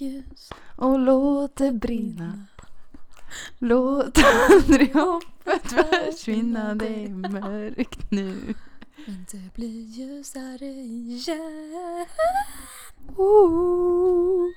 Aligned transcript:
ljus 0.00 0.50
Och 0.76 0.98
låt 0.98 1.56
det 1.56 1.72
brinna. 1.72 2.46
Låt 3.58 4.18
aldrig 4.50 4.94
hoppet 4.94 5.62
försvinna. 5.62 6.74
Det 6.74 7.04
är 7.04 7.08
mörkt 7.08 8.10
nu. 8.10 8.54
Men 9.06 9.26
det 9.32 9.54
blir 9.54 9.80
ljusare 9.80 10.66
igen. 10.66 12.06
Ooh. 13.16 14.52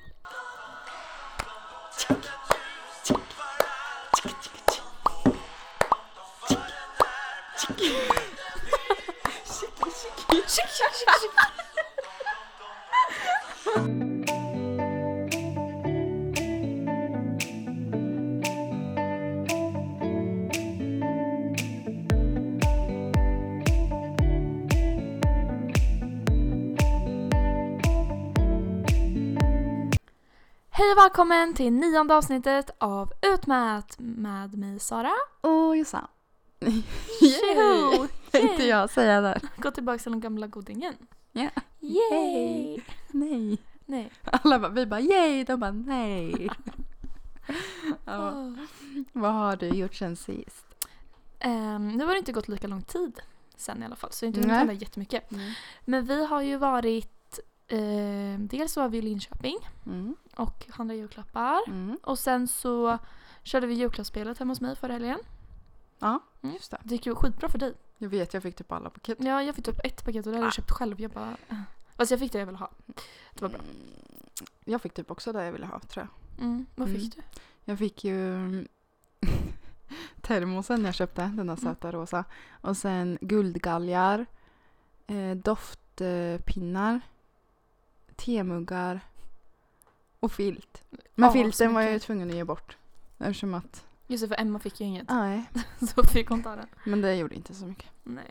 Hej 30.78 30.92
och 30.92 30.98
välkommen 30.98 31.54
till 31.54 31.72
nionde 31.72 32.14
avsnittet 32.16 32.70
av 32.78 33.12
Utmät 33.22 33.96
med 33.98 34.58
mig 34.58 34.80
Sara. 34.80 35.12
Och 35.40 35.76
Jossan. 35.76 36.06
Tjoho! 37.20 38.06
Tänkte 38.30 38.64
jag 38.64 38.90
säga 38.90 39.20
där. 39.20 39.40
Gå 39.56 39.70
tillbaka 39.70 39.98
till 39.98 40.12
den 40.12 40.20
gamla 40.20 40.46
godingen. 40.46 40.94
Ja. 41.32 41.48
Yay! 41.80 42.80
Nej. 43.08 43.58
Nej. 43.86 44.10
Alla 44.24 44.58
bara, 44.58 44.68
vi 44.68 44.86
bara 44.86 45.00
yay, 45.00 45.44
de 45.44 45.60
bara 45.60 45.72
nej. 45.72 46.32
ja, 48.04 48.32
Åh. 48.32 48.52
vad 49.12 49.32
har 49.32 49.56
du 49.56 49.66
gjort 49.68 49.94
sen 49.94 50.16
sist? 50.16 50.66
Ehm, 51.38 51.88
nu 51.88 52.04
har 52.04 52.12
det 52.12 52.18
inte 52.18 52.32
gått 52.32 52.48
lika 52.48 52.66
lång 52.66 52.82
tid 52.82 53.20
sen 53.56 53.82
i 53.82 53.86
alla 53.86 53.96
fall 53.96 54.12
så 54.12 54.24
jag 54.24 54.28
har 54.28 54.36
inte 54.36 54.40
hunnit 54.40 54.58
hända 54.58 54.72
jättemycket. 54.72 55.30
Men 55.84 56.04
vi 56.04 56.26
har 56.26 56.42
ju 56.42 56.56
varit, 56.56 57.38
eh, 57.68 58.38
dels 58.40 58.76
var 58.76 58.88
vi 58.88 58.98
i 58.98 59.02
Linköping 59.02 59.56
Mm. 59.86 60.16
Och 60.36 60.66
handlade 60.70 60.98
julklappar. 61.00 61.58
Mm. 61.66 61.98
Och 62.02 62.18
sen 62.18 62.48
så 62.48 62.98
körde 63.42 63.66
vi 63.66 63.74
julklappsspelet 63.74 64.38
hemma 64.38 64.50
hos 64.50 64.60
mig 64.60 64.76
förra 64.76 64.92
helgen. 64.92 65.18
Ja, 65.98 66.20
Mm. 66.42 66.54
just 66.54 66.70
det. 66.70 66.78
Det 66.84 66.94
gick 66.94 67.06
ju 67.06 67.14
skitbra 67.14 67.48
för 67.48 67.58
dig. 67.58 67.74
Jag 67.98 68.08
vet, 68.08 68.34
jag 68.34 68.42
fick 68.42 68.56
typ 68.56 68.72
alla 68.72 68.90
paket. 68.90 69.18
Ja, 69.20 69.42
jag 69.42 69.54
fick 69.54 69.64
typ 69.64 69.80
ett 69.84 70.04
paket 70.04 70.26
och 70.26 70.32
det 70.32 70.38
hade 70.38 70.46
jag 70.46 70.54
köpt 70.54 70.70
själv. 70.70 71.00
Jag 71.00 71.10
bara... 71.10 71.36
äh. 71.48 71.56
Fast 71.96 72.10
jag 72.10 72.20
fick 72.20 72.32
det 72.32 72.38
jag 72.38 72.46
ville 72.46 72.58
ha. 72.58 72.70
Det 73.34 73.42
var 73.42 73.48
bra. 73.48 73.58
Mm. 73.58 73.72
Jag 74.64 74.82
fick 74.82 74.94
typ 74.94 75.10
också 75.10 75.32
det 75.32 75.44
jag 75.44 75.52
ville 75.52 75.66
ha, 75.66 75.80
tror 75.80 76.06
jag. 76.36 76.44
Mm. 76.46 76.66
Vad 76.74 76.88
Mm. 76.88 77.00
fick 77.00 77.16
du? 77.16 77.22
Jag 77.64 77.78
fick 77.78 78.04
ju 78.04 78.38
termosen 80.20 80.84
jag 80.84 80.94
köpte, 80.94 81.22
den 81.36 81.46
där 81.46 81.56
söta 81.56 81.92
rosa. 81.92 82.24
Och 82.60 82.76
sen 82.76 83.18
guldgalgar, 83.20 84.26
eh, 85.06 85.30
doftpinnar, 85.36 87.00
temuggar 88.16 89.00
och 90.26 90.32
filt. 90.32 90.82
Men 90.90 91.26
Ja, 91.26 91.32
filten 91.32 91.74
var 91.74 91.80
jag 91.80 91.88
ju 91.90 91.94
mycket. 91.94 92.06
tvungen 92.06 92.30
att 92.30 92.36
ge 92.36 92.44
bort. 92.44 92.76
Eftersom 93.18 93.54
att, 93.54 93.84
Just 94.06 94.22
det, 94.24 94.28
för 94.28 94.40
Emma 94.40 94.58
fick 94.58 94.80
ju 94.80 94.86
inget. 94.86 95.08
nej, 95.10 95.44
Så 95.94 96.02
fick 96.02 96.28
hon 96.28 96.42
ta 96.42 96.56
den. 96.56 96.66
men 96.84 97.00
det 97.00 97.14
gjorde 97.16 97.34
inte 97.34 97.54
så 97.54 97.66
mycket. 97.66 97.86
Nej. 98.02 98.30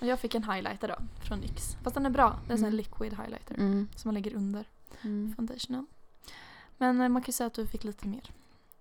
Och 0.00 0.06
jag 0.06 0.20
fick 0.20 0.34
en 0.34 0.44
highlighter 0.44 0.88
då, 0.88 0.94
från 1.26 1.38
NYX. 1.40 1.76
Fast 1.84 1.94
den 1.94 2.06
är 2.06 2.10
bra. 2.10 2.38
Det 2.46 2.50
är 2.50 2.52
en 2.52 2.58
sån 2.58 2.64
här 2.64 2.72
Mm. 2.72 2.76
liquid 2.76 3.12
highlighter. 3.20 3.54
Mm. 3.54 3.88
Som 3.96 4.08
man 4.08 4.14
lägger 4.14 4.34
under 4.34 4.64
Mm. 5.02 5.34
foundationen. 5.36 5.86
Men 6.78 7.00
eh, 7.00 7.08
man 7.08 7.22
kan 7.22 7.26
ju 7.28 7.32
säga 7.32 7.46
att 7.46 7.54
du 7.54 7.66
fick 7.66 7.84
lite 7.84 8.06
mer. 8.08 8.30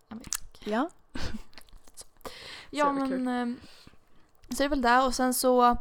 Jag 0.08 0.16
vet. 0.17 0.62
Ja. 0.64 0.89
Ja 2.73 2.86
jävla 3.00 3.17
men 3.17 3.28
eh, 3.28 3.58
så 4.56 4.63
är 4.63 4.66
det 4.66 4.69
väl 4.69 4.81
det 4.81 5.02
och 5.02 5.16
sen 5.16 5.34
så 5.34 5.78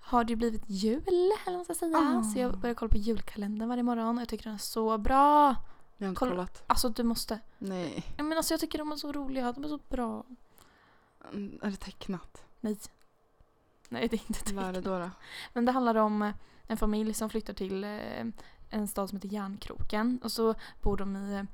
har 0.00 0.24
det 0.24 0.30
ju 0.32 0.36
blivit 0.36 0.62
jul 0.66 1.02
eller 1.06 1.46
vad 1.46 1.54
man 1.54 1.64
ska 1.64 1.74
säga. 1.74 1.96
Ah. 1.98 2.22
Så 2.22 2.38
jag 2.38 2.58
börjar 2.58 2.74
kolla 2.74 2.88
på 2.88 2.96
julkalendern 2.98 3.68
varje 3.68 3.82
morgon 3.82 4.16
och 4.16 4.20
jag 4.22 4.28
tycker 4.28 4.44
den 4.44 4.54
är 4.54 4.58
så 4.58 4.98
bra. 4.98 5.54
Jag 5.96 6.06
har 6.06 6.08
inte 6.08 6.18
Kolla. 6.18 6.30
kollat. 6.32 6.64
Alltså 6.66 6.88
du 6.88 7.02
måste. 7.02 7.38
Nej. 7.58 8.04
Ja, 8.16 8.22
men 8.22 8.38
alltså 8.38 8.52
jag 8.54 8.60
tycker 8.60 8.78
de 8.78 8.92
är 8.92 8.96
så 8.96 9.12
roliga, 9.12 9.52
de 9.52 9.64
är 9.64 9.68
så 9.68 9.78
bra. 9.88 10.24
Mm, 11.32 11.58
Är 11.62 11.70
det 11.70 11.76
tecknat? 11.76 12.44
Nej. 12.60 12.78
Nej 13.88 14.08
det 14.08 14.16
är 14.16 14.22
inte 14.28 14.54
Vad 14.54 14.64
är 14.64 14.68
det 14.68 14.74
tecknat. 14.82 15.00
då? 15.00 15.04
då? 15.06 15.10
Men 15.52 15.64
det 15.64 15.72
handlar 15.72 15.94
om 15.94 16.22
eh, 16.22 16.34
en 16.66 16.76
familj 16.76 17.14
som 17.14 17.30
flyttar 17.30 17.54
till 17.54 17.84
eh, 17.84 18.26
en 18.70 18.88
stad 18.88 19.08
som 19.08 19.16
heter 19.16 19.28
Järnkroken. 19.28 20.20
Och 20.24 20.32
så 20.32 20.54
bor 20.82 20.96
de 20.96 21.16
i 21.16 21.34
eh, 21.34 21.44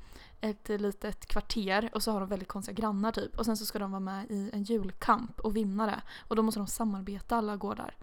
ett 0.51 0.69
litet 0.69 1.27
kvarter 1.27 1.91
och 1.95 2.03
så 2.03 2.12
har 2.12 2.21
de 2.21 2.28
väldigt 2.28 2.49
konstiga 2.49 2.75
grannar 2.83 3.12
typ. 3.12 3.39
Och 3.39 3.45
sen 3.45 3.57
så 3.57 3.67
ska 3.67 3.78
de 3.78 3.91
vara 3.91 4.01
med 4.01 4.31
i 4.31 4.51
en 4.53 4.62
julkamp 4.62 5.41
och 5.41 5.57
vinna 5.57 5.87
det. 5.87 6.03
Och 6.28 6.37
då 6.37 6.43
måste 6.43 6.61
de 6.61 6.67
samarbeta 6.67 7.37
alla 7.37 7.57
gårdar. 7.57 7.97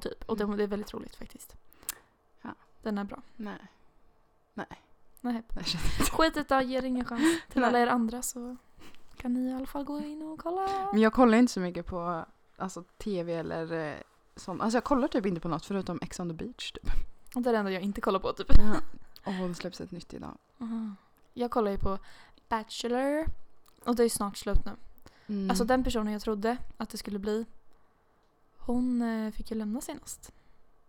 Typ. 0.00 0.24
Och 0.24 0.36
det, 0.36 0.56
det 0.56 0.62
är 0.62 0.66
väldigt 0.66 0.94
roligt 0.94 1.16
faktiskt. 1.16 1.56
Ja. 2.42 2.54
Den 2.82 2.98
är 2.98 3.04
bra. 3.04 3.22
Nej. 3.36 3.58
Nej. 4.54 4.82
Nej. 5.22 5.42
Skit 6.12 6.36
i 6.36 6.44
det, 6.48 6.64
ge 6.64 6.78
er 6.78 6.84
ingen 6.84 7.04
chans. 7.04 7.22
Till 7.48 7.64
alla 7.64 7.78
er 7.78 7.86
andra 7.86 8.22
så 8.22 8.56
kan 9.16 9.34
ni 9.34 9.50
i 9.50 9.54
alla 9.54 9.66
fall 9.66 9.84
gå 9.84 9.98
in 9.98 10.22
och 10.22 10.38
kolla. 10.38 10.68
Men 10.92 11.00
jag 11.00 11.12
kollar 11.12 11.38
inte 11.38 11.52
så 11.52 11.60
mycket 11.60 11.86
på 11.86 12.24
alltså, 12.56 12.84
tv 12.98 13.34
eller 13.34 13.72
eh, 13.72 13.96
sånt. 14.36 14.62
Alltså 14.62 14.76
jag 14.76 14.84
kollar 14.84 15.08
typ 15.08 15.26
inte 15.26 15.40
på 15.40 15.48
något 15.48 15.66
förutom 15.66 15.98
Ex 16.02 16.20
on 16.20 16.28
the 16.28 16.34
beach 16.34 16.72
typ. 16.72 16.90
Det 17.34 17.48
är 17.48 17.52
det 17.52 17.58
enda 17.58 17.70
jag 17.70 17.82
inte 17.82 18.00
kollar 18.00 18.20
på 18.20 18.32
typ. 18.32 18.46
Ja. 18.48 18.76
Åh, 19.26 19.48
det 19.48 19.54
släpps 19.54 19.80
ett 19.80 19.90
nytt 19.90 20.14
idag. 20.14 20.38
Aha. 20.60 20.94
Jag 21.34 21.50
kollar 21.50 21.70
ju 21.70 21.78
på 21.78 21.98
Bachelor. 22.48 23.26
Och 23.84 23.96
det 23.96 24.04
är 24.04 24.08
snart 24.08 24.36
slut 24.36 24.64
nu. 24.64 24.72
Mm. 25.26 25.50
Alltså 25.50 25.64
den 25.64 25.84
personen 25.84 26.12
jag 26.12 26.22
trodde 26.22 26.56
att 26.76 26.90
det 26.90 26.98
skulle 26.98 27.18
bli. 27.18 27.46
Hon 28.58 29.02
eh, 29.02 29.32
fick 29.32 29.50
ju 29.50 29.56
lämna 29.56 29.80
senast. 29.80 30.32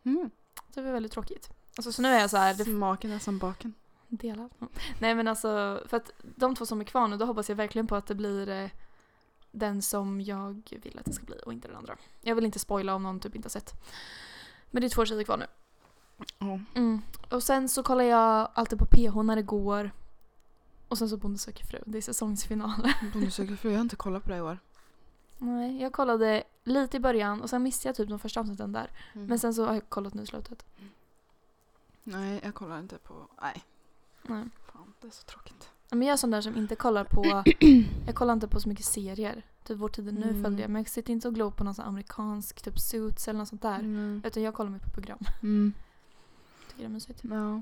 mm. 0.03 0.29
Det 0.73 0.81
var 0.81 0.91
väldigt 0.91 1.11
tråkigt. 1.11 1.49
Alltså 1.77 1.91
så 1.91 2.01
nu 2.01 2.07
är 2.07 2.19
jag 2.19 2.29
så 2.29 2.38
här, 2.38 2.53
det 2.53 2.66
Smaken 2.66 3.11
är 3.11 3.19
som 3.19 3.38
baken. 3.38 3.73
Delad. 4.18 4.51
Nej 5.00 5.16
men 5.16 5.28
alltså 5.28 5.81
för 5.85 5.97
att 5.97 6.12
de 6.22 6.56
två 6.56 6.66
som 6.66 6.81
är 6.81 6.85
kvar 6.85 7.07
nu 7.07 7.18
då 7.18 7.25
hoppas 7.25 7.50
jag 7.50 7.56
verkligen 7.56 7.88
på 7.88 7.96
att 7.96 8.07
det 8.07 8.16
blir 8.16 8.50
eh, 8.50 8.69
den 9.51 9.81
som 9.81 10.22
jag 10.22 10.69
vill 10.72 11.00
att 11.00 11.06
det 11.06 11.13
ska 11.13 11.25
bli 11.25 11.35
och 11.46 11.53
inte 11.53 11.68
den 11.68 11.78
andra. 11.78 11.97
Jag 12.22 12.35
vill 12.35 12.46
inte 12.46 12.59
spoila 12.59 12.96
om 12.96 13.03
någon 13.03 13.19
typ 13.19 13.35
inte 13.35 13.46
har 13.46 13.50
sett. 13.50 13.73
Men 14.72 14.81
det 14.81 14.88
är 14.88 14.90
två 14.90 15.06
tjejer 15.06 15.23
kvar 15.23 15.38
nu. 15.38 15.46
Ja. 16.38 16.59
Mm. 16.75 17.02
Och 17.29 17.44
sen 17.44 17.69
så 17.69 17.84
kollar 17.84 18.03
jag 18.03 18.50
alltid 18.53 18.79
på 18.79 18.85
PH 18.85 19.23
när 19.23 19.35
det 19.35 19.41
går. 19.41 19.91
Och 20.88 20.97
sen 20.97 21.09
så 21.09 21.18
Bonde 21.18 21.40
söker 21.40 21.66
fru. 21.66 21.79
Det 21.85 21.97
är 21.97 22.02
säsongsfinal. 22.02 22.94
Bonde 23.13 23.31
söker 23.31 23.56
fru, 23.56 23.69
jag 23.69 23.78
har 23.78 23.81
inte 23.81 23.96
kollat 23.96 24.23
på 24.23 24.29
det 24.29 24.38
i 24.38 24.41
år. 24.41 24.59
Nej, 25.38 25.81
jag 25.81 25.94
kollade 25.94 26.44
lite 26.63 26.97
i 26.97 27.00
början 27.00 27.41
och 27.41 27.50
sen 27.50 27.63
missade 27.63 27.90
jag 27.90 27.96
typ 27.96 28.09
de 28.09 28.19
första 28.19 28.40
avsnitten 28.40 28.72
där. 28.72 28.91
Mm. 29.13 29.28
Men 29.28 29.40
sen 29.40 29.53
så 29.53 29.66
har 29.66 29.73
jag 29.73 29.90
kollat 29.90 30.13
nu 30.13 30.23
i 30.23 30.25
slutet. 30.25 30.66
Nej, 32.03 32.40
jag 32.44 32.53
kollar 32.53 32.79
inte 32.79 32.97
på... 32.97 33.28
Nej, 33.41 33.63
Nej. 34.23 34.44
fan 34.73 34.94
det 35.01 35.07
är 35.07 35.11
så 35.11 35.23
tråkigt. 35.23 35.69
Men 35.91 36.01
jag 36.07 36.13
är 36.13 36.17
sån 36.17 36.31
där 36.31 36.41
som 36.41 36.57
inte 36.57 36.75
kollar 36.75 37.03
på... 37.03 37.23
jag 38.06 38.16
kollar 38.16 38.34
inte 38.34 38.47
på 38.47 38.59
så 38.59 38.69
mycket 38.69 38.85
serier. 38.85 39.45
Typ 39.63 39.78
Vår 39.78 39.89
tid 39.89 40.07
är 40.07 40.11
nu 40.11 40.29
Mm. 40.29 40.44
följde 40.44 40.61
jag. 40.61 40.69
Men 40.72 40.81
jag 40.81 40.89
sitter 40.89 41.13
inte 41.13 41.28
och 41.28 41.34
glor 41.35 41.51
på 41.51 41.63
någon 41.63 41.75
sån 41.75 41.85
amerikansk 41.85 42.61
typ 42.61 42.79
Suits 42.79 43.28
eller 43.28 43.39
något 43.39 43.47
sånt 43.47 43.61
där. 43.61 43.79
Mm. 43.79 44.22
Utan 44.25 44.44
jag 44.44 44.53
kollar 44.53 44.72
mig 44.72 44.79
på 44.79 44.89
program. 44.89 45.19
Mm. 45.41 45.73
Tycker 46.67 46.79
det 46.84 46.85
är 46.85 46.89
mysigt. 46.89 47.19
Ja. 47.23 47.61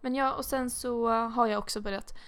Men 0.00 0.14
ja, 0.14 0.32
och 0.34 0.44
sen 0.44 0.70
så 0.70 1.08
har 1.08 1.46
jag 1.46 1.58
också 1.58 1.80
börjat 1.80 2.18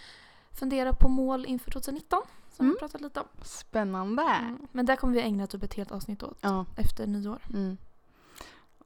fundera 0.52 0.92
på 0.92 1.08
mål 1.08 1.46
inför 1.46 1.70
2019. 1.70 2.22
Som 2.52 2.64
Mm. 2.66 2.72
vi 2.74 2.78
pratat 2.78 3.00
lite 3.00 3.20
om. 3.20 3.26
Spännande. 3.42 4.22
Mm. 4.22 4.68
Men 4.72 4.86
där 4.86 4.96
kommer 4.96 5.14
vi 5.14 5.20
ägna 5.20 5.46
typ 5.46 5.62
ett 5.62 5.74
helt 5.74 5.92
avsnitt 5.92 6.22
åt. 6.22 6.38
Ja. 6.40 6.66
Efter 6.76 7.06
nyår. 7.06 7.38
Mm. 7.52 7.76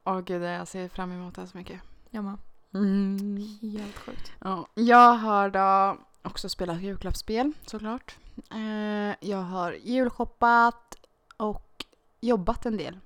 Åh 0.04 0.20
gud, 0.20 0.42
jag 0.42 0.68
ser 0.68 0.88
fram 0.88 1.12
emot 1.12 1.34
det 1.34 1.40
här 1.40 1.48
så 1.48 1.56
mycket. 1.58 1.80
Jag 2.10 2.24
med. 2.24 2.38
Mm. 2.74 3.36
Helt 3.62 3.96
sjukt. 3.98 4.32
Ja, 4.40 4.66
jag 4.74 5.12
har 5.14 5.50
då 5.50 5.98
också 6.22 6.48
spelat 6.48 6.80
julklappsspel 6.82 7.52
såklart. 7.66 8.16
Eh, 8.50 9.28
jag 9.28 9.42
har 9.42 9.72
julshoppat 9.72 10.94
och 11.36 11.84
jobbat 12.20 12.66
en 12.66 12.76
del. 12.76 12.98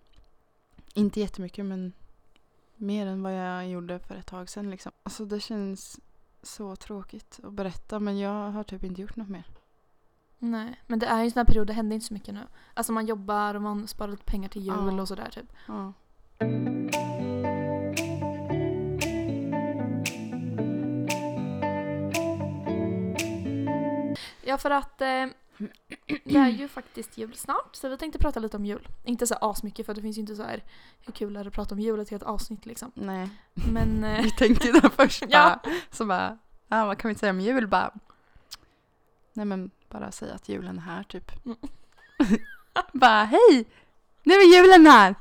Inte 0.94 1.20
jättemycket 1.20 1.64
men 1.66 1.92
mer 2.76 3.06
än 3.06 3.22
vad 3.22 3.34
jag 3.34 3.68
gjorde 3.68 3.98
för 3.98 4.14
ett 4.14 4.26
tag 4.26 4.48
sedan. 4.48 4.70
Liksom. 4.70 4.92
Alltså 5.02 5.24
det 5.24 5.40
känns 5.40 6.00
så 6.42 6.76
tråkigt 6.76 7.40
att 7.44 7.52
berätta 7.52 7.98
men 8.00 8.18
jag 8.18 8.50
har 8.50 8.62
typ 8.64 8.84
inte 8.84 9.00
gjort 9.00 9.16
något 9.16 9.28
mer. 9.28 9.44
Nej, 10.38 10.80
men 10.86 10.98
det 10.98 11.06
är 11.06 11.18
ju 11.18 11.24
en 11.24 11.30
sån 11.30 11.40
här 11.40 11.44
period, 11.44 11.66
det 11.66 11.72
händer 11.72 11.94
inte 11.94 12.06
så 12.06 12.14
mycket 12.14 12.34
nu. 12.34 12.40
Alltså 12.74 12.92
man 12.92 13.06
jobbar 13.06 13.54
och 13.54 13.62
man 13.62 13.88
sparar 13.88 14.10
lite 14.10 14.24
pengar 14.24 14.48
till 14.48 14.62
jul 14.62 14.74
Ja. 14.96 15.00
och 15.02 15.08
sådär 15.08 15.30
typ. 15.30 15.52
Ja. 15.66 15.92
Ja, 24.52 24.58
för 24.58 24.70
att 24.70 25.00
eh, 25.00 25.26
det 26.24 26.36
är 26.36 26.48
ju 26.48 26.68
faktiskt 26.68 27.18
jul 27.18 27.34
snart, 27.36 27.76
så 27.76 27.88
vi 27.88 27.96
tänkte 27.96 28.18
prata 28.18 28.40
lite 28.40 28.56
om 28.56 28.64
jul. 28.64 28.88
Inte 29.04 29.26
så 29.26 29.34
asmycket 29.34 29.86
för 29.86 29.94
det 29.94 30.02
finns 30.02 30.16
ju 30.16 30.20
inte 30.20 30.36
så 30.36 30.42
här 30.42 30.62
hur 31.00 31.12
kul 31.12 31.36
är 31.36 31.44
det 31.44 31.48
att 31.48 31.54
prata 31.54 31.74
om 31.74 31.80
jul 31.80 32.00
ett 32.00 32.10
helt 32.10 32.22
avsnitt 32.22 32.66
liksom. 32.66 32.92
Nej, 32.94 33.28
Men 33.54 34.04
eh, 34.14 34.22
vi 34.22 34.30
tänkte 34.30 34.66
ju 34.66 34.72
det 34.72 34.90
först 34.90 35.24
Ja. 35.28 35.60
bara, 35.62 35.74
så 35.90 36.04
bara, 36.06 36.38
Ja, 36.68 36.86
vad 36.86 36.98
kan 36.98 37.08
vi 37.08 37.14
säga 37.14 37.30
om 37.30 37.40
jul? 37.40 37.66
Bara, 37.66 37.90
nej 39.32 39.46
men 39.46 39.70
bara 39.88 40.12
säga 40.12 40.34
att 40.34 40.48
julen 40.48 40.78
är 40.78 40.82
här 40.82 41.02
typ. 41.02 41.32
Mm. 41.44 41.56
bara 42.92 43.24
hej! 43.24 43.64
Nu 44.22 44.34
är 44.34 44.56
julen 44.56 44.86
här! 44.86 45.14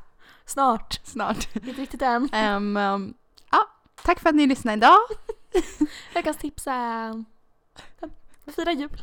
Snart. 0.46 1.00
Snart. 1.04 1.56
Inte 1.56 1.82
riktigt 1.82 2.02
än. 2.02 2.30
Ehm, 2.32 2.78
ehm, 2.78 3.14
ja, 3.52 3.68
tack 4.04 4.20
för 4.20 4.30
att 4.30 4.36
ni 4.36 4.48
lyssnade 4.48 4.78
idag. 4.78 5.00
Veckans 6.14 6.38
tips 6.38 6.68
är... 6.68 7.24
Fira 8.52 8.72
jul. 8.72 8.90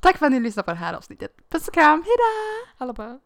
Tack 0.00 0.18
för 0.18 0.26
att 0.26 0.32
ni 0.32 0.40
lyssnade 0.40 0.64
på 0.64 0.70
det 0.70 0.76
här 0.76 0.94
avsnittet. 0.94 1.36
Puss 1.48 1.68
och 1.68 1.74
kram, 1.74 2.02
hejdå! 2.02 2.66
Alla 2.78 2.92
bara, 2.92 3.20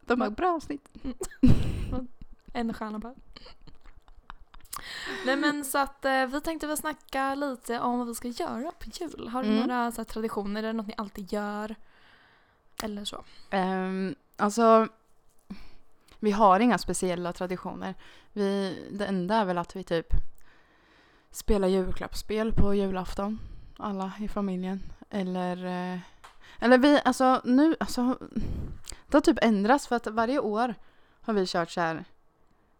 De 0.00 0.18
var 0.18 0.30
bra 0.30 0.54
avsnitt. 0.54 0.88
en 2.52 2.74
stjärna 2.74 2.98
bara. 2.98 3.14
Nej 5.26 5.36
men 5.36 5.64
så 5.64 5.78
att 5.78 6.04
eh, 6.04 6.26
vi 6.26 6.40
tänkte 6.40 6.66
väl 6.66 6.76
snacka 6.76 7.34
lite 7.34 7.80
om 7.80 7.98
vad 7.98 8.06
vi 8.08 8.14
ska 8.14 8.28
göra 8.28 8.72
på 8.72 8.90
jul. 9.00 9.28
Har 9.28 9.42
du 9.42 9.48
Mm. 9.48 9.60
några 9.66 9.92
så 9.92 9.96
här, 10.00 10.04
traditioner? 10.04 10.62
Det 10.62 10.72
något 10.72 10.86
ni 10.86 10.94
alltid 10.96 11.32
gör? 11.32 11.74
Eller 12.82 13.04
så? 13.04 13.24
Um, 13.52 14.14
alltså, 14.36 14.88
vi 16.18 16.30
har 16.30 16.60
inga 16.60 16.78
speciella 16.78 17.32
traditioner. 17.32 17.94
Vi, 18.32 18.78
det 18.92 19.06
enda 19.06 19.36
är 19.36 19.44
väl 19.44 19.58
att 19.58 19.76
vi 19.76 19.84
typ 19.84 20.06
spela 21.30 21.68
julklappsspel 21.68 22.52
på 22.52 22.74
julafton. 22.74 23.38
Alla 23.76 24.12
i 24.20 24.28
familjen. 24.28 24.82
Eller, 25.10 25.56
eh, 25.64 26.00
eller 26.58 26.78
vi, 26.78 27.00
alltså 27.04 27.40
nu, 27.44 27.76
alltså 27.80 28.18
det 29.06 29.16
har 29.16 29.20
typ 29.20 29.38
ändrats 29.42 29.86
för 29.86 29.96
att 29.96 30.06
varje 30.06 30.38
år 30.38 30.74
har 31.20 31.34
vi 31.34 31.46
kört 31.46 31.70
så 31.70 31.80
här 31.80 32.04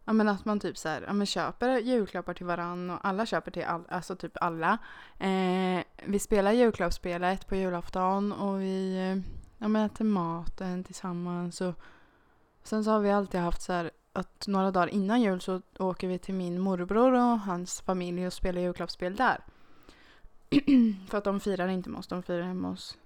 Ja 0.09 0.13
men 0.13 0.29
att 0.29 0.45
man 0.45 0.59
typ 0.59 0.77
så 0.77 0.89
här, 0.89 1.03
ja 1.07 1.13
men 1.13 1.27
köper 1.27 1.77
julklappar 1.77 2.33
till 2.33 2.45
varann 2.45 2.89
och 2.89 2.99
alla 3.01 3.25
köper 3.25 3.51
till 3.51 3.63
all, 3.63 3.83
alltså 3.89 4.15
typ 4.15 4.37
alla. 4.41 4.77
Eh, 5.17 5.83
vi 6.05 6.19
spelar 6.19 6.51
julklappsspelet 6.51 7.47
på 7.47 7.55
julafton 7.55 8.31
och 8.31 8.61
vi 8.61 8.97
eh, 8.97 9.33
ja, 9.57 9.67
men 9.67 9.85
äter 9.85 10.05
maten 10.05 10.83
tillsammans. 10.83 11.61
Och 11.61 11.73
sen 12.63 12.83
så 12.83 12.91
har 12.91 12.99
vi 12.99 13.11
alltid 13.11 13.41
haft 13.41 13.61
så 13.61 13.73
här 13.73 13.91
att 14.13 14.47
några 14.47 14.71
dagar 14.71 14.87
innan 14.87 15.21
jul 15.21 15.41
så 15.41 15.61
åker 15.79 16.07
vi 16.07 16.19
till 16.19 16.33
min 16.33 16.59
morbror 16.59 17.13
och 17.13 17.39
hans 17.39 17.81
familj 17.81 18.27
och 18.27 18.33
spelar 18.33 18.61
julklappsspel 18.61 19.15
där. 19.15 19.43
För 21.09 21.17
att 21.17 21.23
de 21.23 21.39
firar 21.39 21.67
inte 21.67 21.89
med 21.89 21.99
oss, 21.99 22.07
de 22.07 22.23
firar 22.23 22.41
hemma 22.41 22.67
hos 22.67 22.97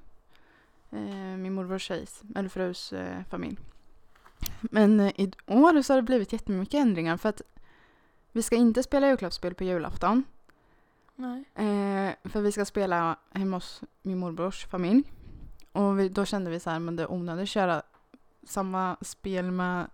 eh, 0.91 1.38
min 1.38 1.53
morbrors 1.53 1.83
tjejs, 1.83 2.23
eller 2.35 2.50
frus 2.50 2.94
eh, 2.94 3.23
familj. 3.29 3.57
Men 4.61 5.00
eh, 5.00 5.11
i 5.15 5.31
år 5.47 5.81
så 5.81 5.94
har 5.94 5.95
det 5.95 6.01
blivit 6.05 6.33
jättemycket 6.33 6.81
ändringar 6.81 7.17
för 7.17 7.29
att 7.29 7.41
vi 8.31 8.41
ska 8.41 8.56
inte 8.56 8.83
spela 8.83 9.07
julklappsspel 9.07 9.53
på 9.53 9.63
julafton. 9.63 10.23
Nej. 11.15 11.44
Eh, 11.56 12.29
för 12.29 12.41
vi 12.41 12.51
ska 12.51 12.65
spela 12.65 13.17
hemma 13.31 13.57
hos 13.57 13.81
min 14.01 14.17
morbrors 14.17 14.65
familj. 14.65 15.03
Och 15.71 15.99
vi, 15.99 16.09
då 16.09 16.25
kände 16.25 16.51
vi 16.51 16.59
så 16.59 16.69
här, 16.69 16.79
men 16.79 16.95
det 16.95 17.03
är 17.03 17.11
onödigt 17.11 17.44
att 17.44 17.49
köra 17.49 17.81
samma 18.44 18.97
spel 19.01 19.51
med 19.51 19.88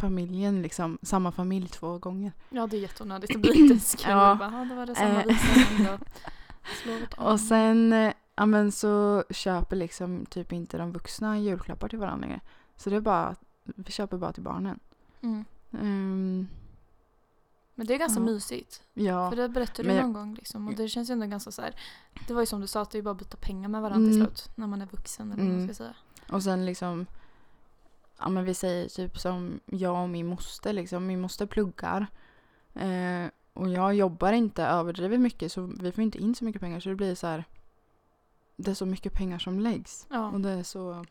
familjen, 0.00 0.62
liksom 0.62 0.98
samma 1.02 1.32
familj 1.32 1.68
två 1.68 1.98
gånger. 1.98 2.32
Ja 2.50 2.66
det 2.66 2.76
är 2.76 2.80
jätteonödigt. 2.80 3.32
Det 3.32 3.38
blir 3.38 3.56
inte 3.56 3.72
ens 3.72 3.94
kul. 3.94 4.10
Ja. 4.10 4.34
Bara, 4.38 4.52
"Ja, 4.58 4.64
det 4.64 4.74
var 4.74 4.86
det 4.86 4.94
samma 4.94 5.22
Eh. 5.22 5.26
visa. 5.26 5.46
men 5.76 5.84
då 5.86 5.98
slår 6.82 6.94
vi 6.94 7.06
om." 7.16 7.26
Och 7.26 7.40
sen, 7.40 7.92
eh, 7.92 8.12
ja 8.36 8.46
men 8.46 8.72
så 8.72 9.24
köper 9.30 9.76
liksom 9.76 10.26
typ 10.26 10.52
inte 10.52 10.78
de 10.78 10.92
vuxna 10.92 11.38
julklappar 11.38 11.88
till 11.88 11.98
varandra 11.98 12.26
längre. 12.26 12.40
Så 12.76 12.90
det 12.90 12.96
är 12.96 13.00
bara, 13.00 13.36
vi 13.64 13.92
köper 13.92 14.16
bara 14.16 14.32
till 14.32 14.42
barnen. 14.42 14.78
Mm. 15.20 15.44
Ehm, 15.80 16.46
Men 17.74 17.86
det 17.86 17.94
är 17.94 17.98
ganska 17.98 18.20
Ja. 18.20 18.24
mysigt. 18.26 18.82
ja, 18.94 19.30
För 19.30 19.36
det 19.36 19.48
berättade 19.48 19.88
du 19.88 19.94
jag- 19.94 20.02
någon 20.02 20.12
gång 20.12 20.34
liksom. 20.34 20.68
Och 20.68 20.74
det 20.74 20.88
känns 20.88 21.10
ju 21.10 21.12
ändå 21.12 21.26
ganska 21.26 21.50
så 21.50 21.62
här. 21.62 21.74
Det 22.28 22.34
var 22.34 22.40
ju 22.42 22.46
som 22.46 22.60
du 22.60 22.66
sa 22.66 22.80
att 22.82 22.90
det 22.90 22.98
är 22.98 23.02
bara 23.02 23.10
att 23.10 23.18
byta 23.18 23.36
pengar 23.36 23.68
med 23.68 23.82
varandra 23.82 24.08
till 24.10 24.20
Mm. 24.20 24.26
slut. 24.26 24.50
När 24.56 24.66
man 24.66 24.82
är 24.82 24.86
vuxen 24.86 25.32
eller 25.32 25.42
vad 25.42 25.46
man 25.52 25.56
Mm. 25.62 25.68
ska 25.74 25.84
säga. 25.84 25.94
och 26.30 26.42
sen 26.42 26.66
liksom, 26.66 27.06
ja 28.18 28.28
men 28.28 28.44
vi 28.44 28.54
säger 28.54 28.88
typ 28.88 29.18
som 29.18 29.60
jag 29.66 30.02
och 30.02 30.08
min 30.08 30.26
moster 30.26 30.72
liksom. 30.72 31.06
Min 31.06 31.20
moster 31.20 31.46
pluggar. 31.46 32.06
Eh, 32.74 33.26
och 33.52 33.68
jag 33.68 33.94
jobbar 33.94 34.32
inte 34.32 34.64
överdrivet 34.64 35.20
mycket 35.20 35.52
så 35.52 35.62
vi 35.80 35.92
får 35.92 36.04
inte 36.04 36.18
in 36.18 36.34
så 36.34 36.44
mycket 36.44 36.60
pengar 36.60 36.80
så 36.80 36.88
det 36.88 36.94
blir 36.94 37.14
så 37.14 37.26
här. 37.26 37.44
Det 38.56 38.70
är 38.70 38.74
så 38.74 38.86
mycket 38.86 39.12
pengar 39.12 39.38
som 39.38 39.60
läggs. 39.60 40.06
Ja, 40.10 40.30
Och 40.30 40.40
det 40.40 40.50
är 40.50 40.62
så... 40.62 41.04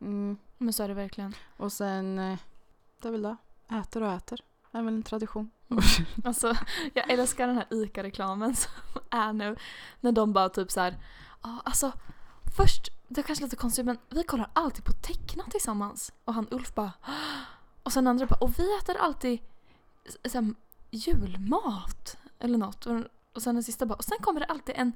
Mm. 0.00 0.36
men 0.58 0.72
så 0.72 0.82
är 0.82 0.88
det 0.88 0.94
verkligen. 0.94 1.34
Och 1.56 1.72
sen, 1.72 2.18
eh, 2.18 2.38
det 3.02 3.08
är 3.08 3.12
väl 3.12 3.22
det. 3.22 3.36
Äter 3.70 4.02
och 4.02 4.12
äter. 4.12 4.40
Det 4.72 4.78
är 4.78 4.82
väl 4.82 4.94
en 4.94 5.02
tradition. 5.02 5.50
Alltså, 6.24 6.54
jag 6.94 7.10
älskar 7.10 7.46
den 7.46 7.56
här 7.56 7.66
ICA-reklamen 7.70 8.56
som 8.56 8.72
är 9.10 9.32
nu. 9.32 9.56
När 10.00 10.12
de 10.12 10.32
bara 10.32 10.48
typ 10.48 10.70
så 10.70 10.80
här. 10.80 10.96
Alltså 11.40 11.92
först, 12.56 12.88
det 13.08 13.20
är 13.20 13.22
kanske 13.22 13.44
lite 13.44 13.56
konstigt 13.56 13.86
men 13.86 13.98
vi 14.10 14.22
kollar 14.22 14.50
alltid 14.52 14.84
på 14.84 14.92
tecknat 14.92 15.50
tillsammans. 15.50 16.12
Och 16.24 16.34
han 16.34 16.48
Ulf 16.50 16.74
bara. 16.74 16.92
Och 17.82 17.92
sen 17.92 18.06
andra 18.06 18.26
bara. 18.26 18.38
Och 18.40 18.58
vi 18.58 18.78
äter 18.78 18.96
alltid 18.96 19.40
så 20.24 20.54
julmat. 20.90 22.16
Eller 22.38 22.58
något. 22.58 22.86
Och, 22.86 23.00
och 23.34 23.42
sen 23.42 23.54
den 23.54 23.64
sista 23.64 23.86
bara. 23.86 23.94
Och 23.94 24.04
sen 24.04 24.18
kommer 24.20 24.40
det 24.40 24.46
alltid 24.46 24.74
en 24.78 24.92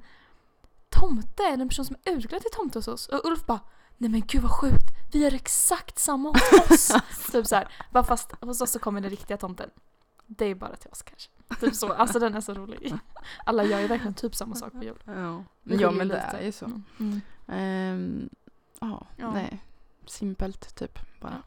tomte 0.89 1.43
eller 1.43 1.61
en 1.61 1.69
person 1.69 1.85
som 1.85 1.95
är 2.03 2.11
utklädd 2.11 2.41
till 2.41 2.51
tomte 2.51 2.77
hos 2.77 2.87
oss. 2.87 3.07
Och 3.07 3.25
Ulf 3.25 3.45
bara. 3.45 3.59
Nej 3.97 4.09
men 4.09 4.21
gud 4.27 4.41
vad 4.41 4.51
sjukt. 4.51 4.91
Vi 5.11 5.19
gör 5.19 5.33
exakt 5.33 5.99
samma 5.99 6.29
hos 6.29 6.71
oss. 6.71 6.91
typ 7.31 7.47
så 7.47 7.55
här. 7.55 7.67
Bara 7.91 8.03
fast 8.03 8.31
hos 8.41 8.61
oss 8.61 8.71
så 8.71 8.79
kommer 8.79 9.01
den 9.01 9.09
riktiga 9.09 9.37
tomten. 9.37 9.69
Det 10.27 10.45
är 10.45 10.55
bara 10.55 10.75
till 10.75 10.89
oss 10.91 11.01
kanske. 11.01 11.29
Typ 11.59 11.75
så. 11.75 11.93
Alltså 11.93 12.19
den 12.19 12.35
är 12.35 12.41
så 12.41 12.53
rolig. 12.53 12.95
Alla 13.45 13.63
gör 13.63 13.79
ju 13.79 13.87
verkligen 13.87 14.13
typ 14.13 14.35
samma 14.35 14.55
sak 14.55 14.71
på 14.71 14.83
jul. 14.83 15.03
Ja, 15.05 15.43
ja 15.63 15.91
men 15.91 16.07
det 16.07 16.17
är 16.17 16.41
ju 16.41 16.51
så. 16.51 16.65
Mm. 16.99 17.21
Mm. 17.47 17.59
Ehm, 17.59 18.29
ja, 18.79 19.07
Ja. 19.17 19.31
nej. 19.33 19.63
Simpelt 20.05 20.75
typ 20.75 20.99
bara. 21.21 21.43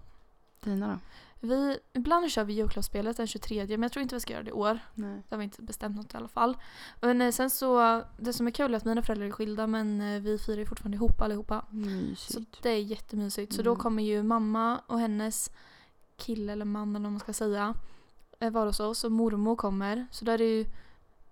Dina 0.64 0.88
då? 0.88 0.98
Vi, 1.40 1.78
ibland 1.92 2.30
kör 2.30 2.44
vi 2.44 2.52
julklappsspelet 2.52 3.16
den 3.16 3.26
23 3.26 3.66
men 3.66 3.82
jag 3.82 3.92
tror 3.92 4.02
inte 4.02 4.14
vi 4.14 4.20
ska 4.20 4.32
göra 4.32 4.42
det 4.42 4.48
i 4.50 4.52
år. 4.52 4.78
Nej. 4.94 5.22
Det 5.28 5.34
har 5.34 5.38
vi 5.38 5.44
inte 5.44 5.62
bestämt 5.62 5.96
något 5.96 6.14
i 6.14 6.16
alla 6.16 6.28
fall. 6.28 6.56
Men 7.00 7.20
eh, 7.22 7.30
sen 7.32 7.50
så, 7.50 8.02
det 8.18 8.32
som 8.32 8.46
är 8.46 8.50
kul 8.50 8.72
är 8.74 8.76
att 8.76 8.84
mina 8.84 9.02
föräldrar 9.02 9.26
är 9.26 9.30
skilda 9.30 9.66
men 9.66 10.00
eh, 10.00 10.20
vi 10.22 10.38
firar 10.38 10.58
ju 10.58 10.66
fortfarande 10.66 10.96
ihop 10.96 11.20
allihopa. 11.20 11.64
Så 11.70 11.76
Mysigt. 11.76 12.62
det 12.62 12.70
är 12.70 12.78
jättemysigt. 12.82 13.52
Så 13.52 13.62
då 13.62 13.70
Mm. 13.70 13.80
kommer 13.82 14.02
ju 14.02 14.22
mamma 14.22 14.80
och 14.86 14.98
hennes 15.00 15.50
kille 16.16 16.52
eller 16.52 16.64
man 16.64 16.96
eller 16.96 17.04
vad 17.04 17.12
man 17.12 17.20
ska 17.20 17.32
säga 17.32 17.74
eh, 18.40 18.50
vara 18.50 18.64
hos 18.68 18.80
oss 18.80 19.04
och 19.04 19.12
mormor 19.12 19.56
kommer. 19.56 20.06
Så 20.10 20.24
där 20.24 20.40
är 20.40 20.44
ju 20.58 20.66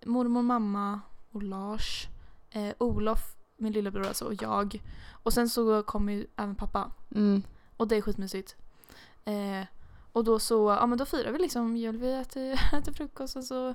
mormor, 0.06 0.42
mamma 0.42 1.00
och 1.30 1.42
Lars, 1.42 2.06
eh, 2.50 2.74
Olof, 2.78 3.36
min 3.64 3.72
lillebror 3.72 4.06
alltså 4.06 4.24
och 4.24 4.42
jag. 4.42 4.82
Och 5.10 5.32
sen 5.32 5.48
så 5.48 5.82
kommer 5.82 6.12
ju 6.12 6.26
även 6.36 6.54
pappa. 6.54 6.90
Mm. 7.14 7.42
Och 7.76 7.88
det 7.88 7.96
är 7.96 8.00
skitmysigt. 8.02 8.56
Eh, 9.24 9.66
och 10.12 10.24
då 10.24 10.38
så, 10.38 10.70
ja 10.80 10.86
men 10.86 10.98
då 10.98 11.04
firar 11.04 11.32
vi 11.32 11.38
liksom 11.38 11.76
jul. 11.76 11.96
Vi 11.96 12.12
äter, 12.12 12.52
äter 12.74 12.92
frukost 12.92 13.36
och 13.36 13.44
så 13.44 13.74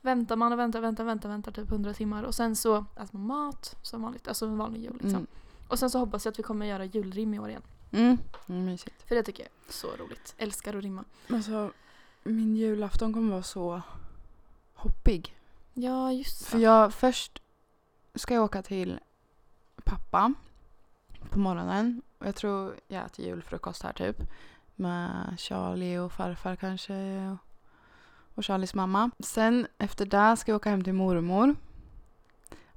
väntar 0.00 0.36
man 0.36 0.52
och 0.52 0.58
väntar, 0.58 0.80
väntar, 0.80 1.04
väntar, 1.04 1.28
väntar 1.28 1.52
typ 1.52 1.70
100 1.70 1.94
timmar. 1.94 2.22
Och 2.22 2.34
sen 2.34 2.56
så 2.56 2.76
äter 2.76 3.18
man 3.18 3.26
mat 3.26 3.76
som 3.82 4.02
vanligt, 4.02 4.28
alltså 4.28 4.46
en 4.46 4.58
vanlig 4.58 4.82
jul 4.82 4.92
liksom. 4.92 5.10
Mm. 5.10 5.26
Och 5.68 5.78
sen 5.78 5.90
så 5.90 5.98
hoppas 5.98 6.24
jag 6.24 6.32
att 6.32 6.38
vi 6.38 6.42
kommer 6.42 6.66
göra 6.66 6.84
julrim 6.84 7.34
i 7.34 7.38
år 7.38 7.48
igen. 7.48 7.62
Mm. 7.90 8.18
Mm, 8.48 8.64
mysigt. 8.64 9.02
För 9.08 9.14
det 9.14 9.22
tycker 9.22 9.42
jag 9.42 9.50
är 9.68 9.72
så 9.72 10.04
roligt. 10.04 10.34
Älskar 10.38 10.76
att 10.76 10.82
rimma. 10.82 11.04
Alltså, 11.30 11.70
min 12.24 12.56
julafton 12.56 13.12
kommer 13.12 13.32
vara 13.32 13.42
så 13.42 13.82
hoppig. 14.74 15.36
Ja, 15.74 16.12
just 16.12 16.46
För 16.46 16.58
det. 16.58 16.64
jag 16.64 16.94
först 16.94 17.42
ska 18.14 18.34
jag 18.34 18.44
åka 18.44 18.62
till 18.62 19.00
pappa 19.86 20.34
på 21.30 21.38
morgonen. 21.38 22.02
Och 22.18 22.26
jag 22.26 22.34
tror 22.34 22.74
jag 22.88 23.04
äter 23.04 23.24
julfrukost 23.24 23.82
här 23.82 23.92
typ. 23.92 24.16
Med 24.74 25.34
Charlie 25.38 25.98
och 25.98 26.12
farfar 26.12 26.56
kanske. 26.56 26.94
Och, 28.34 28.44
Charlies 28.44 28.74
mamma. 28.74 29.10
Sen 29.18 29.66
efter 29.78 30.06
det 30.06 30.36
ska 30.36 30.52
jag 30.52 30.56
åka 30.56 30.70
hem 30.70 30.84
till 30.84 30.92
mormor. 30.92 31.56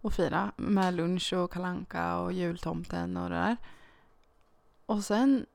Och 0.02 0.14
fira 0.14 0.52
med 0.56 0.94
lunch 0.94 1.34
och 1.34 1.52
kalanka 1.52 2.18
och 2.18 2.34
jultomten 2.34 3.18
och 3.18 3.30
det 3.30 3.36
där. 3.36 3.58
Och 4.86 5.04
sen 5.04 5.46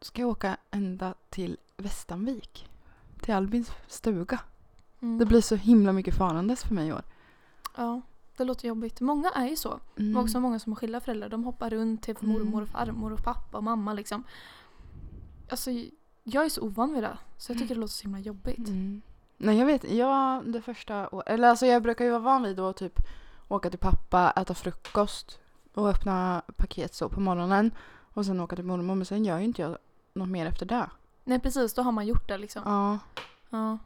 ska 0.00 0.22
jag 0.22 0.28
åka 0.28 0.56
ända 0.70 1.14
till 1.30 1.56
Västanvik. 1.76 2.68
Till 3.20 3.34
Albins 3.34 3.72
stuga. 3.86 4.40
Mm. 5.00 5.18
Det 5.18 5.26
blir 5.26 5.40
så 5.40 5.56
himla 5.56 5.92
mycket 5.92 6.16
farandes 6.16 6.64
för 6.64 6.74
mig 6.74 6.88
i 6.88 6.92
år. 6.92 7.02
Ja, 7.76 8.00
det 8.44 8.44
låter 8.48 8.68
jobbigt. 8.68 9.00
Många 9.00 9.30
är 9.30 9.46
ju 9.46 9.56
så. 9.56 9.68
Mm. 9.70 10.12
Men 10.12 10.16
också 10.16 10.40
många 10.40 10.58
som 10.58 10.72
har 10.72 10.76
skilda 10.76 11.00
föräldrar. 11.00 11.28
De 11.28 11.44
hoppar 11.44 11.70
runt 11.70 12.02
till 12.02 12.16
Mm. 12.22 12.32
mormor 12.32 12.62
och 12.62 12.68
farmor 12.68 13.12
och 13.12 13.24
pappa 13.24 13.58
och 13.58 13.64
mamma 13.64 13.92
liksom. 13.92 14.24
Alltså, 15.50 15.70
jag 16.24 16.44
är 16.44 16.48
så 16.48 16.60
ovan 16.62 16.94
vid 16.94 17.02
det. 17.02 17.18
Så 17.38 17.52
jag 17.52 17.58
tycker 17.58 17.74
det 17.74 17.80
låter 17.80 17.92
så 17.94 18.02
himla 18.02 18.18
jobbigt. 18.18 18.68
Mm. 18.68 19.02
Nej 19.36 19.58
jag 19.58 19.66
vet, 19.66 19.90
jag 19.92 20.52
det 20.52 20.62
första 20.62 21.08
å- 21.08 21.22
eller 21.26 21.48
alltså 21.48 21.66
jag 21.66 21.82
brukar 21.82 22.04
ju 22.04 22.10
vara 22.10 22.20
van 22.20 22.42
vid 22.42 22.60
att 22.60 22.76
typ 22.76 23.00
åka 23.48 23.70
till 23.70 23.78
pappa, 23.78 24.30
äta 24.36 24.54
frukost 24.54 25.38
och 25.74 25.88
öppna 25.88 26.42
paket 26.56 26.94
så 26.94 27.08
på 27.08 27.20
morgonen 27.20 27.70
och 28.14 28.26
sen 28.26 28.40
åka 28.40 28.56
till 28.56 28.64
mormor 28.64 28.94
men 28.94 29.04
sen 29.06 29.24
gör 29.24 29.38
ju 29.38 29.44
inte 29.44 29.62
jag 29.62 29.76
något 30.14 30.28
mer 30.28 30.46
efter 30.46 30.66
det. 30.66 30.90
Nej 31.24 31.40
precis, 31.40 31.74
då 31.74 31.82
har 31.82 31.92
man 31.92 32.06
gjort 32.06 32.28
det 32.28 32.38
liksom. 32.38 32.62
Ja. 32.64 32.98
Ja. 33.50 33.78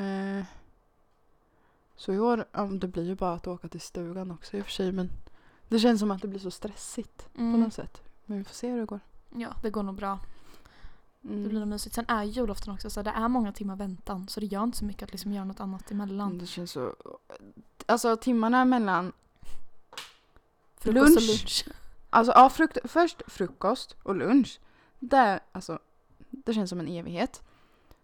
Eh, 0.00 0.44
Så 1.98 2.12
i 2.12 2.18
år, 2.18 2.44
ja, 2.52 2.62
det 2.62 2.88
blir 2.88 3.04
ju 3.04 3.14
bara 3.14 3.32
att 3.34 3.46
åka 3.46 3.68
till 3.68 3.80
stugan 3.80 4.30
också 4.30 4.56
i 4.56 4.60
och 4.60 4.64
för 4.64 4.72
sig 4.72 4.92
men 4.92 5.10
det 5.68 5.78
känns 5.78 6.00
som 6.00 6.10
att 6.10 6.22
det 6.22 6.28
blir 6.28 6.40
så 6.40 6.50
stressigt 6.50 7.28
på 7.34 7.40
Mm. 7.40 7.60
något 7.60 7.74
sätt. 7.74 8.02
Men 8.24 8.38
vi 8.38 8.44
får 8.44 8.54
se 8.54 8.70
hur 8.70 8.78
det 8.80 8.86
går. 8.86 9.00
Ja, 9.36 9.48
det 9.62 9.70
går 9.70 9.82
nog 9.82 9.94
bra. 9.94 10.18
Mm. 11.24 11.42
Det 11.42 11.48
blir 11.48 11.60
nog 11.60 11.68
mysigt. 11.68 11.94
Sen 11.94 12.04
är 12.08 12.24
julafton 12.24 12.74
också 12.74 12.90
så 12.90 13.02
det 13.02 13.10
är 13.10 13.28
många 13.28 13.52
timmar 13.52 13.76
väntan 13.76 14.28
så 14.28 14.40
det 14.40 14.46
gör 14.46 14.62
inte 14.64 14.78
så 14.78 14.84
mycket 14.84 15.02
att 15.02 15.12
liksom 15.12 15.32
göra 15.32 15.44
något 15.44 15.60
annat 15.60 15.90
emellan. 15.90 16.38
Det 16.38 16.46
känns 16.46 16.70
så... 16.72 16.94
Alltså 17.86 18.16
timmarna 18.16 18.64
mellan... 18.64 19.12
Frukost 20.76 21.16
och 21.16 21.22
lunch. 21.22 21.28
lunch. 21.28 21.64
Alltså 22.10 22.32
ja, 22.32 22.50
frukt, 22.50 22.78
först 22.84 23.22
frukost 23.26 23.96
och 24.02 24.14
lunch. 24.16 24.60
Det, 24.98 25.40
alltså, 25.52 25.78
det 26.30 26.54
känns 26.54 26.70
som 26.70 26.80
en 26.80 26.88
evighet. 26.88 27.42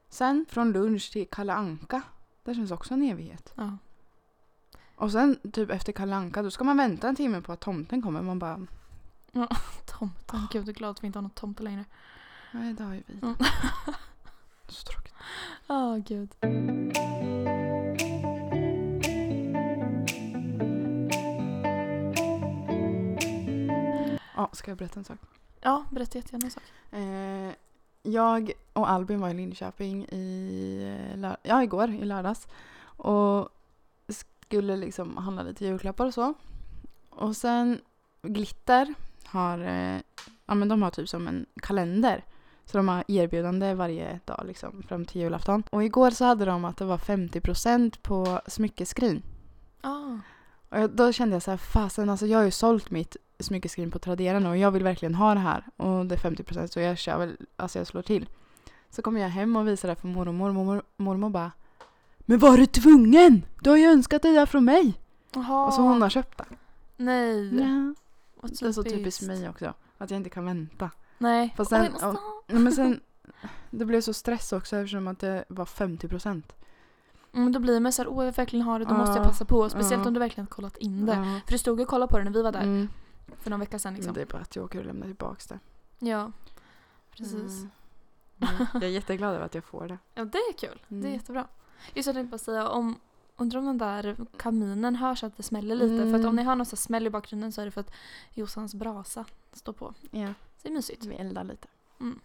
Sen 0.08 0.46
från 0.48 0.72
lunch 0.72 1.12
till 1.12 1.28
Kalle 1.30 1.52
Anka. 1.54 2.02
Det 2.44 2.54
känns 2.54 2.70
också 2.70 2.94
en 2.94 3.02
evighet. 3.02 3.52
Ja. 3.56 3.78
Och 4.96 5.12
sen 5.12 5.38
typ 5.52 5.70
efter 5.70 5.92
Kalle 5.92 6.16
Anka 6.16 6.42
då 6.42 6.50
ska 6.50 6.64
man 6.64 6.76
vänta 6.76 7.08
en 7.08 7.16
timme 7.16 7.40
på 7.40 7.52
att 7.52 7.60
tomten 7.60 8.02
kommer. 8.02 8.22
Man 8.22 8.38
bara, 8.38 8.66
Tomten. 9.86 10.48
Gud, 10.52 10.62
jag 10.62 10.68
är 10.68 10.72
glad 10.72 10.90
att 10.90 11.02
vi 11.02 11.06
inte 11.06 11.18
har 11.18 11.22
någon 11.22 11.30
tomte 11.30 11.62
längre. 11.62 11.84
nej 12.52 12.72
det 12.74 12.84
har 12.84 12.94
ju 12.94 13.02
vi. 13.06 13.18
Mm. 13.22 13.34
Så 14.68 14.86
tråkigt. 14.86 15.14
Ja, 15.66 16.02
gud. 16.06 16.34
Ja, 24.36 24.50
ska 24.52 24.70
jag 24.70 24.78
berätta 24.78 25.00
en 25.00 25.04
sak? 25.04 25.18
Ja, 25.60 25.84
berätta 25.90 26.18
jättegärna 26.18 26.44
en 26.44 26.50
sak. 26.50 26.62
Eh, 26.90 27.52
jag 28.02 28.52
och 28.72 28.90
Albin 28.90 29.20
var 29.20 29.28
i 29.28 29.34
Linköping 29.34 30.04
i, 30.04 31.16
eh, 31.22 31.32
ja, 31.42 31.62
igår, 31.62 31.90
i 31.90 32.04
lördags. 32.04 32.46
Och 32.96 33.48
skulle 34.46 34.76
liksom 34.76 35.16
handla 35.16 35.42
lite 35.42 35.64
julklappar 35.64 36.06
och 36.06 36.14
så. 36.14 36.34
Och 37.10 37.36
sen 37.36 37.80
Glitter 38.22 38.94
har, 39.24 39.58
eh, 39.58 40.00
ja 40.46 40.54
men 40.54 40.68
de 40.68 40.82
har 40.82 40.90
typ 40.90 41.08
som 41.08 41.28
en 41.28 41.46
kalender. 41.62 42.24
Så 42.64 42.76
de 42.76 42.88
har 42.88 43.04
erbjudande 43.08 43.74
varje 43.74 44.20
dag 44.24 44.44
liksom 44.46 44.82
fram 44.82 45.04
till 45.04 45.20
julafton. 45.20 45.62
Och 45.70 45.84
igår 45.84 46.10
så 46.10 46.24
hade 46.24 46.44
de 46.44 46.64
att 46.64 46.76
det 46.76 46.84
var 46.84 46.98
50% 46.98 48.02
på 48.02 48.40
smyckeskrin. 48.46 49.22
Ah. 49.80 50.18
Och 50.68 50.90
då 50.90 51.12
kände 51.12 51.34
jag 51.34 51.42
så 51.42 51.50
här, 51.50 51.58
fasen 51.58 52.10
alltså 52.10 52.26
jag 52.26 52.38
har 52.38 52.44
ju 52.44 52.50
sålt 52.50 52.90
mitt 52.90 53.16
smyckeskrin 53.38 53.90
på 53.90 53.98
Tradera 53.98 54.38
nu 54.38 54.48
och 54.48 54.56
jag 54.56 54.70
vill 54.70 54.82
verkligen 54.82 55.14
ha 55.14 55.34
det 55.34 55.40
här. 55.40 55.64
Och 55.76 56.06
det 56.06 56.14
är 56.14 56.18
50% 56.18 56.66
så 56.66 56.80
jag 56.80 56.98
kör 56.98 57.18
väl, 57.18 57.36
alltså 57.56 57.78
jag 57.78 57.86
slår 57.86 58.02
till. 58.02 58.28
Så 58.90 59.02
kommer 59.02 59.20
jag 59.20 59.28
hem 59.28 59.56
och 59.56 59.68
visar 59.68 59.88
det 59.88 59.94
för 59.94 60.08
mormor 60.08 60.48
och 60.48 60.54
mormor, 60.54 60.82
mormor 60.96 61.30
bara 61.30 61.52
Men 62.25 62.38
var 62.38 62.57
du 62.57 62.66
tvungen? 62.66 63.45
Du 63.62 63.71
har 63.71 63.76
ju 63.76 63.85
önskat 63.85 64.23
det 64.23 64.33
där 64.33 64.47
från 64.47 64.64
mig! 64.64 65.00
Jaha. 65.35 65.66
Och 65.66 65.75
så 65.75 65.83
hon 65.83 66.02
har 66.02 66.09
köpt 66.09 66.38
det. 66.38 66.45
Nej. 66.97 67.54
Ja. 67.61 67.95
Det 68.49 68.62
är 68.66 68.73
så 68.73 68.83
typiskt 68.83 69.23
mig 69.23 69.49
också. 69.49 69.75
Att 69.99 70.11
jag 70.11 70.16
inte 70.16 70.31
kan 70.31 70.45
vänta. 70.45 70.90
Nej. 71.19 71.54
Fast 71.57 71.71
sen- 71.71 71.93
ha. 71.93 72.16
Nej, 72.47 72.59
Men 72.62 72.73
sen, 72.73 73.00
det 73.71 73.85
blev 73.85 74.00
så 74.00 74.12
stress 74.12 74.52
också 74.52 74.76
eftersom 74.76 75.09
att 75.09 75.19
det 75.19 75.45
var 75.49 75.64
50%. 75.64 76.43
Mm, 77.33 77.52
då 77.52 77.61
blir 77.61 77.81
man 77.81 77.93
så 77.93 78.02
här, 78.02 78.09
åh 78.09 78.25
jag 78.25 78.33
verkligen 78.37 78.66
ha 78.66 78.78
det, 78.78 78.85
då 78.85 78.95
måste 78.95 79.11
jag 79.16 79.25
Ja. 79.25 79.28
passa 79.28 79.45
på. 79.45 79.69
Speciellt 79.71 80.02
Ja. 80.04 80.09
om 80.09 80.14
du 80.14 80.21
verkligen 80.21 80.45
har 80.47 80.50
kollat 80.50 80.76
in 80.76 81.07
det. 81.07 81.12
Ja. 81.12 81.40
För 81.45 81.52
du 81.52 81.59
stod 81.59 81.81
och 81.81 81.88
kollade 81.88 82.11
på 82.12 82.19
det 82.19 82.25
när 82.25 82.31
vi 82.31 82.43
var 82.43 82.52
där 82.52 82.62
Mm. 82.62 82.88
för 83.38 83.50
någon 83.50 83.61
vecka 83.61 83.78
sedan 83.78 83.95
liksom. 83.95 84.14
det 84.14 84.23
är 84.23 84.26
bara 84.26 84.43
att 84.43 84.57
jag 84.57 84.64
åker 84.64 84.78
och 84.78 84.85
lämnar 84.87 85.07
tillbaka 85.07 85.40
det. 85.49 85.59
Ja, 86.09 86.33
precis. 87.11 87.33
Mm. 87.33 87.71
Mm. 88.40 88.66
Jag 88.75 88.83
är 88.83 88.88
jätteglad 88.88 89.35
över 89.35 89.45
att 89.47 89.54
jag 89.54 89.64
får 89.64 89.88
det. 89.88 89.99
Ja, 90.14 90.25
det 90.25 90.38
är 90.38 90.52
kul. 90.52 90.81
Det 90.88 90.95
är 90.97 91.00
Mm. 91.00 91.12
jättebra. 91.12 91.47
Just 91.94 92.06
jag 92.06 92.14
tänkte 92.16 92.30
bara 92.30 92.38
säga 92.38 92.68
om 92.68 92.96
Undrar 93.36 93.58
om 93.58 93.66
den 93.66 93.78
där 93.78 94.16
kaminen 94.36 94.96
hörs 94.96 95.24
att 95.24 95.36
det 95.36 95.42
smäller 95.42 95.74
lite. 95.74 95.96
För 95.96 96.02
att 96.08 96.14
Mm. 96.14 96.26
om 96.26 96.36
ni 96.36 96.42
hör 96.42 96.54
någon 96.54 96.66
smäll 96.66 97.06
i 97.06 97.10
bakgrunden 97.10 97.52
så 97.52 97.60
är 97.60 97.64
det 97.64 97.70
för 97.70 97.80
att 97.80 97.90
Jossans 98.34 98.74
brasa 98.74 99.24
står 99.52 99.72
på. 99.72 99.94
Ja, 100.10 100.26
Så 100.28 100.32
det 100.62 100.68
är 100.68 100.72
mysigt. 100.72 101.04
vi 101.04 101.14
eldar 101.14 101.44
lite. 101.44 101.68
Mm. 102.00 102.20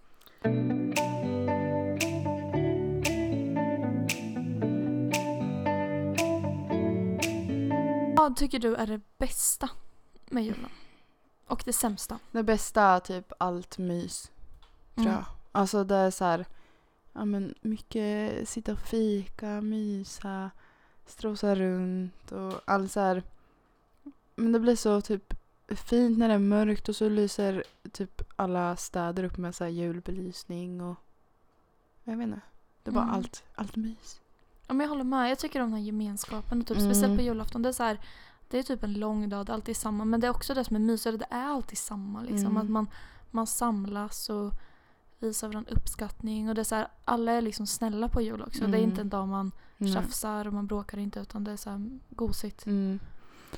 Vad 8.17 8.35
tycker 8.35 8.59
du 8.59 8.75
är 8.75 8.87
det 8.87 9.01
bästa 9.17 9.69
med 10.29 10.43
julen? 10.45 10.69
Och 11.47 11.61
det 11.65 11.73
sämsta? 11.73 12.19
Det 12.31 12.43
bästa 12.43 12.81
är 12.81 12.99
typ 12.99 13.31
allt 13.37 13.77
mys, 13.77 14.31
tror 14.95 15.05
Mm. 15.05 15.13
jag. 15.17 15.25
Alltså 15.51 15.83
det 15.83 15.95
är 15.95 16.11
så 16.11 16.25
här, 16.25 16.45
ja 17.13 17.25
men 17.25 17.53
mycket 17.61 18.49
sitta 18.49 18.71
och 18.71 18.79
fika, 18.79 19.61
mysa, 19.61 20.51
strosa 21.05 21.55
runt 21.55 22.31
och 22.31 22.61
allt 22.65 22.91
så 22.91 22.99
här. 22.99 23.23
Men 24.35 24.51
det 24.51 24.59
blir 24.59 24.75
så 24.75 25.01
typ 25.01 25.33
fint 25.67 26.17
när 26.17 26.27
det 26.27 26.33
är 26.33 26.39
mörkt 26.39 26.89
och 26.89 26.95
så 26.95 27.09
lyser 27.09 27.63
typ 27.91 28.21
alla 28.35 28.75
städer 28.75 29.23
upp 29.23 29.37
med 29.37 29.55
så 29.55 29.63
här 29.63 29.71
julbelysning 29.71 30.81
och 30.81 30.95
jag 32.03 32.17
vet 32.17 32.27
inte. 32.27 32.41
Det 32.83 32.91
bara 32.91 33.03
Mm. 33.03 33.15
allt, 33.15 33.43
allt 33.55 33.75
mys. 33.75 34.21
Ja, 34.67 34.73
men 34.73 34.83
jag 34.83 34.89
håller 34.89 35.03
med. 35.03 35.31
Jag 35.31 35.39
tycker 35.39 35.61
om 35.61 35.69
den 35.69 35.79
här 35.79 35.85
gemenskapen. 35.85 36.61
Och 36.61 36.67
typ, 36.67 36.77
Mm. 36.77 36.89
Speciellt 36.93 37.17
på 37.17 37.23
julafton. 37.23 37.61
Det 37.61 37.69
är, 37.69 37.73
så 37.73 37.83
här, 37.83 37.99
det 38.49 38.59
är 38.59 38.63
typ 38.63 38.83
en 38.83 38.93
lång 38.93 39.29
dag, 39.29 39.45
det 39.45 39.51
är 39.51 39.53
alltid 39.53 39.77
samma. 39.77 40.05
Men 40.05 40.19
det 40.19 40.27
är 40.27 40.31
också 40.31 40.53
det 40.53 40.63
som 40.63 40.75
är 40.75 40.79
mysigt. 40.79 41.19
Det 41.19 41.27
är 41.29 41.45
alltid 41.45 41.77
samma. 41.77 42.21
Liksom. 42.21 42.45
Mm. 42.45 42.57
Att 42.57 42.69
man, 42.69 42.87
man 43.31 43.47
samlas 43.47 44.29
och 44.29 44.53
visar 45.19 45.47
varandra 45.47 45.71
uppskattning. 45.71 46.49
Och 46.49 46.55
det 46.55 46.61
är 46.61 46.65
så 46.65 46.75
här, 46.75 46.87
alla 47.05 47.31
är 47.31 47.41
liksom 47.41 47.67
snälla 47.67 48.09
på 48.09 48.21
jul 48.21 48.41
också. 48.41 48.59
Det 48.59 48.65
är 48.77 48.79
Mm. 48.79 48.89
inte 48.89 49.01
en 49.01 49.09
dag 49.09 49.27
man 49.27 49.51
Nej. 49.77 49.93
tjafsar 49.93 50.47
och 50.47 50.53
man 50.53 50.67
bråkar 50.67 50.97
inte. 50.97 51.19
Utan 51.19 51.43
det 51.43 51.51
är 51.51 51.57
så 51.57 51.69
här 51.69 51.99
gosigt. 52.09 52.65
Mm. 52.65 52.99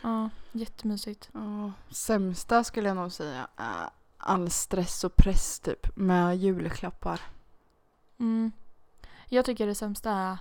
Ja, 0.01 0.29
jättemysigt. 0.51 1.29
Ja, 1.33 1.71
sämsta 1.89 2.63
skulle 2.63 2.87
jag 2.87 2.95
nog 2.97 3.11
säga 3.11 3.47
är 3.55 3.89
all 4.17 4.49
stress 4.49 5.03
och 5.03 5.15
press 5.15 5.59
typ 5.59 5.97
med 5.97 6.37
julklappar. 6.37 7.19
Mm. 8.19 8.51
Jag 9.27 9.45
tycker 9.45 9.67
det 9.67 9.75
sämsta 9.75 10.11
är 10.11 10.37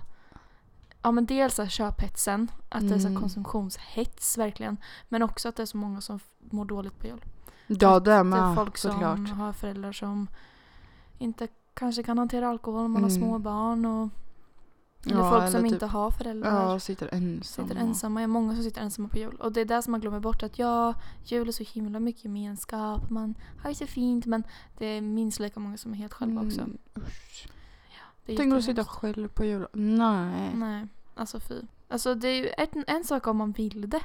Ja 1.03 1.11
men 1.11 1.25
dels 1.25 1.59
är 1.59 1.67
köphetsen, 1.67 2.51
att 2.69 2.81
det 2.81 2.95
är 2.95 2.99
så 2.99 3.03
här 3.03 3.09
Mm. 3.09 3.21
konsumtionshets 3.21 4.37
verkligen. 4.37 4.77
Men 5.09 5.21
också 5.23 5.49
att 5.49 5.55
det 5.55 5.61
är 5.63 5.65
så 5.65 5.77
många 5.77 6.01
som 6.01 6.19
mår 6.39 6.65
dåligt 6.65 6.99
på 6.99 7.07
jul. 7.07 7.25
Ja, 7.67 7.75
det 7.77 7.93
är 7.93 7.99
Det 7.99 8.11
är 8.13 8.23
med 8.23 8.55
folk 8.55 8.77
som 8.77 8.91
såklart. 8.91 9.29
har 9.29 9.53
föräldrar 9.53 9.91
som 9.91 10.27
inte 11.21 11.47
kanske 11.73 12.03
kan 12.03 12.17
hantera 12.17 12.49
alkohol 12.49 12.85
om 12.85 12.91
man 12.91 13.03
har 13.03 13.09
Mm. 13.09 13.21
små 13.21 13.39
barn. 13.39 13.85
Och, 13.85 14.09
eller 15.05 15.15
Ja, 15.17 15.29
folk 15.29 15.41
eller 15.41 15.51
som 15.51 15.63
typ- 15.63 15.71
inte 15.73 15.85
har 15.85 16.11
föräldrar. 16.11 16.71
Ja, 16.71 16.79
sitter 16.79 17.09
ensam. 17.13 17.67
Sitter 17.67 17.81
ensamma. 17.81 18.19
Det 18.19 18.23
är 18.23 18.27
många 18.27 18.55
som 18.55 18.63
sitter 18.63 18.81
ensamma 18.81 19.07
på 19.09 19.17
jul. 19.17 19.35
Och 19.35 19.51
det 19.51 19.61
är 19.61 19.65
där 19.65 19.81
som 19.81 19.91
man 19.91 20.01
glömmer 20.01 20.19
bort 20.19 20.43
att 20.43 20.59
ja, 20.59 20.93
jul 21.25 21.47
är 21.47 21.51
så 21.51 21.63
himla 21.63 21.99
mycket 21.99 22.23
gemenskap. 22.25 23.09
Man 23.09 23.35
har 23.63 23.69
det 23.69 23.75
så 23.75 23.85
fint 23.87 24.25
men 24.25 24.43
det 24.77 24.85
är 24.85 25.01
minst 25.01 25.39
lika 25.39 25.59
många 25.59 25.77
som 25.77 25.91
är 25.93 25.95
helt 25.97 26.13
själva 26.13 26.41
också. 26.41 26.61
Mm, 26.61 26.77
usch. 26.97 27.47
Det 28.25 28.33
är 28.33 28.37
Tänk 28.37 28.53
att 28.53 28.59
sitta 28.63 28.71
jättehemskt. 28.71 28.91
själv 29.01 29.27
på 29.27 29.45
jul. 29.45 29.67
Nej. 29.73 30.51
Nej, 30.55 30.87
alltså 31.15 31.39
fy. 31.39 31.55
Alltså 31.87 32.15
det 32.15 32.27
är 32.27 32.35
ju 32.43 32.49
en, 32.57 32.83
en 32.87 33.03
sak 33.03 33.27
om 33.27 33.37
man 33.37 33.51
vill 33.51 33.89
det. 33.89 34.01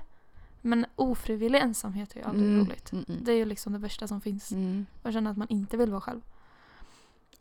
Men 0.62 0.86
ofrivillig 0.96 1.58
ensamhet 1.60 2.12
är 2.12 2.16
ju 2.20 2.22
aldrig 2.26 2.48
Mm, 2.48 2.60
roligt. 2.66 2.92
mm, 2.92 3.04
mm. 3.08 3.24
Det 3.24 3.32
är 3.32 3.36
ju 3.36 3.44
liksom 3.44 3.72
det 3.72 3.78
värsta 3.78 4.08
som 4.08 4.20
finns. 4.20 4.52
Mm. 4.52 4.86
Att 5.02 5.12
känna 5.12 5.30
att 5.30 5.36
man 5.36 5.48
inte 5.48 5.76
vill 5.76 5.90
vara 5.90 6.00
själv. 6.00 6.20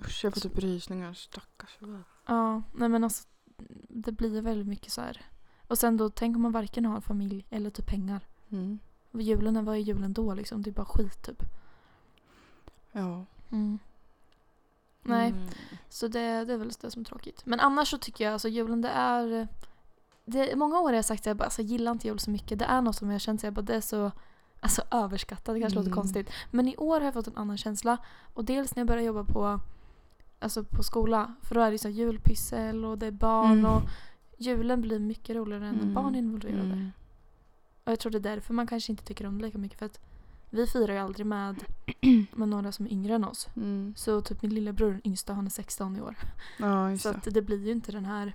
Usch, 0.02 0.24
jag 0.24 0.34
får 0.34 0.42
typ 0.42 0.58
rysningar. 0.60 1.14
Stackars. 1.14 1.78
Ja, 2.26 2.62
nej 2.74 2.90
men 2.90 3.04
alltså 3.04 3.28
det 3.90 4.12
blir 4.12 4.42
väldigt 4.42 4.68
mycket 4.68 4.92
så 4.92 5.02
här. 5.02 5.22
Och 5.68 5.78
sen 5.78 5.98
då, 5.98 6.10
tänk 6.10 6.36
om 6.36 6.42
man 6.42 6.52
varken 6.52 6.86
har 6.86 7.02
familj 7.02 7.46
eller 7.50 7.70
typ 7.70 7.86
pengar. 7.88 8.28
Mm. 8.50 8.80
Julen, 9.12 9.66
vad 9.66 9.76
är 9.76 9.80
julen 9.80 10.14
då 10.14 10.34
liksom? 10.34 10.62
Det 10.62 10.70
är 10.70 10.74
bara 10.74 10.86
skit 10.86 11.24
typ. 11.26 11.44
Ja. 12.92 13.26
Mm. 13.52 13.80
Nej, 15.04 15.30
Mm. 15.30 15.48
så 15.90 16.08
det, 16.08 16.46
det 16.46 16.54
är 16.54 16.58
väl 16.58 16.72
det 16.82 16.92
som 16.92 17.02
är 17.02 17.06
tråkigt. 17.06 17.46
Men 17.46 17.60
annars 17.60 17.90
så 17.90 17.98
tycker 17.98 18.24
jag 18.24 18.34
alltså 18.34 18.48
julen 18.48 18.82
det 18.82 18.90
är... 18.90 19.48
Det, 20.26 20.56
många 20.56 20.80
år 20.80 20.90
har 20.90 20.96
jag 20.96 21.06
sagt 21.06 21.22
att 21.22 21.26
jag 21.26 21.38
bara, 21.38 21.44
alltså, 21.44 21.62
gillar 21.62 21.92
inte 21.92 22.08
jul 22.08 22.20
så 22.20 22.32
mycket. 22.32 22.60
Det 22.60 22.66
är 22.66 22.82
något 22.82 22.96
som 22.96 23.12
jag 23.12 23.22
känt 23.22 23.42
så 23.42 23.48
jag 23.48 23.54
bara, 23.54 23.62
det 23.62 23.76
är 23.76 23.82
så 23.82 24.12
alltså, 24.60 24.82
överskattat. 24.92 25.56
Det 25.56 25.60
kanske 25.62 25.76
låter 25.80 25.90
Mm. 25.90 25.96
konstigt. 26.02 26.30
Men 26.52 26.68
i 26.68 26.78
år 26.78 27.00
har 27.00 27.06
jag 27.06 27.14
fått 27.14 27.28
en 27.28 27.38
annan 27.38 27.58
känsla. 27.58 27.98
Och 28.34 28.46
dels 28.46 28.76
när 28.76 28.82
jag 28.82 28.88
började 28.88 29.06
jobba 29.08 29.24
på, 29.24 29.60
alltså, 30.46 30.64
på 30.64 30.84
skola. 30.84 31.36
För 31.42 31.56
då 31.56 31.62
är 31.62 31.72
det 31.72 31.78
så 31.78 31.90
julpyssel 31.90 32.86
och 32.86 32.98
det 32.98 33.06
är 33.06 33.12
barn. 33.12 33.52
Mm. 33.52 33.66
och 33.66 33.82
Julen 34.38 34.82
blir 34.82 35.00
mycket 35.00 35.36
roligare 35.36 35.66
än 35.68 35.76
när 35.76 35.82
Mm. 35.82 35.94
barn 35.94 36.16
är 36.16 36.20
involverade. 36.20 36.62
Mm. 36.62 36.92
Och 37.84 37.92
jag 37.92 38.00
tror 38.00 38.12
det 38.12 38.18
är 38.18 38.36
därför 38.36 38.54
man 38.54 38.68
kanske 38.68 38.92
inte 38.92 39.04
tycker 39.04 39.28
om 39.28 39.38
det 39.38 39.46
lika 39.46 39.58
mycket. 39.58 39.80
För 39.80 39.86
att 39.86 40.00
vi 40.50 40.68
firar 40.68 40.94
ju 40.94 41.00
aldrig 41.00 41.26
med, 41.26 41.64
med 42.34 42.50
några 42.50 42.72
som 42.72 42.86
är 42.86 42.90
yngre 42.92 43.16
än 43.16 43.24
oss. 43.24 43.48
Mm. 43.56 43.94
Så 43.98 44.22
typ 44.22 44.42
min 44.42 44.54
lillebror, 44.54 44.92
den 44.92 45.02
yngsta, 45.08 45.34
han 45.34 45.46
är 45.46 45.50
16 45.50 45.96
i 45.98 46.02
år. 46.02 46.16
Ja, 46.60 46.98
Så 46.98 47.14
det 47.26 47.42
blir 47.42 47.66
ju 47.66 47.72
inte 47.72 47.92
den 47.92 48.06
här 48.06 48.34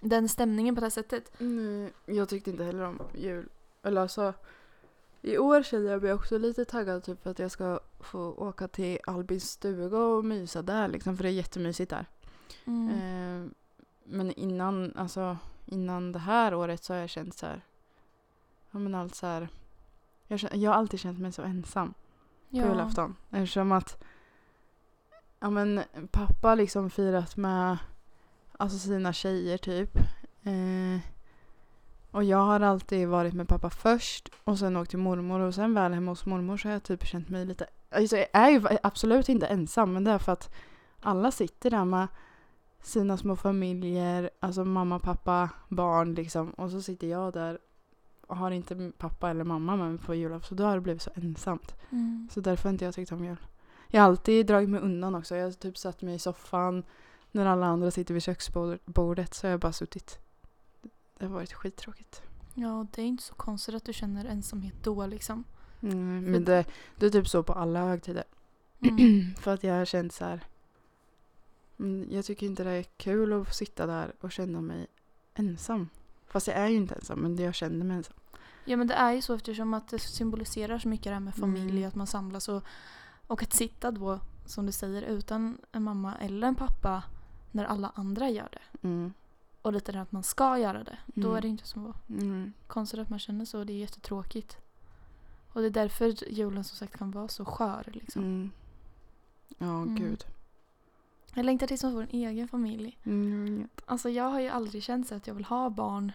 den 0.00 0.28
stämningen 0.28 0.74
på 0.74 0.80
det 0.80 0.84
här 0.84 0.90
sättet. 0.90 1.32
Nej, 1.38 1.92
jag 2.06 2.28
tyckte 2.28 2.50
inte 2.50 2.64
heller 2.64 2.82
om 2.82 2.98
jul. 3.14 3.48
Eller 3.82 4.00
alltså, 4.00 4.34
i 5.22 5.38
år 5.38 5.62
känner 5.62 5.90
jag 5.90 6.02
mig 6.02 6.12
också 6.12 6.38
lite 6.38 6.64
taggad 6.64 7.04
typ 7.04 7.22
för 7.22 7.30
att 7.30 7.38
jag 7.38 7.50
ska 7.50 7.80
få 8.00 8.32
åka 8.32 8.68
till 8.68 8.98
Albins 9.06 9.50
stuga 9.50 9.98
och 9.98 10.24
mysa 10.24 10.62
där 10.62 10.88
liksom 10.88 11.16
för 11.16 11.22
det 11.22 11.30
är 11.30 11.32
jättemysigt 11.32 11.90
där. 11.90 12.06
Mm. 12.64 12.88
Eh, 12.88 13.50
men 14.04 14.32
innan, 14.32 14.92
alltså 14.96 15.36
innan 15.66 16.12
det 16.12 16.18
här 16.18 16.54
året 16.54 16.84
så 16.84 16.92
har 16.92 17.00
jag 17.00 17.10
känt 17.10 17.36
så 17.36 17.46
här. 17.46 17.64
Ja 18.70 18.78
men 18.78 18.94
allt 18.94 19.14
så 19.14 19.26
här. 19.26 19.48
Jag, 20.26 20.40
jag 20.54 20.70
har 20.70 20.78
alltid 20.78 21.00
känt 21.00 21.18
mig 21.18 21.32
så 21.32 21.42
ensam 21.42 21.94
på 22.50 22.56
julafton. 22.56 23.16
Eftersom 23.30 23.72
att 23.72 24.02
ja 25.40 25.50
men 25.50 25.82
pappa 26.10 26.54
liksom 26.54 26.90
firat 26.90 27.36
med 27.36 27.78
alltså 28.52 28.78
sina 28.78 29.12
tjejer 29.12 29.58
typ. 29.58 29.96
Eh, 30.42 31.11
och 32.12 32.24
jag 32.24 32.38
har 32.38 32.60
alltid 32.60 33.08
varit 33.08 33.34
med 33.34 33.48
pappa 33.48 33.70
först 33.70 34.28
och 34.44 34.58
sen 34.58 34.76
åkt 34.76 34.90
till 34.90 34.98
mormor 34.98 35.40
och 35.40 35.54
sen 35.54 35.74
väl 35.74 35.92
hemma 35.92 36.10
hos 36.10 36.26
mormor 36.26 36.56
så 36.56 36.68
har 36.68 36.72
jag 36.72 36.82
typ 36.82 37.06
känt 37.06 37.28
mig 37.28 37.46
lite, 37.46 37.66
alltså 37.90 38.16
jag 38.16 38.26
är 38.32 38.50
ju 38.50 38.62
absolut 38.82 39.28
inte 39.28 39.46
ensam 39.46 39.92
men 39.92 40.04
det 40.04 40.10
är 40.10 40.18
för 40.18 40.32
att 40.32 40.54
alla 41.00 41.30
sitter 41.30 41.70
där 41.70 41.84
med 41.84 42.08
sina 42.82 43.16
små 43.16 43.36
familjer, 43.36 44.30
alltså 44.40 44.64
mamma, 44.64 44.98
pappa, 44.98 45.50
barn 45.68 46.14
liksom 46.14 46.50
och 46.50 46.70
så 46.70 46.82
sitter 46.82 47.06
jag 47.06 47.32
där 47.32 47.58
och 48.26 48.36
har 48.36 48.50
inte 48.50 48.92
pappa 48.98 49.30
eller 49.30 49.44
mamma 49.44 49.76
med 49.76 49.90
mig 49.90 49.98
på 49.98 50.14
julafton 50.14 50.48
så 50.48 50.54
då 50.54 50.64
har 50.64 50.74
det 50.74 50.80
blivit 50.80 51.02
så 51.02 51.10
ensamt. 51.14 51.74
Mm. 51.90 52.28
Så 52.32 52.40
därför 52.40 52.68
har 52.68 52.72
inte 52.72 52.84
jag 52.84 52.94
tyckt 52.94 53.12
om 53.12 53.24
jul. 53.24 53.46
Jag 53.88 54.02
har 54.02 54.08
alltid 54.08 54.46
dragit 54.46 54.70
mig 54.70 54.80
undan 54.80 55.14
också. 55.14 55.36
Jag 55.36 55.44
har 55.44 55.52
typ 55.52 55.78
satt 55.78 56.02
mig 56.02 56.14
i 56.14 56.18
soffan 56.18 56.84
när 57.30 57.46
alla 57.46 57.66
andra 57.66 57.90
sitter 57.90 58.14
vid 58.14 58.22
köksbordet 58.22 59.34
så 59.34 59.46
har 59.46 59.50
jag 59.50 59.60
bara 59.60 59.72
suttit. 59.72 60.18
Det 61.22 61.26
har 61.28 61.34
varit 61.34 61.52
skittråkigt. 61.52 62.22
Ja, 62.54 62.86
det 62.92 63.02
är 63.02 63.06
inte 63.06 63.22
så 63.22 63.34
konstigt 63.34 63.74
att 63.74 63.84
du 63.84 63.92
känner 63.92 64.24
ensamhet 64.24 64.74
då 64.82 65.06
liksom. 65.06 65.44
Mm, 65.82 66.24
men 66.32 66.44
det, 66.44 66.64
det 66.98 67.06
är 67.06 67.10
typ 67.10 67.28
så 67.28 67.42
på 67.42 67.52
alla 67.52 67.80
högtider. 67.84 68.24
Mm. 68.80 69.34
För 69.40 69.54
att 69.54 69.64
jag 69.64 69.74
har 69.74 69.84
känt 69.84 70.12
så 70.12 70.24
här. 70.24 70.40
mm, 71.78 72.08
Jag 72.10 72.24
tycker 72.24 72.46
inte 72.46 72.64
det 72.64 72.70
är 72.70 72.82
kul 72.82 73.32
att 73.32 73.54
sitta 73.54 73.86
där 73.86 74.12
och 74.20 74.32
känna 74.32 74.60
mig 74.60 74.86
ensam. 75.34 75.88
Fast 76.26 76.46
jag 76.46 76.56
är 76.56 76.68
ju 76.68 76.76
inte 76.76 76.94
ensam 76.94 77.18
men 77.18 77.36
jag 77.38 77.54
känner 77.54 77.84
mig 77.84 77.96
ensam. 77.96 78.14
Ja 78.64 78.76
men 78.76 78.86
det 78.86 78.94
är 78.94 79.12
ju 79.12 79.22
så 79.22 79.34
eftersom 79.34 79.74
att 79.74 79.88
det 79.88 79.98
symboliserar 79.98 80.78
så 80.78 80.88
mycket 80.88 81.04
det 81.04 81.12
här 81.12 81.20
med 81.20 81.34
familj, 81.34 81.70
Mm. 81.70 81.88
att 81.88 81.94
man 81.94 82.06
samlas 82.06 82.48
och, 82.48 82.62
och 83.26 83.42
att 83.42 83.52
sitta 83.52 83.90
då, 83.90 84.20
som 84.46 84.66
du 84.66 84.72
säger, 84.72 85.02
utan 85.02 85.58
en 85.72 85.82
mamma 85.82 86.14
eller 86.20 86.46
en 86.48 86.54
pappa 86.54 87.02
när 87.50 87.64
alla 87.64 87.92
andra 87.94 88.30
gör 88.30 88.48
det. 88.52 88.88
Mm. 88.88 89.12
Och 89.62 89.72
lite 89.72 89.92
här 89.92 90.02
att 90.02 90.12
man 90.12 90.22
ska 90.22 90.58
göra 90.58 90.84
det. 90.84 90.98
Då 91.06 91.26
Mm. 91.28 91.36
är 91.36 91.40
det 91.40 91.48
inte 91.48 91.66
så 91.66 91.94
Mm. 92.08 92.52
konstigt 92.66 93.00
att 93.00 93.10
man 93.10 93.18
känner 93.18 93.44
så. 93.44 93.64
Det 93.64 93.72
är 93.72 93.76
jättetråkigt. 93.78 94.56
Och 95.52 95.60
det 95.60 95.66
är 95.66 95.70
därför 95.70 96.28
julen 96.32 96.64
som 96.64 96.76
sagt 96.76 96.96
kan 96.98 97.10
vara 97.10 97.28
så 97.28 97.44
skör. 97.44 97.84
Liksom. 97.92 98.22
Mm. 98.22 98.50
Ja, 99.58 99.82
Mm. 99.82 99.94
gud. 99.96 100.24
Jag 101.34 101.44
längtar 101.44 101.66
tills 101.66 101.82
man 101.82 101.92
får 101.92 102.02
en 102.02 102.08
egen 102.10 102.48
familj. 102.48 102.98
Mm. 103.04 103.68
Alltså 103.86 104.08
jag 104.10 104.24
har 104.30 104.40
ju 104.40 104.48
aldrig 104.48 104.82
känt 104.82 105.08
så 105.08 105.14
att 105.14 105.26
jag 105.26 105.34
vill 105.34 105.44
ha 105.44 105.70
barn. 105.70 106.12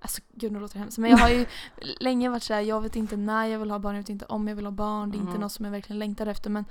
Alltså 0.00 0.22
gud 0.34 0.52
nu 0.52 0.60
låter 0.60 0.74
det 0.74 0.80
hemskt. 0.80 0.98
Men 0.98 1.10
jag 1.10 1.18
har 1.18 1.28
ju 1.30 1.46
länge 2.00 2.28
varit 2.28 2.42
såhär, 2.42 2.60
jag 2.60 2.80
vet 2.80 2.96
inte 2.96 3.16
när 3.16 3.46
jag 3.46 3.58
vill 3.58 3.70
ha 3.70 3.78
barn, 3.78 3.94
jag 3.94 4.02
vet 4.02 4.08
inte 4.08 4.24
om 4.24 4.48
jag 4.48 4.56
vill 4.56 4.66
ha 4.66 4.70
barn. 4.72 5.10
Det 5.10 5.16
är 5.16 5.20
inte 5.20 5.32
Mhm. 5.32 5.40
något 5.40 5.52
som 5.52 5.64
jag 5.64 5.72
verkligen 5.72 5.98
längtar 5.98 6.26
efter. 6.26 6.50
Men 6.50 6.64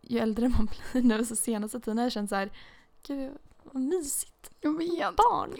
ju 0.00 0.18
äldre 0.18 0.48
man 0.48 0.68
blir 0.92 1.02
nu 1.02 1.24
så 1.24 1.36
senaste 1.36 1.80
tiden 1.80 1.98
har 1.98 2.04
jag 2.04 2.12
känt 2.12 2.30
så 2.30 2.36
här, 2.36 2.50
gud 3.02 3.32
vad 3.72 3.82
mysigt. 3.82 4.50
Jag 4.60 4.78
vet. 4.78 5.16
Barn. 5.16 5.54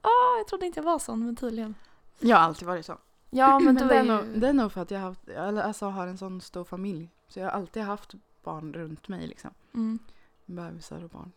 Ah, 0.00 0.38
jag 0.38 0.48
trodde 0.48 0.66
inte 0.66 0.80
jag 0.80 0.84
var 0.84 0.98
sån 0.98 1.24
men 1.26 1.36
tydligen. 1.36 1.74
Jag 2.18 2.36
har 2.36 2.44
alltid 2.44 2.68
varit 2.68 2.86
så. 2.86 2.98
Ja 3.30 3.58
men, 3.58 3.74
du 3.76 3.84
det, 3.84 3.94
är 3.94 4.02
ju... 4.02 4.08
nog, 4.08 4.40
det 4.40 4.48
är 4.48 4.52
nog 4.52 4.72
för 4.72 4.80
att 4.80 4.90
jag 4.90 5.00
har, 5.00 5.06
haft, 5.06 5.28
alltså, 5.64 5.86
har 5.86 6.06
en 6.06 6.18
sån 6.18 6.40
stor 6.40 6.64
familj. 6.64 7.10
Så 7.28 7.38
jag 7.38 7.46
har 7.46 7.52
alltid 7.52 7.82
haft 7.82 8.14
barn 8.44 8.72
runt 8.72 9.08
mig 9.08 9.26
liksom. 9.26 9.50
Mm. 9.74 9.98
Bebisar 10.44 11.04
och 11.04 11.10
barn. 11.10 11.32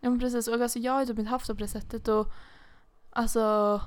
Ja 0.00 0.10
men 0.10 0.20
precis. 0.20 0.48
Och 0.48 0.60
alltså, 0.60 0.78
jag 0.78 0.92
har 0.92 1.00
ju 1.00 1.06
typ 1.06 1.18
inte 1.18 1.30
haft 1.30 1.46
det 1.46 1.54
på 1.54 1.60
det 1.60 1.68
sättet 1.68 2.08
och 2.08 2.32
alltså 3.10 3.80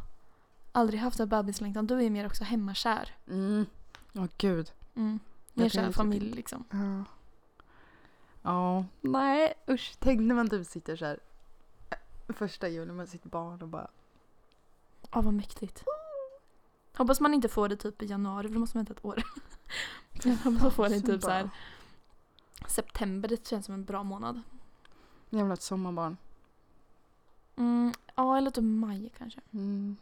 aldrig 0.72 1.00
haft 1.00 1.20
en 1.20 1.30
bebislängtan. 1.30 1.88
Du 1.88 1.98
är 1.98 2.02
ju 2.02 2.10
mer 2.10 2.26
också 2.26 2.44
hemmakär. 2.44 3.16
Mm. 3.28 3.66
Åh 4.14 4.26
gud. 4.38 4.72
Mm. 4.96 5.20
Mer 5.54 5.64
ju 5.64 5.70
typ 5.70 5.96
familj 5.96 6.32
liksom. 6.32 6.64
Ja. 6.70 7.04
Ja. 8.44 8.86
Nej 9.02 9.54
usch. 9.70 9.96
Tänk 10.00 10.22
när 10.22 10.36
man 10.36 10.50
typ 10.50 10.68
sitter 10.68 10.96
så 10.96 11.06
här. 11.06 11.20
äh, 11.90 12.34
Första 12.36 12.68
julen 12.68 12.96
med 12.96 13.10
sitt 13.10 13.24
barn 13.24 13.62
och 13.62 13.68
bara. 13.68 13.88
Ja 15.12 15.22
vad 15.22 15.34
mäktigt. 15.34 15.84
Hoppas 16.98 17.20
man 17.20 17.34
inte 17.34 17.50
får 17.50 17.70
det 17.70 17.76
typ 17.76 18.02
i 18.02 18.06
januari 18.06 18.48
för 18.48 18.54
då 18.54 18.60
måste 18.60 18.78
man 18.78 18.86
vänta 18.86 19.00
ett 19.00 19.06
år. 19.06 19.24
Jag 20.24 20.36
hoppas 20.36 20.62
man 20.62 20.72
får 20.72 20.90
det 20.90 21.02
typ 21.02 21.24
så 21.24 21.30
här 21.30 21.50
september. 22.68 23.30
Det 23.30 23.48
känns 23.48 23.66
som 23.66 23.76
en 23.76 23.86
bra 23.86 24.04
månad. 24.04 24.42
Jävla 25.30 25.54
ett 25.54 25.62
sommarbarn. 25.62 26.18
Mm, 27.56 27.94
ja 28.16 28.38
eller 28.38 28.52
typ 28.52 28.64
maj 28.64 29.12
kanske. 29.18 29.42
Mm. 29.52 29.98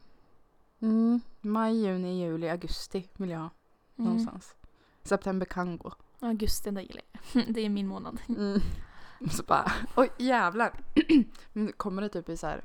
Mm. 0.80 1.22
Maj, 1.42 1.86
juni, 1.86 2.22
juli, 2.22 2.50
augusti 2.50 3.08
vill 3.18 3.30
jag 3.30 3.40
ha. 3.40 3.50
Mm. 3.98 4.10
Någonstans. 4.10 4.56
September 5.04 5.46
kan 5.46 5.78
gå. 5.78 5.94
Augusti 6.22 6.72
det 6.72 6.82
gillar 6.82 7.02
jag. 7.12 7.46
Det 7.56 7.62
är 7.62 7.70
min 7.70 7.88
månad. 7.88 8.22
Mm. 8.30 8.62
Så 9.32 9.44
bara, 9.44 9.72
oj 9.96 10.10
jävlar. 10.18 10.80
Kommer 11.78 12.02
det 12.02 12.10
typ 12.10 12.30
i 12.30 12.38
så 12.38 12.48
här. 12.48 12.64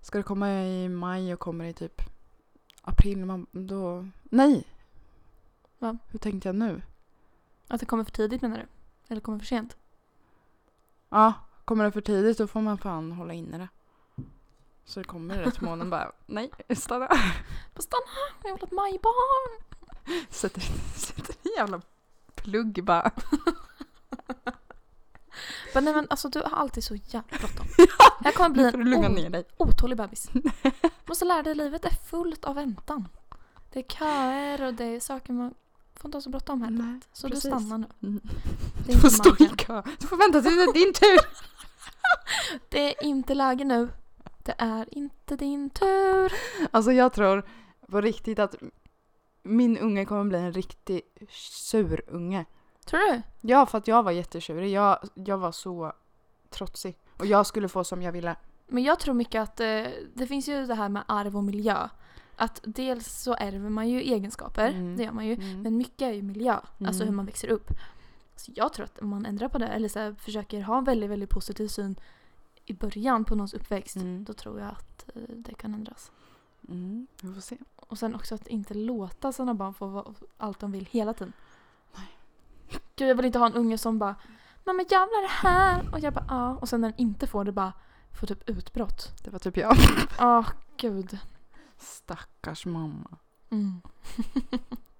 Ska 0.00 0.18
det 0.18 0.24
komma 0.24 0.64
i 0.64 0.88
maj 0.88 1.32
och 1.32 1.40
kommer 1.40 1.64
det 1.64 1.70
i 1.70 1.74
typ 1.74 2.02
april? 2.82 3.24
Man, 3.24 3.46
då, 3.52 4.08
nej. 4.22 4.64
Va? 5.78 5.98
Hur 6.08 6.18
tänkte 6.18 6.48
jag 6.48 6.56
nu? 6.56 6.82
Att 7.68 7.80
det 7.80 7.86
kommer 7.86 8.04
för 8.04 8.12
tidigt 8.12 8.42
menar 8.42 8.58
du? 8.58 8.66
Eller 9.08 9.20
kommer 9.20 9.38
för 9.38 9.46
sent? 9.46 9.76
Ja, 11.08 11.32
kommer 11.64 11.84
det 11.84 11.92
för 11.92 12.00
tidigt 12.00 12.38
då 12.38 12.46
får 12.46 12.60
man 12.60 12.78
fan 12.78 13.12
hålla 13.12 13.32
inne 13.32 13.58
det. 13.58 13.68
Så 14.84 15.00
det 15.00 15.04
kommer 15.04 15.38
rätt 15.38 15.60
månaden 15.60 15.90
bara, 15.90 16.12
nej, 16.26 16.50
stanna. 16.76 17.06
Bara 17.74 17.82
stanna! 17.82 18.02
Jag 18.42 18.52
vill 18.52 18.60
ha 18.60 18.66
ett 18.66 18.72
majbarn! 18.72 19.62
Sätter, 20.30 20.60
sätter 20.94 21.34
en 21.42 21.52
jävla 21.56 21.80
plugg 22.46 22.84
bara. 22.84 23.10
Men 25.74 25.84
nej 25.84 25.94
men 25.94 26.06
alltså 26.10 26.28
du 26.28 26.38
har 26.38 26.58
alltid 26.58 26.84
så 26.84 26.94
jävla 26.94 27.38
bråttom. 27.38 27.66
Jag 28.24 28.34
kommer 28.34 28.50
bli 28.50 28.64
en 28.64 28.90
lugna 28.90 29.08
o- 29.08 29.12
ner 29.12 29.30
dig. 29.30 29.44
otålig 29.56 29.96
bebis. 29.96 30.30
Måste 31.06 31.24
lära 31.24 31.42
dig 31.42 31.54
livet 31.54 31.84
är 31.84 31.90
fullt 31.90 32.44
av 32.44 32.54
väntan. 32.54 33.08
Det 33.72 33.78
är 33.78 33.82
köer 33.82 34.62
och 34.66 34.74
det 34.74 34.84
är 34.84 35.00
saker 35.00 35.32
man 35.32 35.54
får 35.94 36.08
inte 36.08 36.16
ha 36.16 36.22
så 36.22 36.30
bråttom 36.30 36.62
här. 36.62 36.70
Nej, 36.70 37.00
Så 37.12 37.28
precis. 37.28 37.42
du 37.44 37.48
stannar 37.50 37.78
nu. 37.78 37.86
Mm. 38.02 38.20
Det 38.86 38.92
Du 38.92 38.98
får 38.98 39.08
stå 39.08 39.36
i 39.44 39.48
kö. 39.48 39.82
Du 40.00 40.06
får 40.06 40.16
vänta 40.16 40.40
tills 40.42 40.54
det 40.56 40.62
är 40.62 40.72
din 40.84 40.92
tur. 40.94 41.20
det 42.68 42.88
är 42.98 43.04
inte 43.04 43.34
läge 43.34 43.64
nu. 43.64 43.88
Det 44.42 44.54
är 44.58 44.94
inte 44.98 45.36
din 45.36 45.70
tur. 45.70 46.32
Alltså 46.70 46.92
jag 46.92 47.12
tror 47.12 47.42
på 47.90 48.00
riktigt 48.00 48.38
att 48.38 48.54
min 49.46 49.78
unge 49.78 50.04
kommer 50.04 50.24
bli 50.24 50.38
en 50.38 50.52
riktig 50.52 51.02
sur 51.30 52.02
unge. 52.08 52.44
Tror 52.84 53.12
du? 53.12 53.22
Ja, 53.40 53.66
för 53.66 53.78
att 53.78 53.88
jag 53.88 54.02
var 54.02 54.10
jättetjurig. 54.12 54.70
Jag, 54.72 54.98
jag 55.14 55.38
var 55.38 55.52
så 55.52 55.92
trotsig. 56.50 56.96
Och 57.18 57.26
jag 57.26 57.46
skulle 57.46 57.68
få 57.68 57.84
som 57.84 58.02
jag 58.02 58.12
ville. 58.12 58.36
Men 58.66 58.82
jag 58.82 59.00
tror 59.00 59.14
mycket 59.14 59.42
att 59.42 59.60
eh, 59.60 59.84
det 60.14 60.26
finns 60.26 60.48
ju 60.48 60.66
det 60.66 60.74
här 60.74 60.88
med 60.88 61.02
arv 61.08 61.36
och 61.36 61.44
miljö. 61.44 61.88
Att 62.36 62.60
dels 62.64 63.22
så 63.22 63.34
ärver 63.34 63.70
man 63.70 63.88
ju 63.88 64.00
egenskaper, 64.00 64.68
Mm. 64.68 64.96
det 64.96 65.02
gör 65.04 65.12
man 65.12 65.26
ju. 65.26 65.34
Mm. 65.34 65.62
Men 65.62 65.76
mycket 65.76 66.02
är 66.02 66.12
ju 66.12 66.22
miljö, 66.22 66.52
alltså 66.54 67.02
Mm. 67.02 67.08
hur 67.08 67.12
man 67.16 67.26
växer 67.26 67.48
upp. 67.48 67.68
Så 68.36 68.52
jag 68.54 68.72
tror 68.72 68.84
att 68.84 68.98
om 68.98 69.08
man 69.08 69.26
ändrar 69.26 69.48
på 69.48 69.58
det, 69.58 69.66
eller 69.66 69.88
så 69.88 69.98
här, 69.98 70.12
försöker 70.12 70.60
ha 70.62 70.78
en 70.78 70.84
väldigt, 70.84 71.10
väldigt 71.10 71.30
positiv 71.30 71.68
syn 71.68 71.96
i 72.64 72.72
början 72.74 73.24
på 73.24 73.34
någons 73.34 73.54
uppväxt, 73.54 73.96
Mm. 73.96 74.24
då 74.24 74.32
tror 74.32 74.60
jag 74.60 74.68
att 74.68 75.06
eh, 75.16 75.22
det 75.28 75.54
kan 75.54 75.74
ändras. 75.74 76.12
Mm, 76.68 77.06
vi 77.22 77.34
får 77.34 77.40
se. 77.40 77.56
Och 77.76 77.98
sen 77.98 78.14
också 78.14 78.34
att 78.34 78.46
inte 78.46 78.74
låta 78.74 79.32
sina 79.32 79.54
barn 79.54 79.74
få 79.74 80.14
allt 80.36 80.60
de 80.60 80.72
vill 80.72 80.86
hela 80.90 81.14
tiden. 81.14 81.32
Nej. 81.96 82.08
Gud, 82.96 83.08
jag 83.08 83.14
vill 83.14 83.26
inte 83.26 83.38
ha 83.38 83.46
en 83.46 83.54
unge 83.54 83.78
som 83.78 83.98
bara 83.98 84.16
Mamma 84.64 84.82
jävlar 84.82 85.22
det 85.22 85.48
här! 85.48 85.88
Och 85.92 86.00
jag 86.00 86.12
bara 86.12 86.24
ja. 86.28 86.56
Och 86.56 86.68
sen 86.68 86.80
när 86.80 86.88
den 86.88 87.00
inte 87.00 87.26
får 87.26 87.44
det 87.44 87.52
bara 87.52 87.72
får 88.20 88.26
typ 88.26 88.50
utbrott. 88.50 89.24
Det 89.24 89.30
var 89.30 89.38
typ 89.38 89.56
jag. 89.56 89.76
Åh 90.20 90.48
gud. 90.76 91.18
Stackars 91.76 92.66
mamma. 92.66 93.16
Mm. 93.50 93.80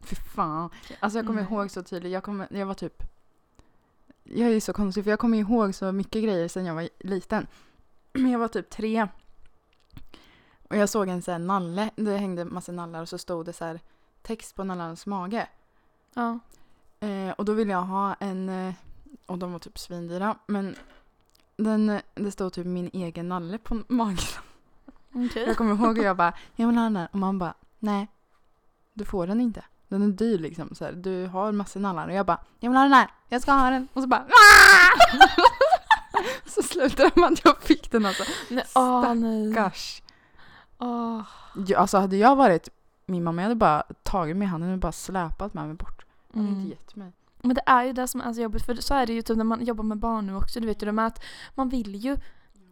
Fy 0.01 0.17
fan. 0.17 0.71
Alltså 1.01 1.19
jag 1.19 1.27
kommer 1.27 1.43
Nej. 1.43 1.53
ihåg 1.53 1.71
så 1.71 1.83
tydligt. 1.83 2.13
Jag, 2.13 2.23
kommer, 2.23 2.49
jag 2.51 2.67
var 2.67 2.75
typ... 2.75 3.03
Jag 4.25 4.53
är 4.53 4.61
så 4.61 4.73
konstig 4.73 5.05
för 5.05 5.11
jag 5.11 5.19
kommer 5.19 5.39
ihåg 5.39 5.75
så 5.75 5.93
mycket 5.93 6.23
grejer 6.23 6.49
sedan 6.49 6.65
jag 6.65 6.75
var 6.75 6.89
liten. 6.99 7.47
Men 8.13 8.31
jag 8.31 8.39
var 8.39 8.49
typ 8.49 8.71
tre. 8.71 9.09
Och 10.69 10.77
jag 10.77 10.89
såg 10.89 11.09
en 11.09 11.23
sån 11.23 11.33
här 11.33 11.39
nalle. 11.39 11.91
Det 11.97 12.17
hängde 12.17 12.45
massa 12.45 12.73
nallar 12.73 13.03
och 13.03 13.09
så 13.09 13.19
stod 13.19 13.47
det 13.47 13.53
så 13.53 13.65
här 13.65 13.81
text 14.23 14.55
på 14.55 14.65
nallarnas 14.65 15.07
mage. 15.07 15.49
Ja. 16.15 16.39
Eh, 17.01 17.31
och 17.31 17.45
då 17.45 17.53
ville 17.53 17.73
jag 17.73 17.83
ha 17.83 18.15
en... 18.15 18.49
Eh, 18.49 18.75
och 19.27 19.39
de 19.39 19.53
var 19.53 19.59
typ 19.59 19.79
svindyra. 19.79 20.37
Men 20.47 20.77
den, 21.57 21.91
eh, 21.91 22.01
det 22.15 22.31
stod 22.31 22.53
typ 22.53 22.67
min 22.67 22.91
egen 22.93 23.29
nalle 23.29 23.59
på 23.59 23.83
magen. 23.89 24.19
Okej. 25.15 25.45
Jag 25.47 25.57
kommer 25.57 25.75
ihåg 25.75 25.99
hur 25.99 26.05
jag 26.05 26.17
bara, 26.17 26.33
jag 26.57 26.67
vill 26.67 26.77
ha 26.77 26.85
den 26.85 26.97
här. 26.97 27.09
Och 27.13 27.19
man 27.19 27.39
bara, 27.39 27.55
nej. 27.79 28.09
Du 28.95 29.05
får 29.05 29.27
den 29.27 29.41
inte. 29.41 29.65
Den 29.89 30.03
är 30.03 30.07
dyr 30.07 30.39
liksom. 30.39 30.75
Så 30.75 30.85
här, 30.85 30.93
du 30.93 31.27
har 31.27 31.53
massor 31.53 31.81
nallar. 31.81 32.09
Och 32.09 32.15
jag 32.15 32.27
bara, 32.27 32.41
jag 32.61 32.71
vill 32.71 32.77
ha 32.77 32.83
den 32.83 32.93
här. 32.93 33.09
Jag 33.29 33.43
ska 33.43 33.53
ha 33.53 33.71
den. 33.71 33.89
Och 33.93 34.03
så 34.03 34.09
bara, 34.09 34.27
så 36.47 36.63
slutade 36.63 37.11
det 37.15 37.21
med 37.21 37.33
att 37.33 37.45
jag 37.45 37.63
fick 37.63 37.91
den 37.91 38.07
alltså. 38.07 38.25
Nej, 38.49 38.65
åh 38.75 39.15
nej. 40.81 40.89
Gosh. 40.89 41.27
Åh. 41.57 41.65
Ja, 41.67 41.79
alltså 41.79 41.99
hade 41.99 42.17
jag 42.17 42.37
varit 42.37 42.69
min 43.07 43.25
mamma, 43.25 43.43
jag 43.43 43.45
hade 43.49 43.55
bara 43.55 43.83
tagit 44.03 44.37
mig 44.37 44.47
i 44.47 44.49
handen 44.49 44.73
och 44.73 44.79
bara 44.79 44.93
släpat 44.93 45.55
med 45.55 45.67
mig 45.67 45.75
bort. 45.77 46.07
Jag 46.33 46.39
hade 46.41 46.49
Mm. 46.49 46.61
inte 46.61 46.71
gett 46.77 46.97
mig. 46.97 47.13
Men 47.43 47.55
det 47.55 47.63
är 47.67 47.85
ju 47.85 47.93
det 47.93 48.09
som 48.09 48.21
är 48.21 48.33
så 48.33 48.41
jobbigt 48.41 48.67
för 48.67 48.75
så 48.75 48.95
är 48.95 49.07
det 49.07 49.13
ju 49.13 49.23
typ 49.23 49.37
när 49.37 49.45
man 49.45 49.65
jobbar 49.65 49.85
med 49.85 49.99
barn 49.99 50.27
nu 50.27 50.37
också. 50.37 50.61
Du 50.61 50.67
vet 50.67 50.83
ju 50.83 50.93
det 50.93 51.03
att 51.07 51.23
man 51.55 51.69
vill 51.69 51.95
ju 51.97 52.17